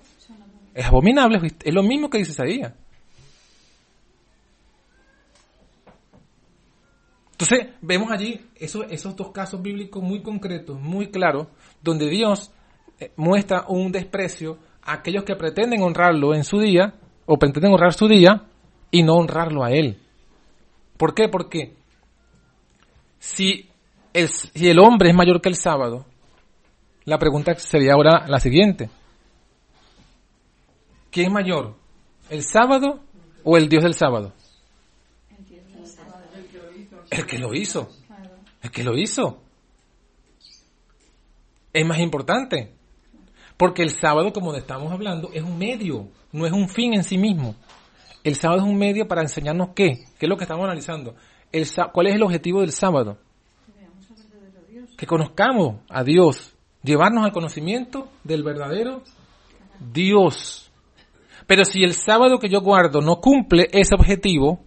es 0.74 0.86
abominable. 0.86 1.40
Es 1.64 1.74
lo 1.74 1.84
mismo 1.84 2.10
que 2.10 2.18
dice 2.18 2.32
Isaías. 2.32 2.74
Entonces, 7.32 7.68
vemos 7.82 8.12
allí 8.12 8.46
esos, 8.56 8.86
esos 8.90 9.16
dos 9.16 9.32
casos 9.32 9.62
bíblicos 9.62 10.02
muy 10.02 10.22
concretos, 10.22 10.80
muy 10.80 11.12
claros, 11.12 11.48
donde 11.82 12.10
Dios 12.10 12.52
muestra 13.16 13.66
un 13.68 13.92
desprecio 13.92 14.58
a 14.84 14.94
aquellos 14.94 15.24
que 15.24 15.36
pretenden 15.36 15.82
honrarlo 15.82 16.34
en 16.34 16.44
su 16.44 16.60
día, 16.60 16.94
o 17.26 17.38
pretenden 17.38 17.72
honrar 17.72 17.94
su 17.94 18.08
día, 18.08 18.46
y 18.92 19.04
no 19.04 19.16
honrarlo 19.16 19.64
a 19.64 19.72
Él. 19.72 20.00
¿Por 20.98 21.14
qué? 21.14 21.28
Porque 21.28 21.74
si 23.20 23.70
el, 24.14 24.30
si 24.30 24.70
el 24.70 24.80
hombre 24.80 25.10
es 25.10 25.16
mayor 25.16 25.42
que 25.42 25.50
el 25.50 25.56
sábado, 25.56 26.06
la 27.04 27.18
pregunta 27.18 27.54
sería 27.56 27.94
ahora 27.94 28.26
la 28.28 28.40
siguiente. 28.40 28.90
¿Quién 31.12 31.28
es 31.28 31.34
mayor? 31.34 31.76
¿El 32.30 32.44
sábado 32.44 33.00
o 33.44 33.58
el 33.58 33.70
Dios 33.70 33.84
del 33.84 33.94
sábado? 33.94 34.34
El 37.10 37.26
que 37.26 37.40
lo 37.40 37.54
hizo. 37.54 37.90
El 38.62 38.72
que 38.72 38.84
lo 38.84 38.98
hizo. 38.98 39.42
Es 41.72 41.86
más 41.86 42.00
importante. 42.00 42.75
Porque 43.58 43.84
el 43.84 43.90
sábado, 43.90 44.34
como 44.34 44.54
estamos 44.54 44.92
hablando, 44.92 45.30
es 45.34 45.44
un 45.44 45.58
medio, 45.58 46.10
no 46.32 46.46
es 46.46 46.52
un 46.52 46.68
fin 46.68 46.94
en 46.94 47.04
sí 47.04 47.18
mismo. 47.18 47.56
El 48.24 48.36
sábado 48.36 48.62
es 48.62 48.68
un 48.68 48.78
medio 48.78 49.08
para 49.08 49.22
enseñarnos 49.22 49.70
qué. 49.76 50.04
¿Qué 50.20 50.26
es 50.26 50.30
lo 50.30 50.36
que 50.36 50.44
estamos 50.44 50.66
analizando? 50.66 51.16
¿Cuál 51.94 52.08
es 52.08 52.16
el 52.16 52.24
objetivo 52.24 52.62
del 52.62 52.72
sábado? 52.72 53.18
Que 54.98 55.06
conozcamos 55.06 55.78
a 55.90 56.04
Dios. 56.04 56.56
Llevarnos 56.84 57.24
al 57.24 57.32
conocimiento 57.32 58.10
del 58.24 58.44
verdadero 58.44 59.04
Dios. 59.80 60.72
Pero 61.48 61.64
si 61.66 61.84
el 61.84 61.94
sábado 61.94 62.40
que 62.40 62.50
yo 62.50 62.62
guardo 62.62 63.02
no 63.02 63.22
cumple 63.22 63.68
ese 63.72 63.96
objetivo, 63.96 64.60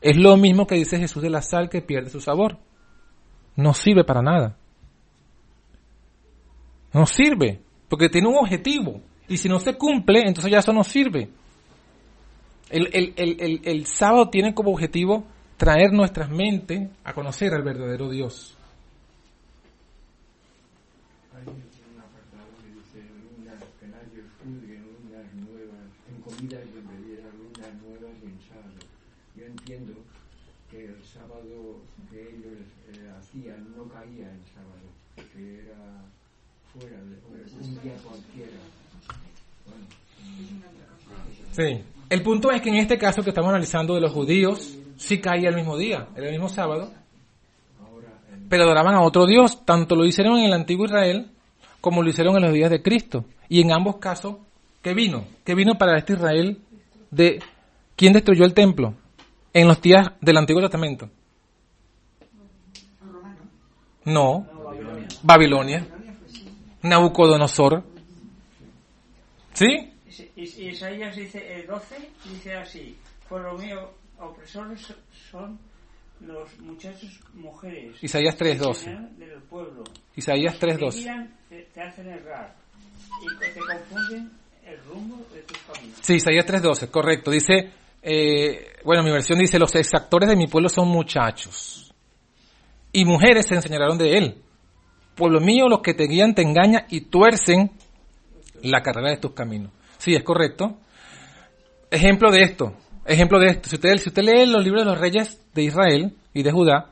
es 0.00 0.16
lo 0.16 0.36
mismo 0.36 0.66
que 0.66 0.76
dice 0.76 0.98
Jesús 0.98 1.22
de 1.22 1.30
la 1.30 1.42
sal 1.42 1.68
que 1.68 1.82
pierde 1.82 2.10
su 2.10 2.20
sabor. 2.20 2.58
No 3.56 3.74
sirve 3.74 4.04
para 4.04 4.22
nada. 4.22 4.56
No 6.92 7.06
sirve, 7.06 7.60
porque 7.88 8.08
tiene 8.08 8.28
un 8.28 8.36
objetivo. 8.36 9.00
Y 9.28 9.36
si 9.36 9.48
no 9.48 9.58
se 9.60 9.74
cumple, 9.74 10.20
entonces 10.26 10.50
ya 10.50 10.58
eso 10.58 10.72
no 10.72 10.84
sirve. 10.84 11.28
El, 12.70 12.88
el- 12.92 13.14
el- 13.16 13.60
el- 13.64 13.86
sábado 13.86 14.28
tiene 14.28 14.54
como 14.54 14.72
objetivo 14.72 15.24
traer 15.56 15.92
nuestras 15.92 16.30
mentes 16.30 16.88
a 17.04 17.12
conocer 17.14 17.52
al 17.54 17.62
verdadero 17.62 18.08
Dios. 18.10 18.56
Hay 21.34 21.42
un 21.42 22.00
apartado 22.00 22.50
que 22.60 22.68
dice 22.72 23.08
lunas, 23.08 23.62
que 23.80 23.86
nadie 23.86 24.20
os 24.24 24.32
juzgue 24.42 24.78
lunas 24.78 25.26
nuevas, 25.34 25.88
en 26.08 26.20
comidas 26.22 26.62
y 26.66 26.78
en 26.78 26.86
bebidas, 26.88 27.34
lunas 27.34 27.74
nuevas 27.82 28.16
y 28.22 28.26
en 28.26 28.38
sábado. 28.48 28.80
Yo 29.36 29.44
entiendo 29.46 29.92
que 30.70 30.84
el 30.86 31.04
sábado 31.04 31.80
que 32.10 32.20
ellos 32.20 32.60
eh, 32.92 33.10
hacían 33.18 33.74
no 33.76 33.84
caía 33.88 34.28
en 34.30 34.42
sábado, 34.52 34.88
que 35.32 35.60
era 35.60 36.04
fuera 36.72 36.96
de 36.96 37.16
un 37.16 37.16
día 37.16 37.16
cualquiera. 37.24 37.56
Bueno, 37.58 37.77
Sí. 41.52 41.82
El 42.08 42.22
punto 42.22 42.50
es 42.50 42.62
que 42.62 42.70
en 42.70 42.76
este 42.76 42.96
caso 42.96 43.22
que 43.22 43.30
estamos 43.30 43.50
analizando 43.50 43.94
de 43.94 44.00
los 44.00 44.12
judíos, 44.12 44.78
sí 44.96 45.20
caía 45.20 45.48
el 45.48 45.56
mismo 45.56 45.76
día, 45.76 46.08
era 46.16 46.26
el 46.26 46.32
mismo 46.32 46.48
sábado, 46.48 46.92
pero 48.48 48.64
adoraban 48.64 48.94
a 48.94 49.02
otro 49.02 49.26
Dios. 49.26 49.64
Tanto 49.64 49.94
lo 49.94 50.04
hicieron 50.04 50.38
en 50.38 50.46
el 50.46 50.52
antiguo 50.52 50.86
Israel 50.86 51.30
como 51.80 52.02
lo 52.02 52.10
hicieron 52.10 52.36
en 52.36 52.42
los 52.42 52.52
días 52.52 52.70
de 52.70 52.82
Cristo. 52.82 53.24
Y 53.48 53.60
en 53.60 53.72
ambos 53.72 53.96
casos, 53.96 54.36
¿qué 54.82 54.94
vino? 54.94 55.24
¿Qué 55.44 55.54
vino 55.54 55.76
para 55.76 55.98
este 55.98 56.14
Israel 56.14 56.58
de 57.10 57.40
quién 57.96 58.12
destruyó 58.12 58.44
el 58.44 58.54
templo 58.54 58.94
en 59.52 59.68
los 59.68 59.80
días 59.80 60.08
del 60.20 60.36
Antiguo 60.36 60.62
Testamento? 60.62 61.08
No, 64.04 64.46
Babilonia. 65.22 65.86
Nabucodonosor. 66.82 67.84
¿Sí? 69.54 69.92
Is- 70.36 70.58
Isaías 70.58 71.14
dice, 71.16 71.38
eh, 71.60 71.64
12 71.66 72.10
dice 72.24 72.54
así, 72.54 72.96
por 73.28 73.42
lo 73.42 73.56
mío, 73.58 73.90
opresores 74.18 74.94
son 75.30 75.58
los 76.20 76.58
muchachos 76.60 77.20
mujeres. 77.34 78.02
Isaías 78.02 78.36
3:12. 78.36 78.74
Señal 78.84 79.18
Del 79.18 79.42
pueblo. 79.42 79.84
Isaías 80.16 80.58
Te 80.58 80.66
3.12. 80.66 80.94
guían, 80.98 81.36
te, 81.48 81.62
te 81.74 81.80
hacen 81.82 82.08
errar 82.08 82.54
y 83.22 83.38
te 83.38 83.60
confunden 83.60 84.30
el 84.64 84.78
rumbo 84.84 85.24
de 85.32 85.42
tus 85.42 85.58
caminos. 85.58 85.98
Sí, 86.02 86.14
Isaías 86.14 86.46
3.12, 86.46 86.90
correcto. 86.90 87.30
Dice, 87.30 87.70
eh, 88.02 88.76
bueno, 88.84 89.02
mi 89.02 89.10
versión 89.10 89.38
dice, 89.38 89.58
los 89.58 89.74
exactores 89.76 90.28
de 90.28 90.36
mi 90.36 90.46
pueblo 90.46 90.68
son 90.68 90.88
muchachos. 90.88 91.92
Y 92.92 93.04
mujeres 93.04 93.46
se 93.46 93.54
enseñaron 93.54 93.98
de 93.98 94.12
él. 94.18 94.42
Pueblo 95.18 95.40
mío, 95.40 95.68
los 95.68 95.80
que 95.80 95.94
te 95.94 96.04
guían 96.04 96.32
te 96.32 96.42
engañan 96.42 96.84
y 96.88 97.02
tuercen 97.02 97.72
la 98.62 98.82
carrera 98.82 99.10
de 99.10 99.16
tus 99.16 99.32
caminos. 99.32 99.72
Sí, 99.98 100.14
es 100.14 100.22
correcto. 100.22 100.76
Ejemplo 101.90 102.30
de 102.30 102.42
esto, 102.42 102.74
ejemplo 103.04 103.40
de 103.40 103.48
esto. 103.48 103.68
Si 103.68 103.74
usted, 103.74 103.96
si 103.96 104.10
usted 104.10 104.22
lee 104.22 104.46
los 104.46 104.62
libros 104.62 104.84
de 104.84 104.90
los 104.90 104.98
reyes 104.98 105.42
de 105.54 105.62
Israel 105.64 106.14
y 106.32 106.42
de 106.44 106.52
Judá, 106.52 106.90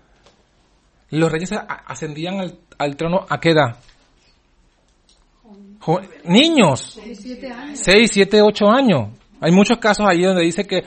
los 1.10 1.30
reyes 1.30 1.52
ascendían 1.86 2.40
al, 2.78 2.96
trono 2.96 3.24
a 3.28 3.38
qué 3.38 3.50
edad? 3.50 3.76
Niños. 6.24 7.00
17 7.04 7.46
años. 7.46 7.78
6, 7.78 8.10
7, 8.12 8.42
8 8.42 8.66
años. 8.68 9.10
Hay 9.40 9.52
muchos 9.52 9.78
casos 9.78 10.04
ahí 10.08 10.22
donde 10.22 10.42
dice 10.42 10.64
que, 10.64 10.82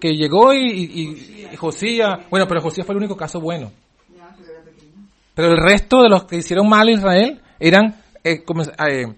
que 0.00 0.10
llegó 0.10 0.54
y, 0.54 0.70
y, 0.70 1.48
y 1.52 1.56
Josías, 1.56 2.10
bueno, 2.30 2.46
pero 2.46 2.60
Josías 2.60 2.86
fue 2.86 2.92
el 2.94 2.98
único 2.98 3.16
caso 3.16 3.40
bueno. 3.40 3.72
Pero 5.36 5.52
el 5.52 5.58
resto 5.58 6.00
de 6.00 6.08
los 6.08 6.24
que 6.24 6.36
hicieron 6.36 6.66
mal 6.66 6.88
a 6.88 6.92
Israel 6.92 7.42
eran, 7.60 7.94
eh, 8.24 8.42
como- 8.42 8.62
eh, 8.62 9.14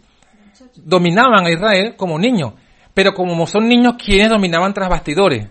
dominaban 0.75 1.47
a 1.47 1.51
Israel 1.51 1.95
como 1.97 2.19
niños. 2.19 2.55
Pero 2.93 3.15
como 3.15 3.47
son 3.47 3.69
niños, 3.69 3.95
¿quiénes 4.05 4.29
dominaban 4.29 4.75
tras 4.75 4.89
bastidores? 4.89 5.47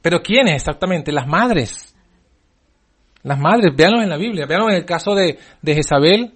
Pero 0.00 0.22
¿quiénes 0.22 0.54
exactamente? 0.54 1.12
Las 1.12 1.26
madres. 1.26 1.94
Las 3.22 3.38
madres, 3.38 3.76
véanlo 3.76 4.00
en 4.00 4.08
la 4.08 4.16
Biblia, 4.16 4.46
véanlo 4.46 4.70
en 4.70 4.76
el 4.76 4.86
caso 4.86 5.14
de, 5.14 5.38
de 5.60 5.74
Jezabel, 5.74 6.32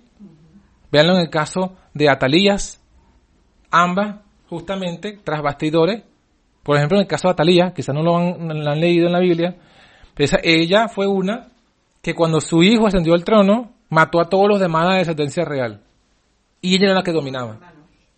véanlo 0.90 1.14
en 1.14 1.22
el 1.22 1.30
caso 1.30 1.76
de 1.94 2.10
Atalías, 2.10 2.78
ambas 3.70 4.16
justamente 4.50 5.18
tras 5.24 5.40
bastidores. 5.40 6.02
Por 6.62 6.76
ejemplo, 6.76 6.98
en 6.98 7.02
el 7.04 7.08
caso 7.08 7.28
de 7.28 7.32
Atalía, 7.32 7.72
quizás 7.74 7.94
no 7.94 8.02
lo 8.02 8.18
han, 8.18 8.62
lo 8.62 8.70
han 8.70 8.80
leído 8.80 9.06
en 9.06 9.12
la 9.12 9.20
Biblia, 9.20 9.56
ella 10.42 10.88
fue 10.88 11.06
una 11.06 11.51
que 12.02 12.14
cuando 12.14 12.40
su 12.40 12.62
hijo 12.62 12.86
ascendió 12.86 13.14
al 13.14 13.24
trono, 13.24 13.72
mató 13.88 14.20
a 14.20 14.28
todos 14.28 14.48
los 14.48 14.60
demás 14.60 14.90
de 14.90 14.98
descendencia 14.98 15.44
real. 15.44 15.80
Y 16.60 16.74
ella 16.76 16.86
era 16.86 16.94
la 16.96 17.02
que 17.02 17.12
dominaba. 17.12 17.58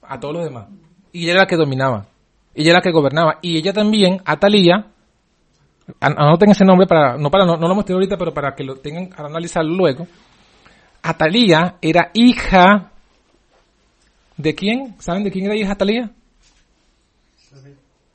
A 0.03 0.19
todos 0.19 0.35
los 0.35 0.45
demás. 0.45 0.69
Y 1.13 1.25
ella 1.25 1.33
era 1.33 1.41
la 1.43 1.47
que 1.47 1.57
dominaba. 1.57 2.07
Ella 2.55 2.71
era 2.71 2.79
la 2.79 2.83
que 2.83 2.91
gobernaba. 2.93 3.39
Y 3.43 3.57
ella 3.57 3.73
también, 3.73 4.21
Atalía, 4.25 4.87
an- 6.01 6.15
anoten 6.19 6.51
ese 6.51 6.65
nombre 6.65 6.87
para, 6.87 7.17
no 7.17 7.31
para, 7.31 7.45
no, 7.45 7.57
no 7.57 7.69
lo 7.69 7.75
mostré 7.75 7.95
ahorita, 7.95 8.17
pero 8.17 8.33
para 8.35 8.55
que 8.55 8.65
lo 8.65 8.77
tengan, 8.77 9.09
para 9.09 9.29
analizarlo 9.29 9.75
luego. 9.75 10.07
Atalía 11.03 11.77
era 11.83 12.11
hija 12.15 12.91
¿De 14.37 14.55
quién? 14.55 14.97
¿Saben 14.99 15.23
de 15.23 15.31
quién 15.31 15.45
era 15.45 15.55
hija 15.55 15.73
Atalía? 15.73 16.11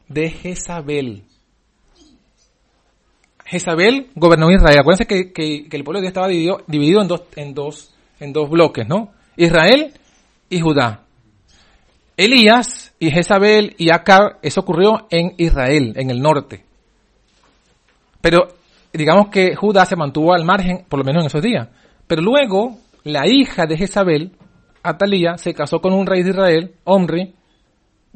De 0.07 0.29
Jezabel. 0.29 1.23
Jezabel 3.49 4.11
gobernó 4.13 4.51
Israel. 4.51 4.79
Acuérdense 4.79 5.07
que, 5.07 5.33
que- 5.33 5.67
el 5.75 5.83
pueblo 5.83 5.99
de 5.99 6.03
Dios 6.03 6.09
estaba 6.09 6.27
dividido, 6.27 7.01
en, 7.01 7.07
dos, 7.07 7.23
en, 7.35 7.53
dos, 7.55 7.93
en 8.19 8.31
dos 8.31 8.47
bloques, 8.47 8.87
¿no? 8.87 9.11
Israel 9.37 9.91
y 10.49 10.59
Judá. 10.59 11.01
Elías 12.15 12.93
y 12.99 13.09
Jezabel 13.09 13.73
y 13.79 13.91
Acab, 13.91 14.37
eso 14.43 14.61
ocurrió 14.61 15.07
en 15.09 15.33
Israel, 15.37 15.93
en 15.95 16.11
el 16.11 16.21
norte. 16.21 16.63
Pero 18.21 18.49
digamos 18.93 19.29
que 19.29 19.55
Judá 19.55 19.85
se 19.87 19.95
mantuvo 19.95 20.33
al 20.33 20.45
margen, 20.45 20.85
por 20.87 20.99
lo 20.99 21.05
menos 21.05 21.23
en 21.23 21.27
esos 21.27 21.41
días. 21.41 21.69
Pero 22.05 22.21
luego, 22.21 22.77
la 23.03 23.27
hija 23.27 23.65
de 23.65 23.77
Jezabel, 23.77 24.31
Atalía, 24.83 25.37
se 25.37 25.55
casó 25.55 25.79
con 25.79 25.93
un 25.93 26.05
rey 26.05 26.21
de 26.21 26.29
Israel, 26.31 26.75
Omri, 26.83 27.33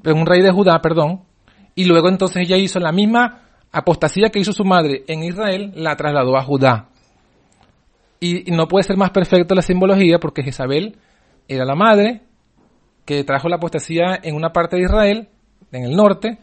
un 0.06 0.26
rey 0.28 0.42
de 0.44 0.52
Judá, 0.52 0.80
perdón, 0.80 1.22
y 1.74 1.86
luego 1.86 2.10
entonces 2.10 2.44
ella 2.46 2.58
hizo 2.58 2.80
la 2.80 2.92
misma 2.92 3.40
apostasía 3.74 4.30
que 4.30 4.40
hizo 4.40 4.54
su 4.54 4.64
madre 4.64 5.04
en 5.08 5.24
Israel, 5.24 5.74
la 5.76 5.96
trasladó 5.96 6.38
a 6.38 6.44
Judá. 6.44 6.90
Y, 8.20 8.52
no 8.52 8.68
puede 8.68 8.84
ser 8.84 8.96
más 8.96 9.10
perfecta 9.10 9.56
la 9.56 9.62
simbología 9.62 10.20
porque 10.20 10.44
Jezabel 10.44 10.96
era 11.48 11.66
la 11.66 11.76
madre 11.76 12.22
que 13.04 13.26
trajo 13.26 13.50
la 13.50 13.58
apostasía 13.58 14.20
en 14.22 14.36
una 14.36 14.54
parte 14.54 14.78
de 14.78 14.84
Israel, 14.84 15.28
en 15.74 15.84
el 15.84 15.96
norte, 15.96 16.38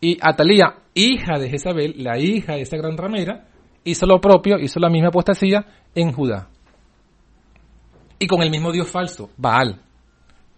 y 0.00 0.18
Atalía, 0.20 0.76
hija 0.92 1.38
de 1.40 1.48
Jezabel, 1.48 1.94
la 1.96 2.18
hija 2.18 2.54
de 2.54 2.60
esa 2.60 2.76
gran 2.76 2.96
ramera, 2.96 3.46
hizo 3.82 4.06
lo 4.06 4.20
propio, 4.20 4.58
hizo 4.60 4.78
la 4.78 4.90
misma 4.90 5.08
apostasía 5.08 5.66
en 5.94 6.12
Judá. 6.12 6.50
Y 8.18 8.26
con 8.26 8.42
el 8.42 8.50
mismo 8.50 8.70
Dios 8.70 8.88
falso, 8.88 9.30
Baal. 9.36 9.80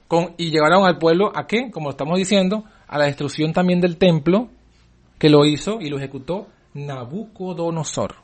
Con, 0.09 0.35
y 0.37 0.51
llevaron 0.51 0.85
al 0.85 0.99
pueblo 0.99 1.33
a 1.35 1.47
qué? 1.47 1.71
Como 1.71 1.91
estamos 1.91 2.19
diciendo, 2.19 2.65
a 2.87 2.99
la 2.99 3.07
destrucción 3.07 3.53
también 3.53 3.81
del 3.81 3.97
templo, 3.97 4.51
que 5.19 5.31
lo 5.31 5.45
hizo 5.45 5.81
y 5.81 5.89
lo 5.89 5.99
ejecutó 5.99 6.49
Nabucodonosor. 6.75 8.15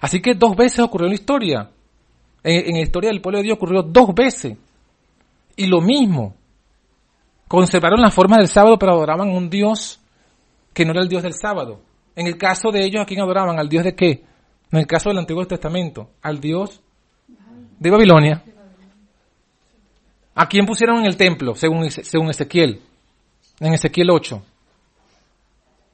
Así 0.00 0.20
que 0.20 0.34
dos 0.34 0.56
veces 0.56 0.80
ocurrió 0.80 1.06
en 1.06 1.12
la 1.12 1.14
historia. 1.14 1.70
En, 2.42 2.66
en 2.70 2.74
la 2.74 2.82
historia 2.82 3.10
del 3.10 3.20
pueblo 3.20 3.38
de 3.38 3.44
Dios 3.44 3.56
ocurrió 3.56 3.82
dos 3.82 4.14
veces. 4.14 4.56
Y 5.56 5.66
lo 5.66 5.80
mismo. 5.80 6.34
Conservaron 7.46 8.00
la 8.00 8.10
forma 8.10 8.38
del 8.38 8.48
sábado, 8.48 8.78
pero 8.78 8.92
adoraban 8.92 9.28
a 9.30 9.32
un 9.32 9.50
Dios 9.50 10.00
que 10.72 10.84
no 10.84 10.92
era 10.92 11.02
el 11.02 11.08
Dios 11.08 11.22
del 11.22 11.34
sábado. 11.34 11.80
En 12.16 12.26
el 12.26 12.36
caso 12.36 12.70
de 12.70 12.84
ellos, 12.84 13.02
¿a 13.02 13.06
quién 13.06 13.20
adoraban? 13.20 13.58
¿Al 13.58 13.68
Dios 13.68 13.84
de 13.84 13.94
qué? 13.94 14.24
En 14.70 14.78
el 14.78 14.86
caso 14.86 15.10
del 15.10 15.18
Antiguo 15.18 15.46
Testamento, 15.46 16.10
al 16.22 16.40
Dios 16.40 16.80
de 17.78 17.90
Babilonia. 17.90 18.42
¿A 20.34 20.48
quién 20.48 20.64
pusieron 20.64 21.00
en 21.00 21.06
el 21.06 21.16
templo, 21.16 21.54
según, 21.54 21.90
según 21.90 22.30
Ezequiel? 22.30 22.80
En 23.60 23.74
Ezequiel 23.74 24.10
8. 24.10 24.42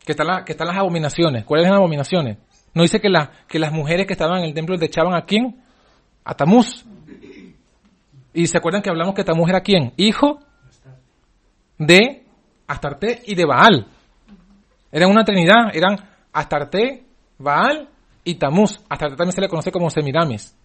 Que, 0.09 0.13
está 0.13 0.25
la, 0.25 0.43
que 0.43 0.53
están 0.53 0.69
las 0.69 0.79
abominaciones. 0.79 1.45
¿Cuáles 1.45 1.67
son 1.67 1.73
las 1.73 1.81
abominaciones? 1.81 2.39
No 2.73 2.81
dice 2.81 2.99
que, 2.99 3.11
la, 3.11 3.31
que 3.47 3.59
las 3.59 3.73
mujeres 3.73 4.07
que 4.07 4.15
estaban 4.15 4.39
en 4.39 4.45
el 4.47 4.55
templo 4.55 4.75
echaban 4.81 5.15
a 5.15 5.27
quién? 5.27 5.63
A 6.25 6.33
Tamuz. 6.33 6.87
Y 8.33 8.47
se 8.47 8.57
acuerdan 8.57 8.81
que 8.81 8.89
hablamos 8.89 9.15
que 9.15 9.23
Tamuz 9.23 9.51
era 9.51 9.61
quién? 9.61 9.93
Hijo 9.99 10.39
de 11.77 12.25
Astarte 12.67 13.21
y 13.27 13.35
de 13.35 13.45
Baal. 13.45 13.87
Eran 14.91 15.11
una 15.11 15.25
trinidad, 15.25 15.75
eran 15.75 15.99
Astarte, 16.33 17.05
Baal 17.37 17.91
y 18.25 18.37
Tamuz. 18.37 18.81
Astarte 18.89 19.15
también 19.15 19.35
se 19.35 19.43
le 19.43 19.49
conoce 19.51 19.71
como 19.71 19.91
Semiramis. 19.91 20.57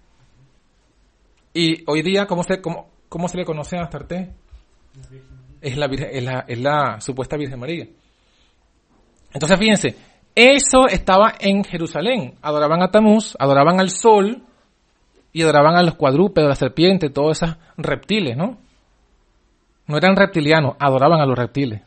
Y 1.53 1.83
hoy 1.85 2.01
día, 2.01 2.27
¿cómo 2.27 2.43
se, 2.43 2.61
cómo, 2.61 2.87
cómo 3.09 3.27
se 3.27 3.35
le 3.35 3.43
conoce 3.43 3.75
a 3.75 3.81
Astarte? 3.81 4.31
Es 5.59 5.75
la, 5.75 5.87
es, 5.87 6.23
la, 6.23 6.45
es 6.47 6.59
la 6.59 7.01
supuesta 7.01 7.35
Virgen 7.35 7.59
María. 7.59 7.89
Entonces 9.34 9.57
fíjense, 9.57 9.95
eso 10.36 10.88
estaba 10.88 11.34
en 11.39 11.63
Jerusalén. 11.63 12.36
Adoraban 12.41 12.81
a 12.81 12.89
Tamuz, 12.89 13.36
adoraban 13.39 13.79
al 13.79 13.89
sol 13.89 14.43
y 15.31 15.41
adoraban 15.41 15.75
a 15.75 15.84
los 15.84 15.95
cuadrúpedos, 15.95 16.47
a 16.47 16.49
la 16.49 16.55
serpiente, 16.55 17.09
todos 17.09 17.41
esos 17.41 17.57
reptiles, 17.77 18.38
¿no? 18.38 18.57
No 19.88 19.97
eran 19.97 20.15
reptilianos, 20.15 20.75
adoraban 20.79 21.19
a 21.19 21.25
los 21.25 21.38
reptiles. 21.38 21.81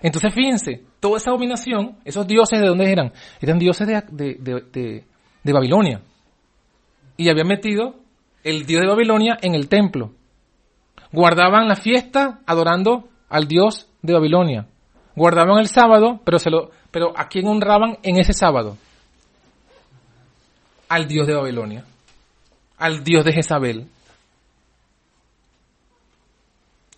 Entonces 0.00 0.34
fíjense, 0.34 0.82
toda 0.98 1.18
esa 1.18 1.30
abominación, 1.30 1.98
esos 2.04 2.26
dioses 2.26 2.60
de 2.60 2.66
dónde 2.66 2.90
eran? 2.90 3.12
Eran 3.40 3.58
dioses 3.58 3.86
de, 3.86 4.02
de, 4.10 4.62
de, 4.72 5.04
de 5.42 5.52
Babilonia. 5.52 6.00
Y 7.16 7.28
habían 7.28 7.46
metido 7.46 7.96
el 8.42 8.66
dios 8.66 8.82
de 8.82 8.88
Babilonia 8.88 9.38
en 9.40 9.54
el 9.54 9.68
templo. 9.68 10.12
Guardaban 11.12 11.68
la 11.68 11.76
fiesta 11.76 12.40
adorando 12.46 13.08
al 13.28 13.46
dios 13.46 13.88
de 14.02 14.14
Babilonia. 14.14 14.66
Guardaban 15.14 15.58
el 15.58 15.68
sábado, 15.68 16.20
pero 16.24 16.38
se 16.38 16.50
lo, 16.50 16.70
pero 16.90 17.12
¿a 17.16 17.28
quién 17.28 17.46
honraban 17.46 17.98
en 18.02 18.18
ese 18.18 18.32
sábado? 18.32 18.76
Al 20.88 21.06
dios 21.06 21.26
de 21.26 21.34
Babilonia. 21.34 21.84
Al 22.78 23.04
dios 23.04 23.24
de 23.24 23.32
Jezabel. 23.32 23.86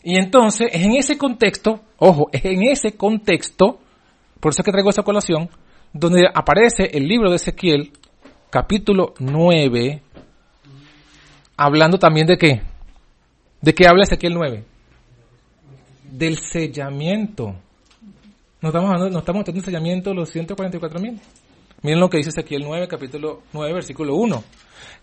Y 0.03 0.19
entonces 0.19 0.69
es 0.73 0.83
en 0.83 0.97
ese 0.97 1.17
contexto, 1.17 1.81
ojo, 1.97 2.29
es 2.31 2.45
en 2.45 2.62
ese 2.65 2.95
contexto, 2.95 3.79
por 4.39 4.53
eso 4.53 4.61
es 4.61 4.65
que 4.67 4.73
traigo 4.73 4.91
esa 4.91 5.03
colación, 5.03 5.49
donde 5.95 6.29
aparece 6.33 6.91
el 6.93 7.09
libro 7.09 7.31
de 7.31 7.37
Ezequiel, 7.37 7.91
capítulo 8.51 9.15
9, 9.19 10.03
hablando 11.57 11.99
también 11.99 12.27
de 12.27 12.37
qué. 12.37 12.62
¿De 13.62 13.75
qué 13.75 13.87
habla 13.89 14.03
Ezequiel 14.03 14.35
9? 14.35 14.65
Del 16.12 16.37
sellamiento. 16.37 17.57
No 18.65 18.71
estamos 18.71 18.89
hablando, 18.93 19.11
no 19.11 19.19
estamos 19.19 19.45
teniendo 19.45 19.67
sellamiento 19.67 20.09
de 20.09 20.17
los 20.17 20.31
144 20.31 20.99
mil. 20.99 21.21
Miren 21.83 22.01
lo 22.01 22.09
que 22.09 22.17
dice 22.17 22.31
Ezequiel 22.31 22.62
9, 22.65 22.89
capítulo 22.89 23.43
9, 23.53 23.75
versículo 23.75 24.15
1. 24.15 24.43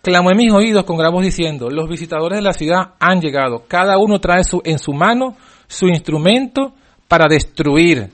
Clamó 0.02 0.32
en 0.32 0.36
mis 0.36 0.52
oídos 0.52 0.82
con 0.82 0.96
gran 0.96 1.12
voz 1.12 1.22
diciendo, 1.22 1.70
los 1.70 1.88
visitadores 1.88 2.38
de 2.38 2.42
la 2.42 2.54
ciudad 2.54 2.94
han 2.98 3.20
llegado, 3.20 3.62
cada 3.68 3.98
uno 3.98 4.18
trae 4.18 4.42
su, 4.42 4.60
en 4.64 4.80
su 4.80 4.92
mano 4.92 5.36
su 5.68 5.86
instrumento 5.86 6.74
para 7.06 7.28
destruir. 7.28 8.10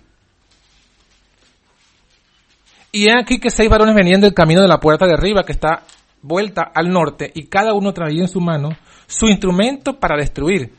Y 2.92 3.08
he 3.08 3.18
aquí 3.18 3.40
que 3.40 3.48
seis 3.48 3.70
varones 3.70 3.94
venían 3.94 4.20
del 4.20 4.34
camino 4.34 4.60
de 4.60 4.68
la 4.68 4.80
puerta 4.80 5.06
de 5.06 5.14
arriba, 5.14 5.44
que 5.44 5.52
está 5.52 5.84
vuelta 6.20 6.70
al 6.74 6.90
norte, 6.90 7.32
y 7.34 7.46
cada 7.46 7.72
uno 7.72 7.94
traía 7.94 8.20
en 8.20 8.28
su 8.28 8.42
mano 8.42 8.76
su 9.06 9.28
instrumento 9.28 9.98
para 9.98 10.18
destruir. 10.18 10.74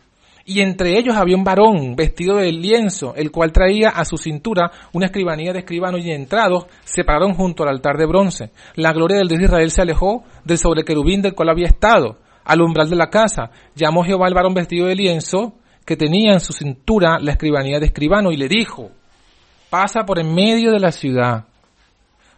Y 0.45 0.61
entre 0.61 0.97
ellos 0.97 1.15
había 1.15 1.35
un 1.35 1.43
varón 1.43 1.95
vestido 1.95 2.37
de 2.37 2.51
lienzo, 2.51 3.13
el 3.15 3.31
cual 3.31 3.51
traía 3.51 3.89
a 3.89 4.05
su 4.05 4.17
cintura 4.17 4.71
una 4.93 5.05
escribanía 5.05 5.53
de 5.53 5.59
escribano 5.59 5.97
y 5.97 6.11
entrados 6.11 6.65
se 6.83 7.03
pararon 7.03 7.33
junto 7.33 7.63
al 7.63 7.69
altar 7.69 7.97
de 7.97 8.07
bronce. 8.07 8.51
La 8.75 8.93
gloria 8.93 9.17
del 9.17 9.27
Dios 9.27 9.39
de 9.39 9.45
Israel 9.45 9.71
se 9.71 9.81
alejó 9.81 10.23
del 10.43 10.57
sobre 10.57 10.83
querubín 10.83 11.21
del 11.21 11.35
cual 11.35 11.49
había 11.49 11.67
estado, 11.67 12.17
al 12.45 12.61
umbral 12.61 12.89
de 12.89 12.95
la 12.95 13.09
casa. 13.09 13.51
Llamó 13.75 14.03
Jehová 14.03 14.27
al 14.27 14.33
varón 14.33 14.53
vestido 14.53 14.87
de 14.87 14.95
lienzo 14.95 15.53
que 15.85 15.97
tenía 15.97 16.33
en 16.33 16.39
su 16.39 16.53
cintura 16.53 17.17
la 17.19 17.31
escribanía 17.31 17.79
de 17.79 17.87
escribano 17.87 18.31
y 18.31 18.37
le 18.37 18.47
dijo, 18.47 18.91
pasa 19.69 20.05
por 20.05 20.19
en 20.19 20.33
medio 20.33 20.71
de 20.71 20.79
la 20.79 20.91
ciudad, 20.91 21.45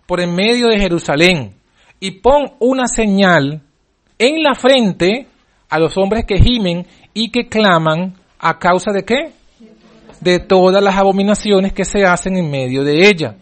por 0.06 0.22
en 0.22 0.34
medio 0.34 0.68
de 0.68 0.80
Jerusalén, 0.80 1.56
y 2.00 2.12
pon 2.12 2.54
una 2.60 2.88
señal 2.88 3.62
en 4.18 4.44
la 4.44 4.56
frente 4.56 5.28
a 5.70 5.80
los 5.80 5.98
hombres 5.98 6.26
que 6.26 6.40
gimen 6.40 6.86
y 7.14 7.32
que 7.32 7.48
claman 7.48 8.16
a 8.40 8.58
causa 8.58 8.92
de 8.92 9.04
qué? 9.04 9.34
De 10.20 10.40
todas 10.40 10.84
las 10.84 10.96
abominaciones 10.96 11.74
que 11.74 11.86
se 11.86 12.06
hacen 12.06 12.38
en 12.38 12.50
medio 12.50 12.84
de 12.84 13.08
ella. 13.08 13.36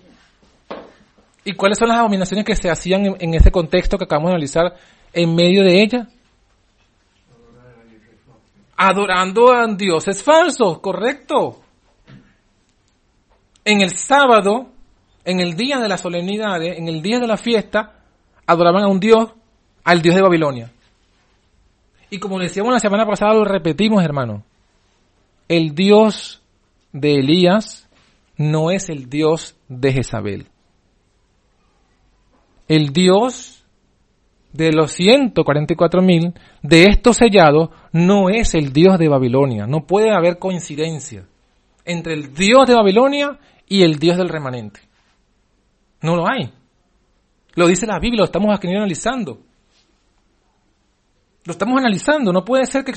¿Y 1.43 1.53
cuáles 1.53 1.77
son 1.77 1.89
las 1.89 1.97
abominaciones 1.97 2.45
que 2.45 2.55
se 2.55 2.69
hacían 2.69 3.05
en, 3.05 3.15
en 3.19 3.33
ese 3.33 3.51
contexto 3.51 3.97
que 3.97 4.03
acabamos 4.03 4.29
de 4.29 4.35
analizar 4.35 4.75
en 5.13 5.35
medio 5.35 5.63
de 5.63 5.81
ella? 5.81 6.07
Adorando 8.77 9.51
a 9.51 9.67
dioses 9.67 10.23
falsos, 10.23 10.79
correcto. 10.79 11.61
En 13.65 13.81
el 13.81 13.91
sábado, 13.91 14.69
en 15.25 15.39
el 15.39 15.55
día 15.55 15.79
de 15.79 15.89
las 15.89 16.01
solemnidades, 16.01 16.77
en 16.77 16.87
el 16.87 17.01
día 17.01 17.19
de 17.19 17.27
la 17.27 17.37
fiesta, 17.37 17.93
adoraban 18.45 18.83
a 18.83 18.87
un 18.87 18.99
dios, 18.99 19.31
al 19.83 20.01
dios 20.01 20.15
de 20.15 20.21
Babilonia. 20.21 20.71
Y 22.09 22.19
como 22.19 22.39
decíamos 22.39 22.73
la 22.73 22.79
semana 22.79 23.05
pasada, 23.05 23.33
lo 23.33 23.45
repetimos, 23.45 24.03
hermano. 24.03 24.43
El 25.47 25.75
Dios 25.75 26.41
de 26.91 27.15
Elías 27.15 27.89
no 28.37 28.71
es 28.71 28.89
el 28.89 29.09
Dios 29.09 29.57
de 29.67 29.93
Jezabel. 29.93 30.47
El 32.67 32.93
Dios 32.93 33.65
de 34.53 34.71
los 34.71 34.91
144 34.91 36.01
mil 36.01 36.33
de 36.63 36.83
estos 36.85 37.17
sellados 37.17 37.69
no 37.91 38.29
es 38.29 38.53
el 38.55 38.73
Dios 38.73 38.97
de 38.97 39.07
Babilonia. 39.07 39.67
No 39.67 39.85
puede 39.85 40.11
haber 40.11 40.39
coincidencia 40.39 41.25
entre 41.85 42.13
el 42.13 42.33
Dios 42.33 42.67
de 42.67 42.75
Babilonia 42.75 43.39
y 43.67 43.83
el 43.83 43.95
Dios 43.97 44.17
del 44.17 44.29
remanente. 44.29 44.81
No 46.01 46.15
lo 46.15 46.25
hay. 46.29 46.51
Lo 47.55 47.67
dice 47.67 47.85
la 47.85 47.99
Biblia, 47.99 48.19
lo 48.19 48.25
estamos 48.25 48.55
aquí 48.55 48.67
analizando. 48.67 49.39
Lo 51.49 51.53
estamos 51.53 51.79
analizando. 51.79 52.31
No 52.31 52.45
puede 52.45 52.67
ser 52.67 52.85
que, 52.85 52.93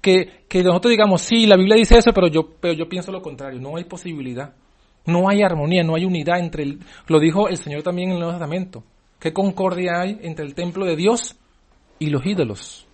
que, 0.00 0.62
nosotros 0.62 0.92
digamos, 0.92 1.22
sí, 1.22 1.44
la 1.44 1.56
Biblia 1.56 1.74
dice 1.74 1.98
eso, 1.98 2.12
pero 2.12 2.28
yo, 2.28 2.48
pero 2.60 2.72
yo 2.72 2.88
pienso 2.88 3.10
lo 3.10 3.20
contrario. 3.20 3.58
No 3.60 3.76
hay 3.76 3.82
posibilidad. 3.82 4.54
No 5.06 5.28
hay 5.28 5.42
armonía, 5.42 5.82
no 5.82 5.96
hay 5.96 6.04
unidad 6.04 6.38
entre 6.38 6.62
el, 6.62 6.78
lo 7.08 7.18
dijo 7.18 7.48
el 7.48 7.56
Señor 7.56 7.82
también 7.82 8.10
en 8.10 8.14
el 8.14 8.20
Nuevo 8.20 8.34
Testamento. 8.34 8.84
¿Qué 9.18 9.32
concordia 9.32 10.02
hay 10.02 10.20
entre 10.22 10.44
el 10.44 10.54
templo 10.54 10.84
de 10.84 10.94
Dios 10.94 11.36
y 11.98 12.10
los 12.10 12.24
ídolos? 12.24 12.86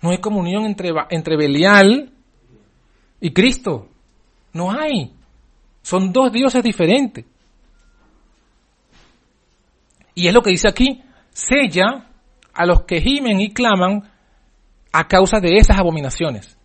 No 0.00 0.10
hay 0.10 0.18
comunión 0.18 0.66
entre, 0.66 0.92
entre 1.10 1.36
Belial 1.36 2.12
y 3.20 3.32
Cristo. 3.32 3.88
No 4.52 4.70
hay. 4.70 5.14
Son 5.82 6.12
dos 6.12 6.30
dioses 6.30 6.62
diferentes. 6.62 7.24
Y 10.14 10.28
es 10.28 10.32
lo 10.32 10.42
que 10.42 10.50
dice 10.50 10.68
aquí. 10.68 11.02
Sella 11.32 12.06
a 12.56 12.66
los 12.66 12.82
que 12.82 13.00
gimen 13.00 13.40
y 13.40 13.50
claman 13.50 14.02
a 14.92 15.06
causa 15.06 15.40
de 15.40 15.56
esas 15.56 15.78
abominaciones. 15.78 16.56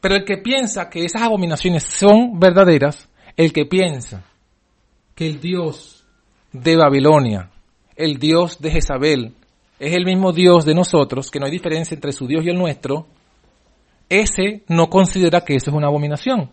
Pero 0.00 0.14
el 0.14 0.24
que 0.24 0.38
piensa 0.38 0.88
que 0.88 1.04
esas 1.04 1.22
abominaciones 1.22 1.82
son 1.82 2.38
verdaderas, 2.38 3.08
el 3.36 3.52
que 3.52 3.66
piensa 3.66 4.22
que 5.14 5.26
el 5.26 5.40
Dios 5.40 6.04
de 6.52 6.76
Babilonia, 6.76 7.50
el 7.96 8.18
Dios 8.18 8.60
de 8.60 8.70
Jezabel, 8.70 9.34
es 9.78 9.92
el 9.94 10.04
mismo 10.04 10.32
Dios 10.32 10.64
de 10.64 10.74
nosotros, 10.74 11.30
que 11.30 11.40
no 11.40 11.46
hay 11.46 11.52
diferencia 11.52 11.94
entre 11.94 12.12
su 12.12 12.26
Dios 12.26 12.44
y 12.44 12.50
el 12.50 12.56
nuestro, 12.56 13.06
ese 14.08 14.62
no 14.68 14.88
considera 14.88 15.40
que 15.40 15.56
eso 15.56 15.70
es 15.70 15.76
una 15.76 15.88
abominación. 15.88 16.50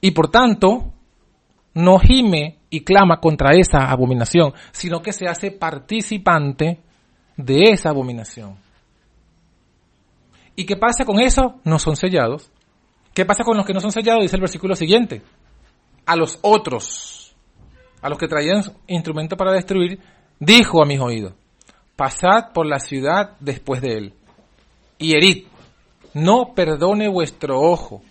Y 0.00 0.12
por 0.12 0.30
tanto, 0.30 0.92
no 1.74 1.98
gime 1.98 2.56
y 2.70 2.80
clama 2.80 3.20
contra 3.20 3.50
esa 3.54 3.90
abominación, 3.90 4.54
sino 4.72 5.02
que 5.02 5.12
se 5.12 5.26
hace 5.26 5.50
participante 5.50 6.80
de 7.36 7.70
esa 7.72 7.90
abominación. 7.90 8.56
¿Y 10.54 10.64
qué 10.64 10.76
pasa 10.76 11.04
con 11.04 11.20
eso? 11.20 11.60
No 11.64 11.78
son 11.78 11.96
sellados. 11.96 12.50
¿Qué 13.12 13.24
pasa 13.24 13.44
con 13.44 13.56
los 13.56 13.66
que 13.66 13.74
no 13.74 13.80
son 13.80 13.92
sellados? 13.92 14.22
Dice 14.22 14.36
el 14.36 14.42
versículo 14.42 14.74
siguiente. 14.74 15.22
A 16.06 16.16
los 16.16 16.38
otros, 16.42 17.34
a 18.00 18.08
los 18.08 18.18
que 18.18 18.28
traían 18.28 18.62
instrumento 18.86 19.36
para 19.36 19.52
destruir, 19.52 20.00
dijo 20.38 20.82
a 20.82 20.86
mis 20.86 21.00
oídos, 21.00 21.34
pasad 21.94 22.52
por 22.52 22.66
la 22.66 22.78
ciudad 22.78 23.36
después 23.40 23.80
de 23.80 23.92
él 23.92 24.14
y 24.98 25.16
herid, 25.16 25.46
no 26.14 26.54
perdone 26.54 27.08
vuestro 27.08 27.60
ojo, 27.60 28.02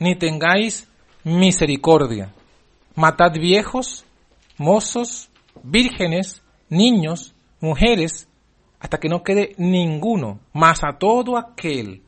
ni 0.00 0.16
tengáis 0.16 0.88
misericordia. 1.24 2.32
Matad 2.94 3.32
viejos, 3.32 4.04
mozos, 4.58 5.30
vírgenes, 5.62 6.42
niños, 6.68 7.34
mujeres, 7.60 8.28
hasta 8.82 8.98
que 8.98 9.08
no 9.08 9.22
quede 9.22 9.54
ninguno, 9.58 10.40
mas 10.52 10.82
a 10.82 10.98
todo 10.98 11.38
aquel 11.38 12.02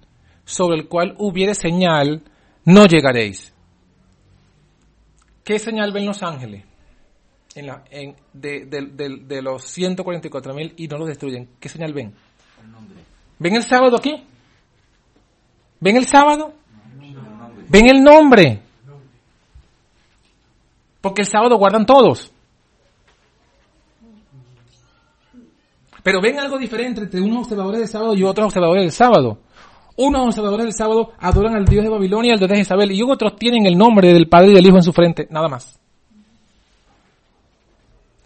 sobre 0.44 0.76
el 0.76 0.88
cual 0.88 1.14
hubiere 1.18 1.54
señal, 1.54 2.24
no 2.64 2.86
llegaréis. 2.86 3.54
¿Qué 5.44 5.60
señal 5.60 5.92
ven 5.92 6.04
los 6.04 6.20
ángeles? 6.24 6.64
En 7.54 7.68
la, 7.68 7.84
en, 7.92 8.16
de, 8.32 8.64
de, 8.66 8.86
de, 8.86 9.18
de, 9.24 9.40
los 9.40 9.62
144 9.66 10.52
mil 10.52 10.74
y 10.76 10.88
no 10.88 10.98
los 10.98 11.06
destruyen. 11.06 11.48
¿Qué 11.60 11.68
señal 11.68 11.92
ven? 11.92 12.12
¿Ven 13.38 13.54
el 13.54 13.62
sábado 13.62 13.96
aquí? 13.96 14.24
¿Ven 15.78 15.96
el 15.96 16.06
sábado? 16.06 16.54
¿Ven 17.68 17.86
el 17.86 18.02
nombre? 18.02 18.62
Porque 21.00 21.22
el 21.22 21.28
sábado 21.28 21.56
guardan 21.56 21.86
todos. 21.86 22.33
Pero 26.04 26.20
ven 26.20 26.38
algo 26.38 26.58
diferente 26.58 27.00
entre 27.00 27.20
unos 27.20 27.44
observadores 27.44 27.80
del 27.80 27.88
sábado 27.88 28.14
y 28.14 28.22
otros 28.22 28.44
observadores 28.44 28.82
del 28.82 28.92
sábado. 28.92 29.38
Unos 29.96 30.26
observadores 30.26 30.66
del 30.66 30.74
sábado 30.74 31.12
adoran 31.18 31.56
al 31.56 31.64
Dios 31.64 31.82
de 31.82 31.88
Babilonia 31.88 32.28
y 32.28 32.32
al 32.34 32.38
Dios 32.38 32.50
de 32.50 32.56
Jezabel, 32.58 32.92
y 32.92 33.02
otros 33.02 33.36
tienen 33.36 33.64
el 33.64 33.78
nombre 33.78 34.12
del 34.12 34.28
Padre 34.28 34.50
y 34.50 34.54
del 34.54 34.66
Hijo 34.66 34.76
en 34.76 34.82
su 34.82 34.92
frente, 34.92 35.26
nada 35.30 35.48
más. 35.48 35.80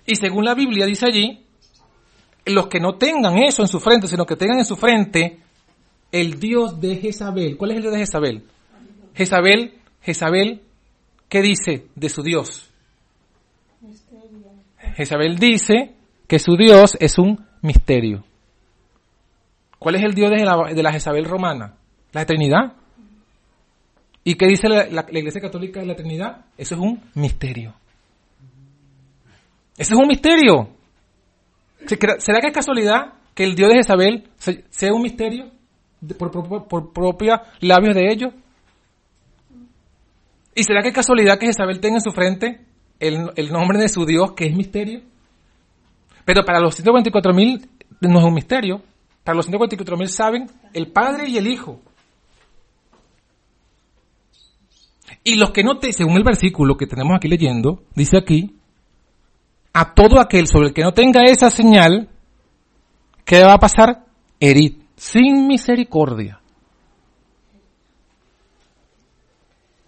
Y 0.04 0.16
según 0.16 0.44
la 0.44 0.54
Biblia 0.54 0.86
dice 0.86 1.06
allí, 1.06 1.44
los 2.46 2.66
que 2.66 2.80
no 2.80 2.96
tengan 2.96 3.38
eso 3.38 3.62
en 3.62 3.68
su 3.68 3.78
frente, 3.78 4.08
sino 4.08 4.26
que 4.26 4.34
tengan 4.34 4.58
en 4.58 4.64
su 4.64 4.74
frente 4.74 5.38
el 6.10 6.40
Dios 6.40 6.80
de 6.80 6.96
Jezabel. 6.96 7.56
¿Cuál 7.56 7.70
es 7.70 7.76
el 7.76 7.82
Dios 7.82 7.94
de 7.94 8.00
Jezabel? 8.00 8.44
Jezabel, 9.14 9.74
Jezabel, 10.02 10.62
¿qué 11.28 11.42
dice 11.42 11.86
de 11.94 12.08
su 12.08 12.22
Dios? 12.24 12.70
Jezabel 14.96 15.38
dice 15.38 15.94
que 16.26 16.40
su 16.40 16.56
Dios 16.56 16.96
es 16.98 17.18
un 17.18 17.47
misterio. 17.62 18.24
¿Cuál 19.78 19.94
es 19.94 20.02
el 20.02 20.14
Dios 20.14 20.30
de 20.30 20.44
la, 20.44 20.56
de 20.74 20.82
la 20.82 20.92
Jezabel 20.92 21.24
romana? 21.24 21.74
La 22.12 22.26
Trinidad. 22.26 22.72
¿Y 24.24 24.34
qué 24.34 24.46
dice 24.46 24.68
la, 24.68 25.06
Iglesia 25.10 25.40
Católica 25.40 25.80
de 25.80 25.86
la 25.86 25.96
Trinidad? 25.96 26.44
Eso 26.56 26.74
es 26.74 26.80
un 26.80 27.00
misterio. 27.14 27.74
Eso 29.76 29.94
es 29.94 30.00
un 30.00 30.08
misterio. 30.08 30.68
¿Será 32.18 32.40
que 32.40 32.48
es 32.48 32.52
casualidad 32.52 33.14
que 33.34 33.44
el 33.44 33.54
Dios 33.54 33.70
de 33.70 33.76
Jezabel 33.76 34.28
sea 34.68 34.92
un 34.92 35.02
misterio 35.02 35.50
por, 36.18 36.30
por, 36.30 36.68
por 36.68 36.92
propios 36.92 37.38
labios 37.60 37.94
de 37.94 38.12
ellos? 38.12 38.34
¿Y 40.54 40.64
será 40.64 40.82
que 40.82 40.88
es 40.88 40.94
casualidad 40.94 41.38
que 41.38 41.46
Jezabel 41.46 41.80
tenga 41.80 41.96
en 41.96 42.02
su 42.02 42.10
frente 42.10 42.60
el, 42.98 43.30
el 43.36 43.52
nombre 43.52 43.78
de 43.78 43.88
su 43.88 44.04
Dios 44.04 44.32
que 44.32 44.46
es 44.46 44.56
misterio? 44.56 45.02
Pero 46.28 46.44
para 46.44 46.60
los 46.60 46.74
144 46.74 47.32
mil 47.32 47.66
no 48.02 48.18
es 48.18 48.24
un 48.26 48.34
misterio. 48.34 48.82
Para 49.24 49.36
los 49.36 49.46
144 49.46 49.96
mil 49.96 50.08
saben 50.10 50.46
el 50.74 50.92
Padre 50.92 51.26
y 51.26 51.38
el 51.38 51.46
Hijo. 51.46 51.80
Y 55.24 55.36
los 55.36 55.52
que 55.52 55.64
no 55.64 55.78
te, 55.78 55.90
según 55.94 56.18
el 56.18 56.24
versículo 56.24 56.76
que 56.76 56.86
tenemos 56.86 57.16
aquí 57.16 57.28
leyendo, 57.28 57.82
dice 57.94 58.18
aquí, 58.18 58.54
a 59.72 59.94
todo 59.94 60.20
aquel 60.20 60.46
sobre 60.48 60.68
el 60.68 60.74
que 60.74 60.82
no 60.82 60.92
tenga 60.92 61.24
esa 61.24 61.48
señal, 61.48 62.10
¿qué 63.24 63.42
va 63.42 63.54
a 63.54 63.58
pasar? 63.58 64.04
Herid, 64.38 64.82
sin 64.96 65.46
misericordia. 65.46 66.42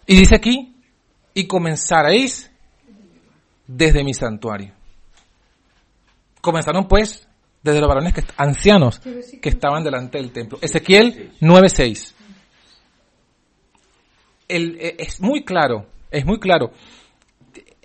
Y 0.07 0.17
dice 0.17 0.37
aquí, 0.37 0.75
y 1.35 1.47
comenzaréis 1.47 2.51
desde 3.67 4.03
mi 4.03 4.15
santuario. 4.15 4.80
Comenzaron 6.41 6.89
pues 6.89 7.29
desde 7.63 7.81
los 7.81 7.89
varones 7.89 8.15
que, 8.15 8.23
ancianos 8.37 9.01
que 9.01 9.49
estaban 9.49 9.85
delante 9.85 10.19
del 10.19 10.33
templo. 10.33 10.59
Ezequiel 10.61 11.33
9.6. 11.41 12.15
El, 14.49 14.79
es 14.81 15.21
muy 15.21 15.45
claro, 15.45 15.87
es 16.11 16.25
muy 16.25 16.41
claro. 16.41 16.73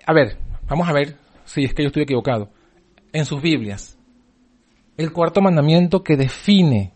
A 0.06 0.12
ver, 0.12 0.38
vamos 0.68 0.88
a 0.88 0.92
ver 0.92 1.16
si 1.44 1.64
es 1.64 1.74
que 1.74 1.82
yo 1.82 1.88
estoy 1.88 2.02
equivocado. 2.02 2.50
En 3.12 3.24
sus 3.24 3.40
Biblias, 3.40 3.96
el 4.96 5.12
cuarto 5.12 5.40
mandamiento 5.40 6.02
que 6.02 6.16
define 6.16 6.92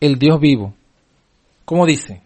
el 0.00 0.18
Dios 0.18 0.40
vivo, 0.40 0.74
¿cómo 1.64 1.86
dice? 1.86 2.22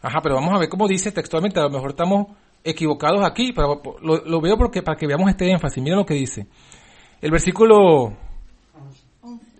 Ajá, 0.00 0.20
pero 0.22 0.36
vamos 0.36 0.54
a 0.54 0.58
ver 0.58 0.68
cómo 0.68 0.86
dice 0.86 1.12
textualmente, 1.12 1.58
a 1.58 1.64
lo 1.64 1.70
mejor 1.70 1.90
estamos 1.90 2.28
equivocados 2.64 3.24
aquí, 3.24 3.52
pero 3.52 3.80
lo, 4.02 4.24
lo, 4.24 4.40
veo 4.40 4.56
porque 4.56 4.82
para 4.82 4.96
que 4.96 5.06
veamos 5.06 5.30
este 5.30 5.50
énfasis. 5.50 5.82
Miren 5.82 5.98
lo 5.98 6.06
que 6.06 6.14
dice. 6.14 6.46
El 7.20 7.30
versículo, 7.30 8.16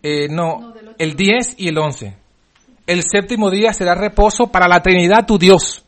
eh, 0.03 0.29
no, 0.29 0.75
el 0.99 1.17
10 1.17 1.55
y 1.59 1.69
el 1.69 1.79
11. 1.79 2.17
El 2.87 3.03
séptimo 3.03 3.51
día 3.51 3.73
será 3.73 3.95
reposo 3.95 4.47
para 4.47 4.69
la 4.69 4.81
Trinidad, 4.81 5.27
tu 5.27 5.39
Dios. 5.39 5.85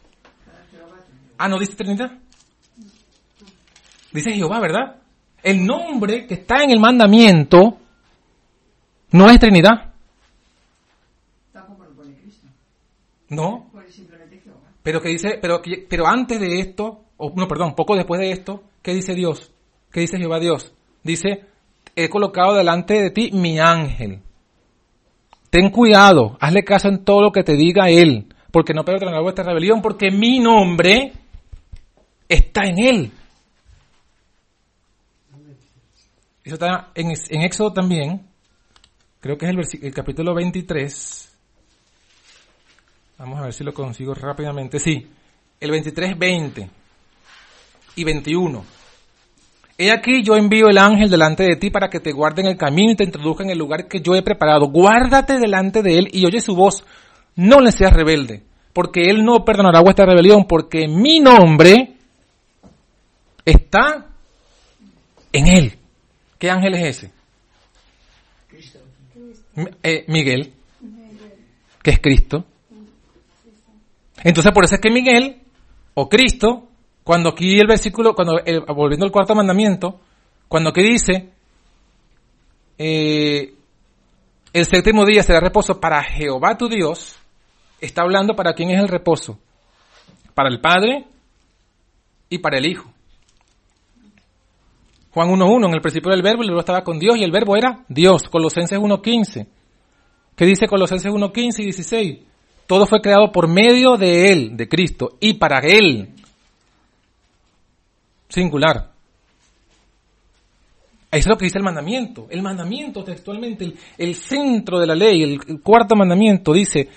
Ah, 1.38 1.48
¿no 1.48 1.58
dice 1.58 1.74
Trinidad? 1.74 2.12
Dice 4.12 4.32
Jehová, 4.32 4.60
¿verdad? 4.60 4.96
El 5.42 5.64
nombre 5.64 6.26
que 6.26 6.34
está 6.34 6.62
en 6.62 6.70
el 6.70 6.80
mandamiento 6.80 7.78
no 9.12 9.30
es 9.30 9.38
Trinidad. 9.38 9.90
No. 13.30 13.69
Pero 14.82 15.00
que 15.00 15.10
dice, 15.10 15.38
pero, 15.40 15.60
pero 15.88 16.06
antes 16.06 16.40
de 16.40 16.60
esto, 16.60 17.04
o 17.16 17.32
no, 17.36 17.46
perdón, 17.46 17.74
poco 17.74 17.96
después 17.96 18.20
de 18.20 18.30
esto, 18.30 18.62
¿qué 18.82 18.94
dice 18.94 19.14
Dios? 19.14 19.52
¿Qué 19.92 20.00
dice 20.00 20.18
Jehová 20.18 20.38
Dios? 20.38 20.72
Dice, 21.02 21.44
he 21.96 22.08
colocado 22.08 22.54
delante 22.54 22.94
de 22.94 23.10
ti 23.10 23.30
mi 23.32 23.58
ángel. 23.58 24.20
Ten 25.50 25.70
cuidado, 25.70 26.36
hazle 26.40 26.62
caso 26.62 26.88
en 26.88 27.04
todo 27.04 27.22
lo 27.22 27.32
que 27.32 27.42
te 27.42 27.56
diga 27.56 27.90
él, 27.90 28.32
porque 28.52 28.72
no 28.72 28.84
perdonará 28.84 29.20
vuestra 29.20 29.44
rebelión, 29.44 29.82
porque 29.82 30.10
mi 30.10 30.38
nombre 30.38 31.12
está 32.28 32.62
en 32.64 32.78
él. 32.78 33.12
Eso 36.44 36.54
está 36.54 36.90
en, 36.94 37.10
en 37.10 37.42
Éxodo 37.42 37.72
también, 37.72 38.26
creo 39.20 39.36
que 39.36 39.46
es 39.46 39.52
el, 39.52 39.86
el 39.86 39.94
capítulo 39.94 40.34
23. 40.34 41.29
Vamos 43.20 43.38
a 43.38 43.42
ver 43.42 43.52
si 43.52 43.64
lo 43.64 43.74
consigo 43.74 44.14
rápidamente. 44.14 44.78
Sí, 44.80 45.06
el 45.60 45.70
23, 45.70 46.18
20 46.18 46.70
y 47.96 48.04
21. 48.04 48.64
He 49.76 49.92
aquí 49.92 50.22
yo 50.22 50.36
envío 50.36 50.68
el 50.68 50.78
ángel 50.78 51.10
delante 51.10 51.42
de 51.42 51.56
ti 51.56 51.68
para 51.68 51.90
que 51.90 52.00
te 52.00 52.12
guarde 52.12 52.40
en 52.40 52.48
el 52.48 52.56
camino 52.56 52.92
y 52.92 52.96
te 52.96 53.04
introduzca 53.04 53.44
en 53.44 53.50
el 53.50 53.58
lugar 53.58 53.88
que 53.88 54.00
yo 54.00 54.14
he 54.14 54.22
preparado. 54.22 54.68
Guárdate 54.68 55.38
delante 55.38 55.82
de 55.82 55.98
él 55.98 56.08
y 56.12 56.24
oye 56.24 56.40
su 56.40 56.56
voz. 56.56 56.82
No 57.36 57.60
le 57.60 57.72
seas 57.72 57.92
rebelde, 57.92 58.42
porque 58.72 59.02
él 59.02 59.22
no 59.22 59.44
perdonará 59.44 59.80
vuestra 59.80 60.06
rebelión, 60.06 60.46
porque 60.46 60.88
mi 60.88 61.20
nombre 61.20 61.96
está 63.44 64.06
en 65.30 65.46
él. 65.46 65.78
¿Qué 66.38 66.50
ángel 66.50 66.74
es 66.74 66.96
ese? 66.96 67.10
Eh, 69.82 70.06
Miguel, 70.08 70.54
que 71.82 71.90
es 71.90 72.00
Cristo. 72.00 72.46
Entonces 74.22 74.52
por 74.52 74.64
eso 74.64 74.74
es 74.74 74.80
que 74.80 74.90
Miguel 74.90 75.42
o 75.94 76.08
Cristo, 76.08 76.68
cuando 77.04 77.30
aquí 77.30 77.58
el 77.58 77.66
versículo, 77.66 78.14
cuando 78.14 78.38
el, 78.44 78.60
volviendo 78.60 79.06
al 79.06 79.12
cuarto 79.12 79.34
mandamiento, 79.34 80.00
cuando 80.48 80.70
aquí 80.70 80.82
dice, 80.82 81.30
eh, 82.78 83.54
el 84.52 84.64
séptimo 84.64 85.04
día 85.04 85.22
será 85.22 85.40
reposo 85.40 85.80
para 85.80 86.02
Jehová 86.02 86.56
tu 86.56 86.68
Dios, 86.68 87.16
está 87.80 88.02
hablando 88.02 88.34
para 88.34 88.54
quién 88.54 88.70
es 88.70 88.80
el 88.80 88.88
reposo, 88.88 89.38
para 90.34 90.48
el 90.48 90.60
Padre 90.60 91.06
y 92.28 92.38
para 92.38 92.58
el 92.58 92.66
Hijo. 92.66 92.92
Juan 95.12 95.28
1.1, 95.28 95.66
en 95.66 95.74
el 95.74 95.80
principio 95.80 96.12
del 96.12 96.22
verbo, 96.22 96.42
el 96.42 96.48
verbo 96.48 96.60
estaba 96.60 96.84
con 96.84 96.98
Dios, 96.98 97.16
y 97.16 97.24
el 97.24 97.32
verbo 97.32 97.56
era 97.56 97.84
Dios. 97.88 98.28
Colosenses 98.28 98.78
1.15. 98.78 99.46
¿Qué 100.36 100.44
dice 100.44 100.68
Colosenses 100.68 101.12
1.15 101.12 101.60
y 101.60 101.64
16? 101.64 102.18
Todo 102.70 102.86
fue 102.86 103.00
creado 103.00 103.32
por 103.32 103.48
medio 103.48 103.96
de 103.96 104.30
Él, 104.30 104.56
de 104.56 104.68
Cristo, 104.68 105.16
y 105.18 105.34
para 105.34 105.58
Él. 105.58 106.10
Singular. 108.28 108.92
Eso 111.10 111.18
es 111.18 111.26
lo 111.26 111.36
que 111.36 111.46
dice 111.46 111.58
el 111.58 111.64
mandamiento. 111.64 112.28
El 112.30 112.42
mandamiento 112.42 113.02
textualmente, 113.02 113.64
el, 113.64 113.76
el 113.98 114.14
centro 114.14 114.78
de 114.78 114.86
la 114.86 114.94
ley, 114.94 115.20
el, 115.20 115.40
el, 115.48 115.60
cuarto 115.60 115.96
mandamiento 115.96 116.52
dice, 116.52 116.88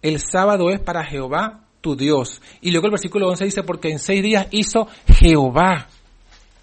el 0.00 0.18
sábado 0.18 0.70
es 0.70 0.80
para 0.80 1.04
Jehová 1.04 1.60
tu 1.82 1.94
Dios. 1.94 2.40
Y 2.62 2.70
luego 2.70 2.86
el 2.86 2.92
versículo 2.92 3.28
11 3.28 3.44
dice, 3.44 3.62
porque 3.64 3.90
en 3.90 3.98
seis 3.98 4.22
días 4.22 4.46
hizo 4.50 4.88
Jehová. 5.06 5.88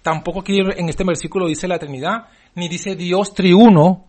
Tampoco 0.02 0.40
aquí 0.40 0.58
en 0.58 0.88
este 0.88 1.04
versículo 1.04 1.46
dice 1.46 1.68
la 1.68 1.78
Trinidad, 1.78 2.30
ni 2.56 2.66
dice 2.68 2.96
Dios 2.96 3.32
triuno, 3.32 4.06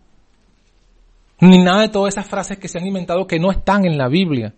ni 1.40 1.58
nada 1.58 1.82
de 1.82 1.88
todas 1.88 2.14
esas 2.14 2.26
frases 2.26 2.58
que 2.58 2.68
se 2.68 2.78
han 2.78 2.86
inventado 2.86 3.26
que 3.26 3.38
no 3.38 3.50
están 3.50 3.84
en 3.84 3.96
la 3.96 4.08
Biblia. 4.08 4.54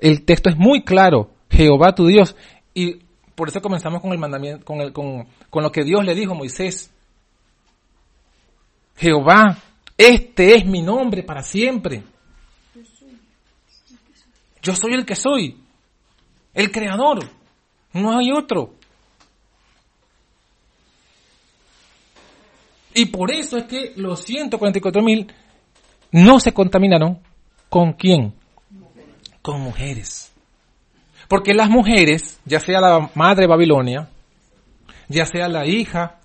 El 0.00 0.24
texto 0.24 0.50
es 0.50 0.56
muy 0.56 0.82
claro, 0.82 1.30
Jehová 1.50 1.94
tu 1.94 2.06
Dios. 2.06 2.34
Y 2.74 2.96
por 3.34 3.48
eso 3.48 3.60
comenzamos 3.60 4.00
con 4.00 4.12
el 4.12 4.18
mandamiento, 4.18 4.64
con, 4.64 4.80
el, 4.80 4.92
con, 4.92 5.26
con 5.48 5.62
lo 5.62 5.70
que 5.70 5.84
Dios 5.84 6.04
le 6.04 6.14
dijo 6.14 6.32
a 6.32 6.36
Moisés. 6.36 6.90
Jehová, 8.96 9.58
este 9.96 10.56
es 10.56 10.66
mi 10.66 10.82
nombre 10.82 11.22
para 11.22 11.42
siempre. 11.42 12.02
Yo 14.62 14.74
soy 14.74 14.92
el 14.92 15.06
que 15.06 15.16
soy, 15.16 15.56
el 16.52 16.70
creador, 16.70 17.20
no 17.94 18.18
hay 18.18 18.30
otro. 18.30 18.74
Y 22.92 23.06
por 23.06 23.30
eso 23.32 23.56
es 23.56 23.64
que 23.64 23.92
los 23.96 24.22
144 24.24 25.02
mil 25.02 25.32
no 26.12 26.40
se 26.40 26.52
contaminaron 26.52 27.20
con 27.68 27.92
quién? 27.92 28.34
Con 29.42 29.60
mujeres. 29.60 30.32
Porque 31.28 31.54
las 31.54 31.70
mujeres, 31.70 32.40
ya 32.44 32.60
sea 32.60 32.80
la 32.80 33.10
madre 33.14 33.42
de 33.42 33.48
Babilonia, 33.48 34.08
ya 35.08 35.24
sea 35.24 35.48
la 35.48 35.66
hija, 35.66 36.18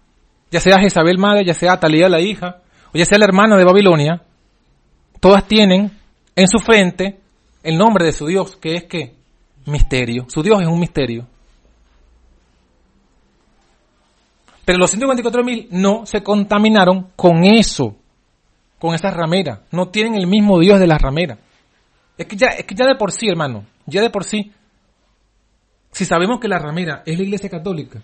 ya 0.51 0.59
sea 0.59 0.79
Jezabel 0.79 1.17
madre, 1.17 1.45
ya 1.45 1.53
sea 1.53 1.79
Talía 1.79 2.09
la 2.09 2.21
hija, 2.21 2.61
o 2.93 2.97
ya 2.97 3.05
sea 3.05 3.19
la 3.19 3.25
hermana 3.25 3.57
de 3.57 3.65
Babilonia, 3.65 4.23
todas 5.19 5.47
tienen 5.47 5.91
en 6.35 6.47
su 6.47 6.59
frente 6.59 7.19
el 7.63 7.77
nombre 7.77 8.05
de 8.05 8.11
su 8.11 8.27
Dios, 8.27 8.55
que 8.55 8.75
es 8.75 8.83
que 8.85 9.15
misterio. 9.65 10.25
Su 10.27 10.41
Dios 10.41 10.61
es 10.61 10.67
un 10.67 10.79
misterio. 10.79 11.27
Pero 14.65 14.79
los 14.79 14.89
154 14.89 15.43
mil 15.43 15.67
no 15.69 16.05
se 16.05 16.23
contaminaron 16.23 17.11
con 17.15 17.43
eso, 17.43 17.95
con 18.79 18.95
esa 18.95 19.11
ramera. 19.11 19.61
No 19.71 19.89
tienen 19.89 20.15
el 20.15 20.27
mismo 20.27 20.59
Dios 20.59 20.79
de 20.79 20.87
la 20.87 20.97
ramera. 20.97 21.37
Es 22.17 22.27
que 22.27 22.35
ya, 22.35 22.47
es 22.47 22.65
que 22.65 22.75
ya 22.75 22.85
de 22.85 22.95
por 22.95 23.11
sí, 23.11 23.27
hermano, 23.27 23.65
ya 23.85 24.01
de 24.01 24.09
por 24.09 24.23
sí, 24.23 24.51
si 25.91 26.05
sabemos 26.05 26.39
que 26.39 26.47
la 26.47 26.59
ramera 26.59 27.03
es 27.05 27.17
la 27.17 27.23
iglesia 27.23 27.49
católica 27.49 28.01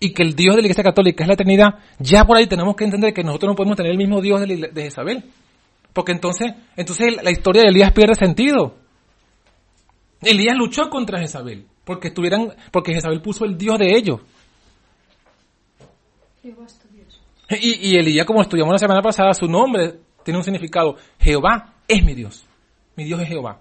y 0.00 0.12
que 0.12 0.22
el 0.22 0.34
Dios 0.34 0.54
de 0.54 0.62
la 0.62 0.66
iglesia 0.66 0.84
católica 0.84 1.24
es 1.24 1.28
la 1.28 1.34
eternidad, 1.34 1.68
ya 1.98 2.24
por 2.24 2.36
ahí 2.36 2.46
tenemos 2.46 2.76
que 2.76 2.84
entender 2.84 3.12
que 3.12 3.24
nosotros 3.24 3.50
no 3.50 3.56
podemos 3.56 3.76
tener 3.76 3.92
el 3.92 3.98
mismo 3.98 4.20
Dios 4.20 4.40
de, 4.40 4.56
la, 4.56 4.68
de 4.68 4.82
Jezabel. 4.82 5.24
Porque 5.92 6.12
entonces, 6.12 6.52
entonces 6.76 7.22
la 7.22 7.30
historia 7.30 7.62
de 7.62 7.68
Elías 7.68 7.92
pierde 7.92 8.14
sentido. 8.14 8.76
Elías 10.20 10.56
luchó 10.56 10.88
contra 10.90 11.18
Jezabel, 11.18 11.66
porque 11.84 12.08
estuvieran, 12.08 12.52
porque 12.70 12.92
Jezabel 12.92 13.20
puso 13.20 13.44
el 13.44 13.56
Dios 13.56 13.78
de 13.78 13.96
ellos. 13.96 14.20
Y, 17.50 17.90
y 17.90 17.96
Elías, 17.96 18.26
como 18.26 18.42
estudiamos 18.42 18.72
la 18.72 18.78
semana 18.78 19.00
pasada, 19.00 19.32
su 19.32 19.46
nombre 19.46 20.00
tiene 20.22 20.38
un 20.38 20.44
significado. 20.44 20.96
Jehová 21.18 21.74
es 21.86 22.04
mi 22.04 22.14
Dios. 22.14 22.44
Mi 22.96 23.04
Dios 23.04 23.20
es 23.20 23.28
Jehová. 23.28 23.60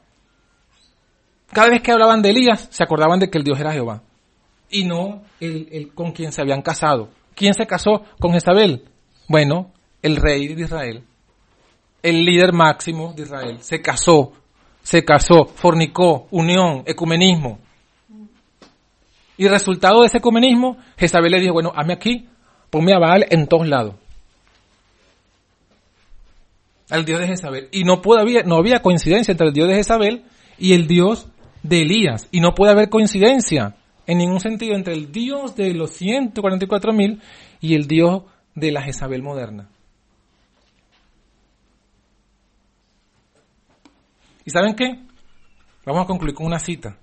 Cada 1.52 1.70
vez 1.70 1.82
que 1.82 1.92
hablaban 1.92 2.22
de 2.22 2.32
Elías, 2.32 2.68
se 2.70 2.84
acordaban 2.84 3.20
de 3.20 3.30
que 3.30 3.38
el 3.38 3.44
Dios 3.44 3.60
era 3.60 3.72
Jehová. 3.72 4.02
Y 4.70 4.84
no 4.84 5.22
el, 5.40 5.70
el 5.72 5.94
con 5.94 6.12
quien 6.12 6.32
se 6.34 6.42
habían 6.42 6.62
casado. 6.62 7.10
¿Quién 7.36 7.54
se 7.54 7.66
casó 7.66 8.04
con 8.20 8.34
Jezabel? 8.34 8.84
Bueno, 9.30 9.72
el 10.02 10.18
rey 10.18 10.54
de 10.54 10.64
Israel. 10.64 11.04
El 12.04 12.26
líder 12.26 12.52
máximo 12.52 13.14
de 13.14 13.24
Israel. 13.24 13.58
Se 13.62 13.82
casó. 13.82 14.34
Se 14.82 15.06
casó. 15.06 15.46
Fornicó. 15.46 16.28
Unión. 16.32 16.84
Ecumenismo. 16.86 17.60
Y 19.38 19.48
resultado 19.48 20.02
de 20.02 20.08
ese 20.08 20.18
ecumenismo, 20.18 20.78
Jezabel 20.98 21.32
le 21.32 21.40
dijo, 21.40 21.54
bueno, 21.54 21.72
hazme 21.76 21.94
aquí 21.94 22.28
ponme 22.70 22.94
a 22.94 23.00
Baal 23.00 23.26
en 23.30 23.48
todos 23.48 23.68
lados. 23.68 23.96
Al 26.90 27.06
dios 27.06 27.20
de 27.20 27.28
Jezabel. 27.28 27.70
Y 27.72 27.84
no, 27.84 28.02
puede 28.02 28.22
haber, 28.22 28.48
no 28.48 28.56
había 28.58 28.82
coincidencia 28.82 29.32
entre 29.32 29.48
el 29.48 29.54
dios 29.54 29.68
de 29.68 29.76
Jezabel 29.76 30.24
y 30.58 30.74
el 30.74 30.88
dios 30.88 31.28
de 31.64 31.82
Elías. 31.82 32.30
Y 32.32 32.40
no 32.40 32.56
puede 32.56 32.72
haber 32.72 32.90
coincidencia 32.90 33.76
en 34.06 34.18
ningún 34.20 34.40
sentido 34.40 34.76
entre 34.76 34.94
el 34.94 35.12
dios 35.12 35.56
de 35.56 35.74
los 35.74 35.92
144 35.92 36.94
mil 36.94 37.22
y 37.60 37.76
el 37.76 37.88
dios 37.88 38.24
de 38.56 38.72
la 38.72 38.82
Jezabel 38.82 39.22
moderna. 39.22 39.70
¿Y 44.46 44.50
saben 44.50 44.76
qué? 44.76 44.98
Vamos 45.86 46.04
a 46.04 46.08
concluir 46.08 46.34
con 46.34 46.46
una 46.46 46.58
cita 46.58 46.98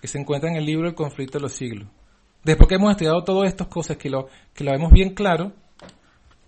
que 0.00 0.08
se 0.08 0.18
encuentra 0.18 0.50
en 0.50 0.56
el 0.56 0.64
libro 0.64 0.88
El 0.88 0.94
conflicto 0.94 1.38
de 1.38 1.42
los 1.42 1.52
siglos. 1.52 1.86
Después 2.44 2.68
que 2.68 2.76
hemos 2.76 2.90
estudiado 2.90 3.24
todas 3.24 3.48
estas 3.48 3.68
cosas, 3.68 3.96
que 3.96 4.08
lo, 4.08 4.28
que 4.54 4.64
lo 4.64 4.72
vemos 4.72 4.92
bien 4.92 5.14
claro, 5.14 5.52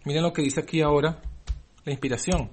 miren 0.05 0.23
lo 0.23 0.33
que 0.33 0.43
dice 0.43 0.61
aquí 0.61 0.81
ahora 0.81 1.21
la 1.85 1.93
inspiración. 1.93 2.51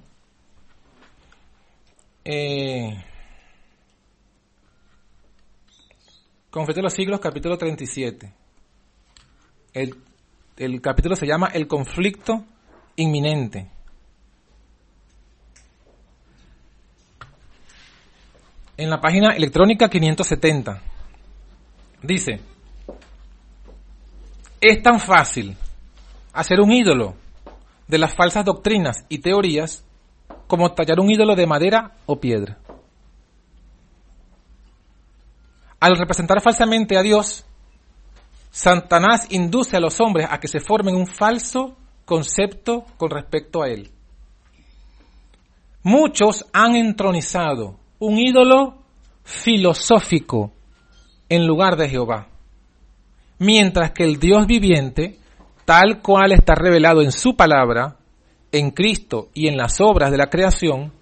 Eh, 2.24 3.04
de 6.66 6.82
los 6.82 6.92
siglos, 6.92 7.20
capítulo 7.20 7.56
37. 7.56 8.32
El, 9.72 9.94
el 10.56 10.80
capítulo 10.80 11.14
se 11.14 11.26
llama 11.26 11.48
El 11.52 11.68
conflicto 11.68 12.44
inminente. 12.96 13.70
En 18.76 18.90
la 18.90 19.00
página 19.00 19.34
electrónica 19.34 19.88
570 19.88 20.82
dice, 22.02 22.40
es 24.60 24.82
tan 24.82 25.00
fácil 25.00 25.56
hacer 26.32 26.60
un 26.60 26.72
ídolo 26.72 27.14
de 27.86 27.98
las 27.98 28.14
falsas 28.14 28.44
doctrinas 28.44 29.04
y 29.08 29.18
teorías 29.18 29.84
como 30.46 30.72
tallar 30.72 31.00
un 31.00 31.10
ídolo 31.10 31.34
de 31.34 31.46
madera 31.46 31.92
o 32.06 32.18
piedra. 32.18 32.58
Al 35.80 35.96
representar 35.96 36.40
falsamente 36.42 36.96
a 36.96 37.02
Dios, 37.02 37.44
Satanás 38.50 39.26
induce 39.30 39.76
a 39.76 39.80
los 39.80 40.00
hombres 40.00 40.26
a 40.28 40.40
que 40.40 40.48
se 40.48 40.60
formen 40.60 40.96
un 40.96 41.06
falso 41.06 41.76
concepto 42.04 42.84
con 42.96 43.10
respecto 43.10 43.62
a 43.62 43.68
Él. 43.68 43.90
Muchos 45.82 46.44
han 46.52 46.74
entronizado 46.74 47.78
un 47.98 48.18
ídolo 48.18 48.82
filosófico 49.22 50.52
en 51.28 51.46
lugar 51.46 51.76
de 51.76 51.88
Jehová 51.88 52.27
mientras 53.38 53.92
que 53.92 54.04
el 54.04 54.18
Dios 54.18 54.46
viviente, 54.46 55.18
tal 55.64 56.00
cual 56.02 56.32
está 56.32 56.54
revelado 56.54 57.02
en 57.02 57.12
su 57.12 57.36
palabra, 57.36 57.96
en 58.52 58.70
Cristo 58.70 59.28
y 59.34 59.48
en 59.48 59.56
las 59.56 59.80
obras 59.80 60.10
de 60.10 60.16
la 60.16 60.30
creación, 60.30 60.92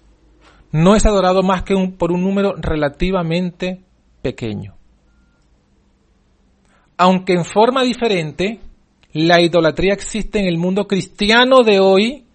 no 0.71 0.95
es 0.95 1.05
adorado 1.05 1.43
más 1.43 1.63
que 1.63 1.75
por 1.97 2.11
un 2.11 2.21
número 2.21 2.53
relativamente 2.57 3.81
pequeño. 4.21 4.75
Aunque 6.97 7.33
en 7.33 7.45
forma 7.45 7.83
diferente, 7.83 8.59
la 9.13 9.39
idolatría 9.41 9.93
existe 9.93 10.39
en 10.39 10.47
el 10.47 10.57
mundo 10.57 10.87
cristiano 10.87 11.63
de 11.63 11.79
hoy 11.79 12.25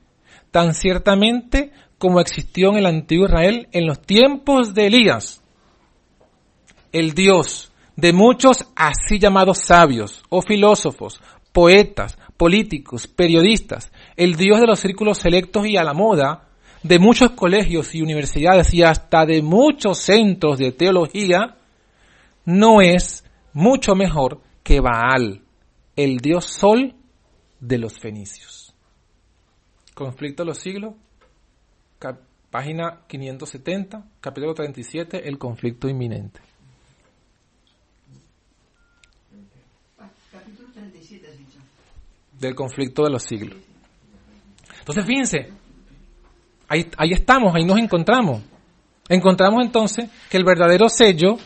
tan 0.50 0.74
ciertamente 0.74 1.72
como 1.98 2.20
existió 2.20 2.70
en 2.70 2.78
el 2.78 2.86
antiguo 2.86 3.26
Israel 3.26 3.68
en 3.72 3.86
los 3.86 4.00
tiempos 4.00 4.74
de 4.74 4.86
Elías. 4.86 5.42
El 6.92 7.14
Dios 7.14 7.71
de 7.96 8.12
muchos 8.12 8.66
así 8.74 9.18
llamados 9.18 9.58
sabios 9.58 10.22
o 10.28 10.42
filósofos, 10.42 11.20
poetas, 11.52 12.18
políticos, 12.36 13.06
periodistas, 13.06 13.92
el 14.16 14.36
Dios 14.36 14.60
de 14.60 14.66
los 14.66 14.80
círculos 14.80 15.18
selectos 15.18 15.66
y 15.66 15.76
a 15.76 15.84
la 15.84 15.94
moda, 15.94 16.48
de 16.82 16.98
muchos 16.98 17.32
colegios 17.32 17.94
y 17.94 18.02
universidades 18.02 18.74
y 18.74 18.82
hasta 18.82 19.24
de 19.24 19.42
muchos 19.42 19.98
centros 19.98 20.58
de 20.58 20.72
teología, 20.72 21.56
no 22.44 22.80
es 22.80 23.24
mucho 23.52 23.94
mejor 23.94 24.40
que 24.62 24.80
Baal, 24.80 25.42
el 25.94 26.18
dios 26.18 26.46
sol 26.46 26.94
de 27.60 27.78
los 27.78 27.98
fenicios. 27.98 28.74
Conflicto 29.94 30.42
de 30.42 30.48
los 30.48 30.58
siglos, 30.58 30.94
página 32.50 33.02
570, 33.06 34.04
capítulo 34.20 34.54
37, 34.54 35.28
el 35.28 35.38
conflicto 35.38 35.88
inminente. 35.88 36.40
Del 42.42 42.54
conflicto 42.54 43.04
de 43.04 43.10
los 43.10 43.22
siglos. 43.22 43.56
Entonces, 44.80 45.04
fíjense, 45.06 45.52
ahí, 46.68 46.90
ahí 46.98 47.12
estamos, 47.12 47.54
ahí 47.54 47.64
nos 47.64 47.78
encontramos. 47.78 48.42
Encontramos 49.08 49.64
entonces 49.64 50.10
que 50.28 50.36
el 50.36 50.44
verdadero 50.44 50.88
sello 50.88 51.36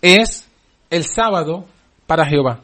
es 0.00 0.48
el 0.90 1.04
sábado 1.04 1.66
para 2.06 2.24
Jehová. 2.26 2.60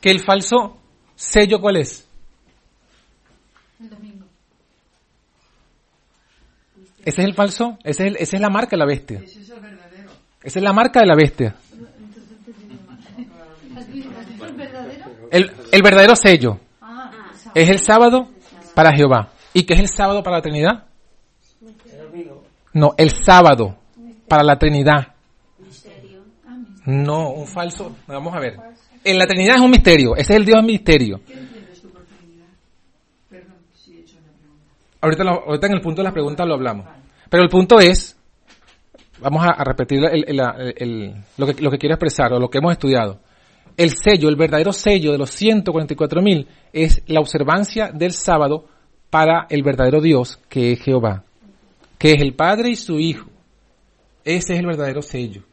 Que 0.00 0.10
el 0.10 0.20
falso 0.20 0.78
sello, 1.16 1.60
¿cuál 1.60 1.76
es? 1.76 2.06
El 3.80 3.90
domingo. 3.90 4.26
Ese 7.04 7.22
es 7.22 7.26
el 7.26 7.34
falso, 7.34 7.78
ese 7.84 8.02
es 8.06 8.08
el- 8.10 8.16
esa 8.16 8.36
es 8.36 8.42
la 8.42 8.50
marca 8.50 8.70
de 8.72 8.76
la 8.78 8.86
bestia. 8.86 9.20
Ese 9.20 9.40
es 9.40 9.48
el 9.50 9.60
verdadero. 9.60 10.10
Esa 10.42 10.58
es 10.58 10.62
la 10.62 10.72
marca 10.72 11.00
de 11.00 11.06
la 11.06 11.14
bestia. 11.16 11.54
¿Has 13.76 13.88
visto 13.92 14.10
has 14.18 14.28
visto 14.28 14.44
el 14.46 14.54
verdadero? 14.54 15.06
El, 15.30 15.50
el 15.72 15.82
verdadero 15.82 16.14
sello 16.16 16.58
Ah, 16.80 17.10
es 17.54 17.68
el 17.70 17.78
sábado 17.78 18.28
para 18.74 18.92
Jehová. 18.92 19.30
¿Y 19.52 19.64
qué 19.64 19.74
es 19.74 19.80
el 19.80 19.88
sábado 19.88 20.22
para 20.22 20.36
la 20.36 20.42
Trinidad? 20.42 20.84
No, 22.72 22.94
el 22.96 23.10
sábado 23.10 23.76
para 24.28 24.42
la 24.44 24.56
Trinidad. 24.58 25.14
No, 26.86 27.30
un 27.30 27.46
falso. 27.46 27.94
Vamos 28.06 28.34
a 28.34 28.40
ver. 28.40 28.56
En 29.04 29.18
la 29.18 29.26
Trinidad 29.26 29.56
es 29.56 29.62
un 29.62 29.70
misterio. 29.70 30.14
Ese 30.16 30.32
es 30.32 30.38
el 30.38 30.44
Dios 30.44 30.62
misterio. 30.64 31.20
Una 33.30 33.38
pregunta. 34.40 34.66
Ahorita, 35.00 35.24
lo- 35.24 35.44
ahorita 35.46 35.66
en 35.66 35.72
el 35.74 35.80
punto 35.80 36.00
de 36.00 36.04
las 36.04 36.12
preguntas 36.12 36.46
lo 36.46 36.54
hablamos. 36.54 36.86
Pero 37.28 37.42
el 37.42 37.48
punto 37.48 37.78
es, 37.80 38.16
vamos 39.20 39.42
a, 39.44 39.50
a 39.52 39.64
repetir 39.64 40.04
el- 40.04 40.24
el- 40.28 40.40
el- 40.40 40.74
el- 40.76 41.14
lo, 41.38 41.46
que, 41.46 41.62
lo 41.62 41.70
que 41.70 41.78
quiero 41.78 41.94
expresar 41.94 42.32
o 42.32 42.38
lo 42.38 42.48
que 42.50 42.58
hemos 42.58 42.72
estudiado. 42.72 43.18
El 43.80 43.92
sello, 43.92 44.28
el 44.28 44.36
verdadero 44.36 44.74
sello 44.74 45.10
de 45.10 45.16
los 45.16 45.30
144.000 45.40 46.46
es 46.70 47.02
la 47.06 47.20
observancia 47.20 47.90
del 47.90 48.12
sábado 48.12 48.66
para 49.08 49.46
el 49.48 49.62
verdadero 49.62 50.02
Dios, 50.02 50.38
que 50.50 50.72
es 50.72 50.82
Jehová, 50.82 51.24
que 51.96 52.10
es 52.10 52.20
el 52.20 52.34
Padre 52.34 52.68
y 52.68 52.76
su 52.76 52.98
Hijo. 52.98 53.30
Ese 54.22 54.52
es 54.52 54.60
el 54.60 54.66
verdadero 54.66 55.00
sello. 55.00 55.44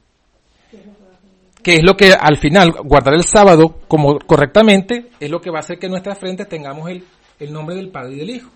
Que 1.63 1.75
es 1.75 1.83
lo 1.83 1.95
que 1.95 2.11
al 2.11 2.35
final, 2.35 2.73
guardar 2.83 3.13
el 3.13 3.23
sábado 3.23 3.79
como 3.87 4.19
correctamente, 4.19 5.09
es 5.21 5.31
lo 5.31 5.39
que 5.39 5.49
va 5.49 5.59
a 5.59 5.61
hacer 5.61 5.79
que 5.79 5.85
en 5.85 5.93
nuestras 5.93 6.17
frentes 6.17 6.49
tengamos 6.49 6.89
el, 6.89 7.05
el 7.39 7.53
nombre 7.53 7.77
del 7.77 7.91
Padre 7.91 8.15
y 8.15 8.17
del 8.17 8.29
Hijo. 8.31 8.49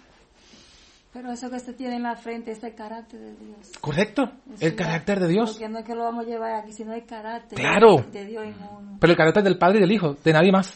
Pero 1.14 1.30
eso 1.32 1.50
que 1.50 1.60
se 1.60 1.74
tiene 1.74 1.98
en 1.98 2.04
la 2.04 2.16
frente 2.16 2.52
es 2.52 2.64
el 2.64 2.74
carácter 2.74 3.20
de 3.20 3.36
Dios. 3.36 3.72
¿Correcto? 3.82 4.32
Es 4.54 4.62
El 4.62 4.76
carácter 4.76 5.20
de 5.20 5.28
Dios. 5.28 5.52
Porque 5.52 5.68
no 5.68 5.80
es 5.80 5.86
que 5.86 5.94
lo 5.94 6.04
vamos 6.04 6.26
a 6.26 6.30
llevar 6.30 6.54
aquí, 6.54 6.72
sino 6.72 6.94
el 6.94 7.06
carácter 7.06 7.60
Claro. 7.60 7.98
de 8.12 8.26
Dios 8.26 8.44
en 8.46 8.56
uno. 8.56 8.98
Pero 9.00 9.12
el 9.12 9.18
carácter 9.18 9.44
del 9.44 9.58
Padre 9.58 9.80
y 9.80 9.82
del 9.82 9.92
Hijo, 9.92 10.16
de 10.24 10.32
nadie 10.34 10.52
más. 10.54 10.74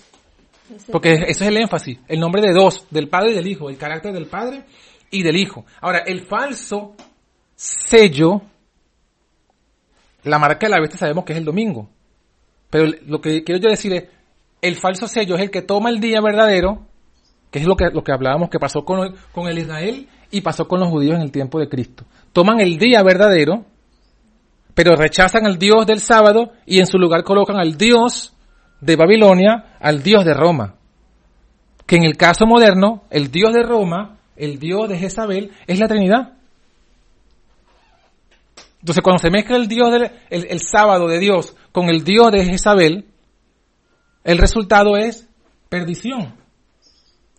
Ese- 0.76 0.92
Porque 0.92 1.14
eso 1.14 1.44
es 1.44 1.50
el 1.50 1.58
énfasis. 1.58 2.00
El 2.08 2.20
nombre 2.20 2.42
de 2.42 2.52
dos, 2.52 2.86
del 2.92 3.08
Padre 3.08 3.32
y 3.32 3.36
del 3.36 3.48
Hijo. 3.48 3.70
El 3.70 3.78
carácter 3.78 4.12
del 4.12 4.26
Padre 4.28 4.66
y 5.10 5.24
del 5.24 5.38
Hijo. 5.38 5.64
Ahora, 5.80 6.00
el 6.00 6.26
falso 6.26 6.96
sello, 7.56 8.42
la 10.24 10.40
marca 10.40 10.68
de 10.68 10.72
la 10.72 10.80
bestia 10.82 11.00
sabemos 11.00 11.24
que 11.24 11.34
es 11.34 11.40
el 11.40 11.46
domingo. 11.46 11.90
Pero 12.70 12.88
lo 13.06 13.22
que 13.22 13.44
quiero 13.44 13.62
yo 13.62 13.70
decir 13.70 13.94
es, 13.94 14.04
el 14.62 14.76
falso 14.76 15.08
sello 15.08 15.36
es 15.36 15.44
el 15.44 15.52
que 15.52 15.62
toma 15.62 15.90
el 15.90 16.00
día 16.00 16.20
verdadero, 16.22 16.88
que 17.52 17.60
es 17.60 17.66
lo 17.66 17.76
que, 17.76 17.86
lo 17.94 18.04
que 18.04 18.12
hablábamos 18.12 18.50
que 18.50 18.60
pasó 18.60 18.84
con, 18.84 19.00
el- 19.00 19.14
con 19.32 19.48
el 19.48 19.60
Israel 19.60 20.10
y 20.36 20.42
pasó 20.42 20.68
con 20.68 20.82
los 20.82 20.90
judíos 20.90 21.16
en 21.16 21.22
el 21.22 21.32
tiempo 21.32 21.60
de 21.60 21.70
Cristo. 21.70 22.04
Toman 22.34 22.60
el 22.60 22.78
día 22.78 23.02
verdadero, 23.04 23.64
pero 24.74 24.98
rechazan 24.98 25.46
al 25.46 25.58
Dios 25.58 25.88
del 25.88 26.02
sábado 26.02 26.52
y 26.66 26.80
en 26.80 26.88
su 26.88 26.98
lugar 26.98 27.24
colocan 27.24 27.56
al 27.56 27.78
Dios 27.78 28.36
de 28.82 28.98
Babilonia, 28.98 29.78
al 29.80 30.04
Dios 30.04 30.26
de 30.26 30.34
Roma. 30.34 30.76
Que 31.86 31.96
en 31.96 32.04
el 32.04 32.18
caso 32.18 32.46
moderno, 32.46 33.04
el 33.12 33.32
Dios 33.32 33.54
de 33.54 33.64
Roma, 33.64 34.18
el 34.36 34.60
Dios 34.60 34.90
de 34.90 34.98
Jezabel, 34.98 35.52
es 35.68 35.80
la 35.80 35.88
Trinidad. 35.88 36.34
Entonces, 38.82 39.02
cuando 39.02 39.20
se 39.20 39.32
mezcla 39.32 39.56
el 39.56 39.70
Dios 39.70 39.90
del 39.90 40.12
el, 40.30 40.48
el 40.50 40.60
sábado 40.60 41.08
de 41.08 41.18
Dios 41.20 41.56
con 41.72 41.88
el 41.88 42.04
Dios 42.04 42.34
de 42.34 42.44
Jezabel, 42.44 43.06
el 44.26 44.38
resultado 44.38 44.98
es 44.98 45.30
perdición. 45.70 46.36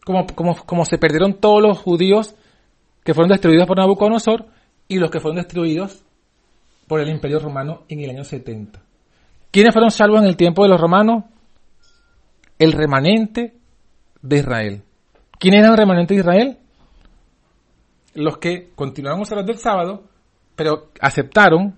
Como, 0.02 0.26
como, 0.34 0.54
como 0.64 0.86
se 0.86 0.96
perdieron 0.96 1.34
todos 1.34 1.60
los 1.60 1.78
judíos 1.78 2.34
que 3.06 3.14
fueron 3.14 3.30
destruidos 3.30 3.68
por 3.68 3.78
Nabucodonosor 3.78 4.46
y 4.88 4.98
los 4.98 5.12
que 5.12 5.20
fueron 5.20 5.36
destruidos 5.36 6.02
por 6.88 7.00
el 7.00 7.08
Imperio 7.08 7.38
Romano 7.38 7.84
en 7.88 8.00
el 8.00 8.10
año 8.10 8.24
70. 8.24 8.82
¿Quiénes 9.52 9.72
fueron 9.72 9.92
salvos 9.92 10.20
en 10.22 10.26
el 10.26 10.36
tiempo 10.36 10.64
de 10.64 10.70
los 10.70 10.80
romanos? 10.80 11.22
El 12.58 12.72
remanente 12.72 13.54
de 14.22 14.38
Israel. 14.38 14.82
¿Quién 15.38 15.54
era 15.54 15.68
el 15.68 15.76
remanente 15.76 16.14
de 16.14 16.20
Israel? 16.20 16.58
Los 18.14 18.38
que 18.38 18.70
continuaron 18.74 19.20
observando 19.20 19.52
el 19.52 19.58
sábado, 19.58 20.02
pero 20.56 20.90
aceptaron 21.00 21.76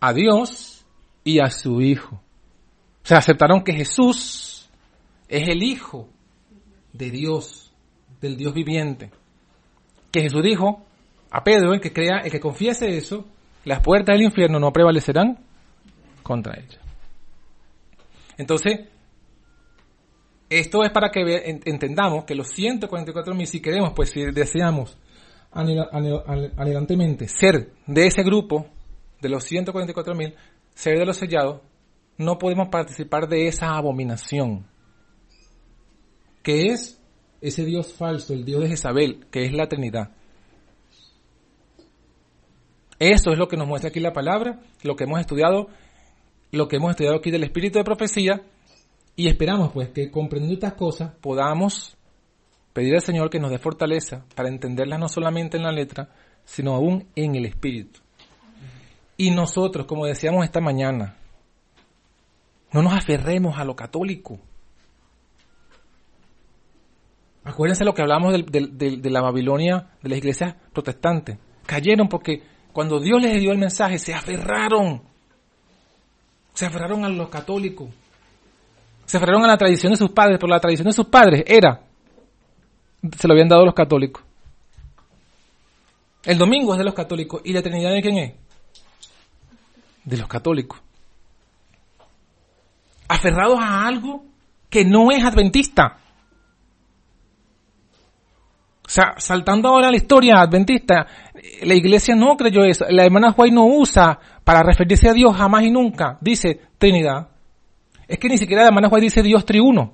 a 0.00 0.14
Dios 0.14 0.86
y 1.24 1.40
a 1.40 1.50
su 1.50 1.82
Hijo. 1.82 2.16
O 2.16 3.06
sea, 3.06 3.18
aceptaron 3.18 3.62
que 3.62 3.74
Jesús 3.74 4.70
es 5.28 5.46
el 5.46 5.62
Hijo 5.62 6.08
de 6.94 7.10
Dios, 7.10 7.70
del 8.22 8.38
Dios 8.38 8.54
viviente. 8.54 9.10
Que 10.10 10.22
Jesús 10.22 10.42
dijo 10.42 10.84
a 11.30 11.44
Pedro, 11.44 11.72
el 11.72 11.80
que 11.80 11.92
crea, 11.92 12.18
el 12.24 12.30
que 12.30 12.40
confiese 12.40 12.96
eso, 12.96 13.26
las 13.64 13.80
puertas 13.80 14.14
del 14.14 14.24
infierno 14.24 14.58
no 14.58 14.72
prevalecerán 14.72 15.38
contra 16.22 16.58
ella. 16.58 16.80
Entonces, 18.36 18.88
esto 20.48 20.82
es 20.82 20.90
para 20.90 21.10
que 21.10 21.60
entendamos 21.64 22.24
que 22.24 22.34
los 22.34 22.48
144 22.48 23.34
mil, 23.34 23.46
si 23.46 23.60
queremos, 23.60 23.92
pues 23.94 24.10
si 24.10 24.24
deseamos 24.32 24.98
anhela- 25.52 25.88
anhela- 25.92 26.24
anhel- 26.26 26.52
anhelantemente 26.56 27.28
ser 27.28 27.72
de 27.86 28.06
ese 28.06 28.22
grupo, 28.22 28.66
de 29.20 29.28
los 29.28 29.44
144 29.44 30.14
mil, 30.14 30.34
ser 30.74 30.98
de 30.98 31.06
los 31.06 31.18
sellados, 31.18 31.60
no 32.16 32.38
podemos 32.38 32.68
participar 32.68 33.28
de 33.28 33.46
esa 33.46 33.68
abominación, 33.76 34.66
que 36.42 36.66
es 36.66 36.99
ese 37.40 37.64
Dios 37.64 37.92
falso, 37.92 38.32
el 38.32 38.44
Dios 38.44 38.62
de 38.62 38.68
Jezabel, 38.68 39.26
que 39.30 39.44
es 39.44 39.52
la 39.52 39.68
Trinidad. 39.68 40.10
Eso 42.98 43.32
es 43.32 43.38
lo 43.38 43.48
que 43.48 43.56
nos 43.56 43.66
muestra 43.66 43.88
aquí 43.88 44.00
la 44.00 44.12
palabra, 44.12 44.60
lo 44.82 44.94
que 44.94 45.04
hemos 45.04 45.20
estudiado, 45.20 45.68
lo 46.52 46.68
que 46.68 46.76
hemos 46.76 46.90
estudiado 46.90 47.16
aquí 47.16 47.30
del 47.30 47.44
espíritu 47.44 47.78
de 47.78 47.84
profecía, 47.84 48.42
y 49.16 49.28
esperamos 49.28 49.72
pues 49.72 49.88
que 49.90 50.10
comprendiendo 50.10 50.54
estas 50.54 50.78
cosas 50.78 51.12
podamos 51.20 51.96
pedir 52.72 52.94
al 52.94 53.02
Señor 53.02 53.30
que 53.30 53.40
nos 53.40 53.50
dé 53.50 53.58
fortaleza 53.58 54.24
para 54.34 54.48
entenderlas 54.48 54.98
no 54.98 55.08
solamente 55.08 55.56
en 55.56 55.64
la 55.64 55.72
letra, 55.72 56.10
sino 56.44 56.74
aún 56.74 57.06
en 57.16 57.36
el 57.36 57.46
espíritu. 57.46 58.00
Y 59.16 59.30
nosotros, 59.30 59.86
como 59.86 60.06
decíamos 60.06 60.44
esta 60.44 60.60
mañana, 60.60 61.16
no 62.72 62.82
nos 62.82 62.94
aferremos 62.94 63.58
a 63.58 63.64
lo 63.64 63.76
católico. 63.76 64.38
Acuérdense 67.50 67.84
lo 67.84 67.92
que 67.94 68.02
hablamos 68.02 68.32
del- 68.32 68.78
del- 68.78 69.02
de 69.02 69.10
la 69.10 69.20
Babilonia, 69.20 69.88
de 70.02 70.08
las 70.08 70.18
iglesias 70.18 70.54
protestantes. 70.72 71.36
Cayeron 71.66 72.08
porque 72.08 72.42
cuando 72.72 73.00
Dios 73.00 73.20
les 73.20 73.40
dio 73.40 73.50
el 73.50 73.58
mensaje 73.58 73.98
se 73.98 74.14
aferraron. 74.14 75.02
Se 76.54 76.66
aferraron 76.66 77.04
a 77.04 77.08
lo 77.08 77.28
católico. 77.28 77.88
Se 79.04 79.16
aferraron 79.16 79.44
a 79.44 79.48
la 79.48 79.58
tradición 79.58 79.92
de 79.92 79.96
sus 79.98 80.10
padres, 80.10 80.38
pero 80.38 80.48
la 80.50 80.60
tradición 80.60 80.86
de 80.86 80.92
sus 80.92 81.06
padres 81.06 81.42
era, 81.46 81.82
se 83.18 83.26
lo 83.26 83.32
habían 83.34 83.48
dado 83.48 83.64
los 83.64 83.74
católicos. 83.74 84.22
El 86.22 86.38
domingo 86.38 86.72
es 86.74 86.78
de 86.78 86.84
los 86.84 86.94
católicos. 86.94 87.40
¿Y 87.44 87.52
la 87.52 87.58
eternidad 87.60 87.92
de 87.92 88.02
quién 88.02 88.18
es? 88.18 88.34
De 90.04 90.16
los 90.16 90.28
católicos. 90.28 90.78
Aferrados 93.08 93.58
a 93.60 93.88
algo 93.88 94.24
que 94.68 94.84
no 94.84 95.10
es 95.10 95.24
adventista. 95.24 95.98
O 98.90 98.92
sea, 98.92 99.14
saltando 99.18 99.68
ahora 99.68 99.86
a 99.86 99.90
la 99.92 99.98
historia 99.98 100.40
adventista, 100.40 101.06
la 101.62 101.74
iglesia 101.74 102.16
no 102.16 102.36
creyó 102.36 102.64
eso. 102.64 102.86
La 102.88 103.04
hermana 103.04 103.32
White 103.36 103.54
no 103.54 103.64
usa 103.64 104.18
para 104.42 104.64
referirse 104.64 105.08
a 105.08 105.12
Dios 105.12 105.36
jamás 105.36 105.62
y 105.62 105.70
nunca. 105.70 106.18
Dice 106.20 106.60
Trinidad. 106.76 107.28
Es 108.08 108.18
que 108.18 108.28
ni 108.28 108.36
siquiera 108.36 108.62
la 108.62 108.70
hermana 108.70 108.88
White 108.88 109.04
dice 109.04 109.22
Dios 109.22 109.44
triuno. 109.44 109.92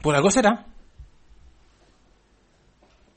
Por 0.00 0.16
algo 0.16 0.30
será. 0.30 0.64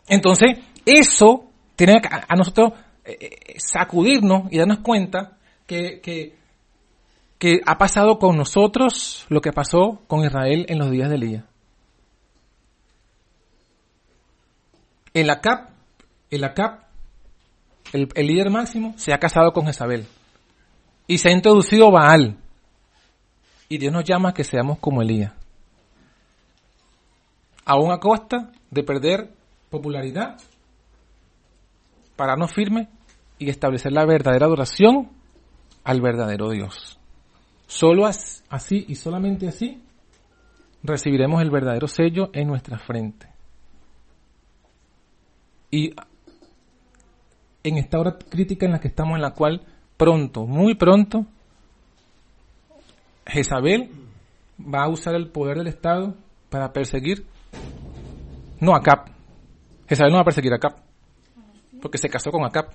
Entonces, 0.10 0.60
eso 0.85 1.45
tiene 1.77 2.02
a 2.03 2.35
nosotros 2.35 2.73
eh, 3.06 3.18
eh, 3.22 3.56
sacudirnos 3.57 4.52
y 4.52 4.57
darnos 4.57 4.80
cuenta 4.80 5.38
que, 5.65 6.02
que, 6.02 6.35
que 7.38 7.61
ha 7.65 7.77
pasado 7.77 8.19
con 8.19 8.35
nosotros 8.35 9.26
lo 9.30 9.40
que 9.40 9.53
pasó 9.53 10.02
con 10.07 10.26
Israel 10.26 10.65
en 10.68 10.77
los 10.77 10.91
días 10.91 11.07
de 11.07 11.15
Elías. 11.15 11.53
El 15.14 15.30
Acap, 15.30 15.69
el 16.30 16.44
Acap, 16.44 16.84
el, 17.91 18.10
el 18.15 18.27
líder 18.27 18.49
máximo, 18.49 18.94
se 18.98 19.14
ha 19.14 19.19
casado 19.19 19.52
con 19.53 19.65
Jezabel. 19.65 20.07
Y 21.07 21.18
se 21.18 21.30
ha 21.30 21.31
introducido 21.31 21.91
Baal. 21.91 22.38
Y 23.69 23.77
Dios 23.77 23.94
nos 23.94 24.03
llama 24.03 24.30
a 24.30 24.34
que 24.34 24.44
seamos 24.44 24.80
como 24.80 25.02
Elías. 25.02 25.34
Aún 27.65 27.91
a 27.91 27.99
costa 27.99 28.52
de 28.72 28.84
perder 28.84 29.31
popularidad, 29.69 30.38
pararnos 32.15 32.52
firme 32.53 32.90
y 33.40 33.49
establecer 33.49 33.91
la 33.91 34.06
verdadera 34.06 34.45
adoración 34.45 35.10
al 35.84 36.02
verdadero 36.02 36.49
Dios. 36.49 36.99
Solo 37.68 38.06
así 38.06 38.85
y 38.88 38.95
solamente 38.95 39.48
así 39.48 39.81
recibiremos 40.84 41.41
el 41.41 41.49
verdadero 41.49 41.88
sello 41.88 42.30
en 42.34 42.48
nuestra 42.48 42.77
frente. 42.77 43.33
Y 45.74 45.91
en 47.64 47.78
esta 47.80 48.00
hora 48.00 48.20
crítica 48.30 48.68
en 48.68 48.74
la 48.74 48.80
que 48.80 48.90
estamos, 48.90 49.16
en 49.16 49.24
la 49.24 49.32
cual 49.32 49.66
pronto, 49.98 50.45
muy 50.45 50.76
pronto, 50.76 51.26
Jezabel 53.26 53.90
va 54.60 54.84
a 54.84 54.90
usar 54.90 55.16
el 55.16 55.32
poder 55.32 55.58
del 55.58 55.66
Estado 55.66 56.14
para 56.52 56.72
perseguir, 56.72 57.26
no 58.60 58.76
a 58.76 58.84
Cap. 58.84 59.10
Jezabel 59.90 60.12
no 60.12 60.18
va 60.18 60.22
a 60.22 60.26
perseguir 60.26 60.54
a 60.54 60.60
Cap, 60.60 60.78
porque 61.82 61.98
se 61.98 62.08
casó 62.08 62.30
con 62.30 62.45
Acap. 62.45 62.72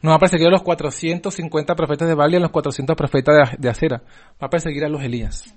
No 0.00 0.08
va 0.08 0.16
a 0.16 0.18
perseguir 0.18 0.46
a 0.46 0.52
los 0.52 0.62
450 0.62 1.74
profetas 1.74 2.08
de 2.08 2.14
Baal 2.14 2.32
y 2.32 2.36
a 2.36 2.40
los 2.40 2.50
400 2.50 2.96
profetas 2.96 3.58
de, 3.58 3.68
Acera. 3.68 4.02
Va 4.42 4.46
a 4.46 4.48
perseguir 4.48 4.86
a 4.86 4.88
los 4.88 5.02
Elías. 5.02 5.54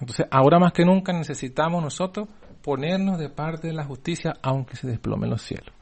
Entonces, 0.00 0.26
ahora 0.30 0.58
más 0.58 0.72
que 0.72 0.86
nunca 0.86 1.12
necesitamos 1.12 1.82
nosotros 1.82 2.26
ponernos 2.64 3.18
de 3.18 3.28
parte 3.28 3.68
de 3.68 3.74
la 3.74 3.84
justicia, 3.84 4.38
aunque 4.40 4.74
se 4.74 4.86
desplomen 4.86 5.28
los 5.28 5.42
cielos. 5.42 5.72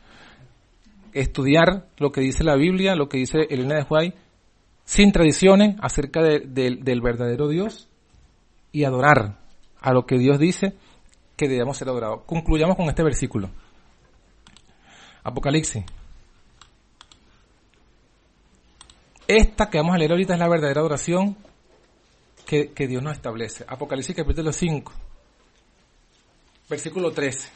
Estudiar 1.13 1.87
lo 1.97 2.11
que 2.11 2.21
dice 2.21 2.43
la 2.43 2.57
Biblia, 2.57 2.97
lo 2.97 3.09
que 3.09 3.19
dice 3.19 3.47
Elena 3.49 3.77
de 3.77 3.87
Huay, 3.89 4.15
sin 4.85 5.13
tradiciones 5.13 5.77
acerca 5.81 6.21
del 6.23 7.01
verdadero 7.01 7.49
Dios 7.49 7.89
y 8.73 8.83
adorar 8.83 9.39
a 9.81 9.93
lo 9.93 10.07
que 10.07 10.19
Dios 10.19 10.41
dice 10.41 10.75
que 11.37 11.49
debemos 11.49 11.77
ser 11.77 11.89
adorados. 11.89 12.23
Concluyamos 12.27 12.77
con 12.77 12.89
este 12.89 13.05
versículo. 13.05 13.49
Apocalipsis. 15.23 15.85
Esta 19.29 19.71
que 19.71 19.79
vamos 19.79 19.95
a 19.95 19.99
leer 19.99 20.11
ahorita 20.11 20.35
es 20.35 20.41
la 20.41 20.49
verdadera 20.49 20.81
adoración 20.81 21.37
que, 22.45 22.73
que 22.73 22.89
Dios 22.89 23.05
nos 23.05 23.13
establece. 23.13 23.65
Apocalipsis 23.69 24.17
capítulo 24.17 24.53
5, 24.53 24.93
versículo 26.69 27.13
13. 27.13 27.49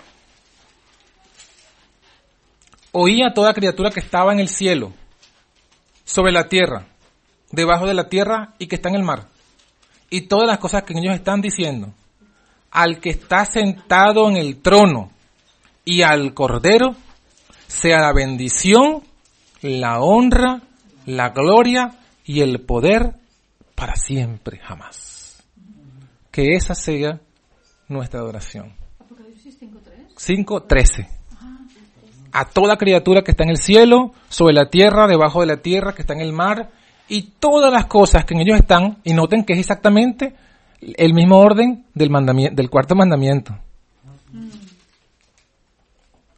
Oí 2.92 3.22
a 3.22 3.34
toda 3.34 3.52
criatura 3.52 3.90
que 3.90 4.00
estaba 4.00 4.32
en 4.32 4.40
el 4.40 4.48
cielo, 4.48 4.92
sobre 6.06 6.32
la 6.32 6.48
tierra, 6.48 6.86
debajo 7.50 7.86
de 7.86 7.94
la 7.94 8.08
tierra 8.08 8.54
y 8.58 8.68
que 8.68 8.76
está 8.76 8.88
en 8.88 8.94
el 8.94 9.02
mar. 9.02 9.28
Y 10.08 10.22
todas 10.22 10.46
las 10.46 10.58
cosas 10.58 10.84
que 10.84 10.94
ellos 10.96 11.14
están 11.14 11.40
diciendo. 11.40 11.92
Al 12.70 13.00
que 13.00 13.10
está 13.10 13.44
sentado 13.44 14.28
en 14.30 14.36
el 14.36 14.62
trono 14.62 15.10
y 15.84 16.02
al 16.02 16.32
cordero, 16.32 16.94
sea 17.66 18.00
la 18.00 18.12
bendición, 18.12 19.02
la 19.62 20.00
honra, 20.00 20.62
la 21.06 21.30
gloria 21.30 21.98
y 22.24 22.40
el 22.40 22.60
poder 22.60 23.14
para 23.74 23.96
siempre, 23.96 24.58
jamás. 24.58 25.42
Que 26.30 26.54
esa 26.54 26.74
sea 26.74 27.20
nuestra 27.88 28.20
adoración. 28.20 28.74
Apocalipsis 30.16 30.46
5.13. 30.46 31.08
A 32.32 32.44
toda 32.46 32.76
criatura 32.76 33.22
que 33.22 33.30
está 33.30 33.44
en 33.44 33.50
el 33.50 33.58
cielo, 33.58 34.12
sobre 34.28 34.54
la 34.54 34.68
tierra, 34.68 35.06
debajo 35.06 35.40
de 35.40 35.46
la 35.46 35.58
tierra, 35.58 35.94
que 35.94 36.02
está 36.02 36.14
en 36.14 36.20
el 36.20 36.32
mar, 36.32 36.70
y 37.08 37.22
todas 37.38 37.72
las 37.72 37.86
cosas 37.86 38.24
que 38.24 38.34
en 38.34 38.40
ellos 38.40 38.58
están, 38.58 38.98
y 39.04 39.14
noten 39.14 39.44
que 39.44 39.54
es 39.54 39.60
exactamente 39.60 40.34
el 40.80 41.14
mismo 41.14 41.38
orden 41.38 41.86
del, 41.94 42.10
mandamiento, 42.10 42.54
del 42.54 42.68
cuarto 42.68 42.94
mandamiento. 42.94 43.56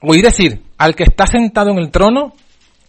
Oí 0.00 0.22
decir, 0.22 0.62
al 0.76 0.94
que 0.94 1.02
está 1.02 1.26
sentado 1.26 1.70
en 1.70 1.78
el 1.78 1.90
trono 1.90 2.32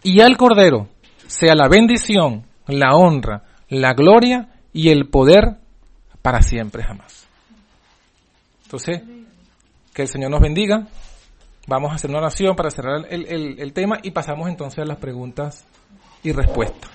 y 0.03 0.21
al 0.21 0.37
cordero, 0.37 0.87
sea 1.25 1.55
la 1.55 1.67
bendición, 1.67 2.45
la 2.67 2.95
honra, 2.95 3.43
la 3.69 3.93
gloria 3.93 4.49
y 4.73 4.89
el 4.89 5.07
poder 5.09 5.57
para 6.21 6.43
siempre 6.43 6.83
jamás. 6.83 7.27
Entonces, 8.65 9.01
que 9.93 10.01
el 10.03 10.07
Señor 10.07 10.31
nos 10.31 10.41
bendiga. 10.41 10.87
Vamos 11.67 11.91
a 11.91 11.95
hacer 11.95 12.09
una 12.09 12.19
oración 12.19 12.55
para 12.55 12.71
cerrar 12.71 13.05
el, 13.09 13.59
el 13.59 13.73
tema 13.73 13.99
y 14.01 14.11
pasamos 14.11 14.49
entonces 14.49 14.79
a 14.79 14.85
las 14.85 14.97
preguntas 14.97 15.65
y 16.23 16.31
respuestas. 16.31 16.89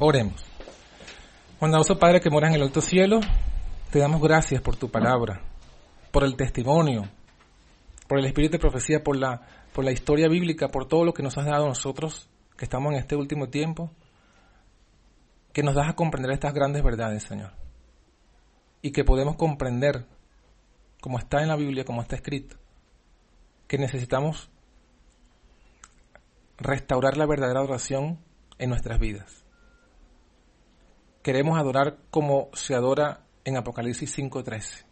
Oremos. 0.00 0.44
Bondadoso 1.60 1.98
Padre 1.98 2.20
que 2.20 2.30
moras 2.30 2.50
en 2.50 2.56
el 2.56 2.62
alto 2.62 2.80
cielo, 2.80 3.18
te 3.90 3.98
damos 3.98 4.22
gracias 4.22 4.62
por 4.62 4.76
tu 4.76 4.88
palabra, 4.88 5.40
por 6.12 6.22
el 6.22 6.36
testimonio, 6.36 7.08
por 8.06 8.20
el 8.20 8.26
espíritu 8.26 8.52
de 8.52 8.58
profecía, 8.60 9.02
por 9.02 9.16
la, 9.16 9.42
por 9.72 9.84
la 9.84 9.90
historia 9.90 10.28
bíblica, 10.28 10.68
por 10.68 10.86
todo 10.86 11.04
lo 11.04 11.12
que 11.12 11.24
nos 11.24 11.36
has 11.36 11.46
dado 11.46 11.66
nosotros, 11.66 12.28
que 12.56 12.64
estamos 12.64 12.92
en 12.92 13.00
este 13.00 13.16
último 13.16 13.48
tiempo, 13.48 13.90
que 15.52 15.62
nos 15.62 15.74
das 15.74 15.88
a 15.88 15.94
comprender 15.94 16.32
estas 16.32 16.54
grandes 16.54 16.82
verdades, 16.82 17.22
Señor. 17.22 17.52
Y 18.82 18.92
que 18.92 19.04
podemos 19.04 19.36
comprender, 19.36 20.06
como 21.00 21.18
está 21.18 21.42
en 21.42 21.48
la 21.48 21.56
Biblia, 21.56 21.84
como 21.84 22.02
está 22.02 22.16
escrito, 22.16 22.56
que 23.66 23.78
necesitamos 23.78 24.50
restaurar 26.58 27.16
la 27.16 27.26
verdadera 27.26 27.62
oración 27.62 28.18
en 28.58 28.70
nuestras 28.70 28.98
vidas 28.98 29.44
queremos 31.28 31.58
adorar 31.58 31.98
como 32.10 32.48
se 32.54 32.74
adora 32.74 33.20
en 33.44 33.58
Apocalipsis 33.58 34.16
5.13. 34.18 34.86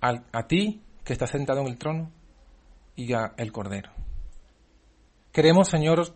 A 0.00 0.46
ti 0.46 0.82
que 1.04 1.12
estás 1.12 1.28
sentado 1.28 1.60
en 1.60 1.66
el 1.66 1.76
trono 1.76 2.10
y 2.96 3.12
a 3.12 3.34
el 3.36 3.52
Cordero. 3.52 3.92
Queremos, 5.30 5.68
Señor, 5.68 6.14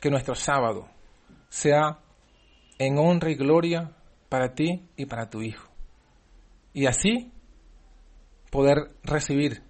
que 0.00 0.10
nuestro 0.10 0.34
sábado 0.34 0.88
sea 1.52 1.98
en 2.78 2.96
honra 2.98 3.30
y 3.30 3.34
gloria 3.34 3.94
para 4.30 4.54
ti 4.54 4.88
y 4.96 5.04
para 5.04 5.28
tu 5.28 5.42
Hijo. 5.42 5.70
Y 6.72 6.86
así 6.86 7.30
poder 8.50 8.78
recibir 9.02 9.62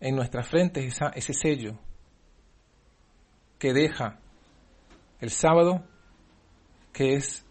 en 0.00 0.16
nuestra 0.16 0.42
frente 0.42 0.86
ese 0.86 1.34
sello 1.34 1.78
que 3.58 3.74
deja 3.74 4.18
el 5.20 5.28
sábado 5.28 5.84
que 6.94 7.16
es 7.16 7.44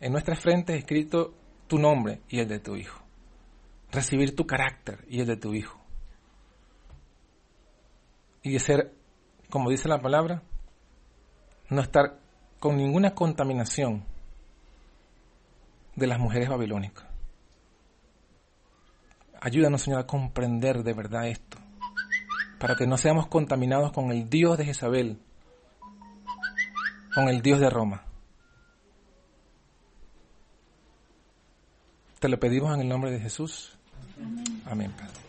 en 0.00 0.10
nuestra 0.10 0.34
frente 0.34 0.76
escrito 0.76 1.34
tu 1.68 1.78
nombre 1.78 2.20
y 2.28 2.40
el 2.40 2.48
de 2.48 2.58
tu 2.58 2.74
hijo. 2.74 3.00
Recibir 3.92 4.34
tu 4.34 4.44
carácter 4.44 5.04
y 5.08 5.20
el 5.20 5.26
de 5.26 5.36
tu 5.36 5.54
hijo. 5.54 5.80
Y 8.42 8.58
ser, 8.58 8.92
como 9.50 9.70
dice 9.70 9.88
la 9.88 10.00
palabra, 10.00 10.42
no 11.70 11.80
estar 11.80 12.25
con 12.58 12.76
ninguna 12.76 13.14
contaminación 13.14 14.04
de 15.94 16.06
las 16.06 16.18
mujeres 16.18 16.48
babilónicas. 16.48 17.06
Ayúdanos, 19.40 19.82
Señor, 19.82 20.00
a 20.00 20.06
comprender 20.06 20.82
de 20.82 20.92
verdad 20.92 21.28
esto, 21.28 21.58
para 22.58 22.74
que 22.74 22.86
no 22.86 22.96
seamos 22.96 23.26
contaminados 23.26 23.92
con 23.92 24.10
el 24.10 24.28
Dios 24.28 24.58
de 24.58 24.64
Jezabel, 24.64 25.20
con 27.14 27.28
el 27.28 27.42
Dios 27.42 27.60
de 27.60 27.70
Roma. 27.70 28.04
Te 32.18 32.28
lo 32.28 32.40
pedimos 32.40 32.74
en 32.74 32.80
el 32.80 32.88
nombre 32.88 33.10
de 33.10 33.20
Jesús. 33.20 33.78
Amén, 34.64 34.90
Padre. 34.92 35.25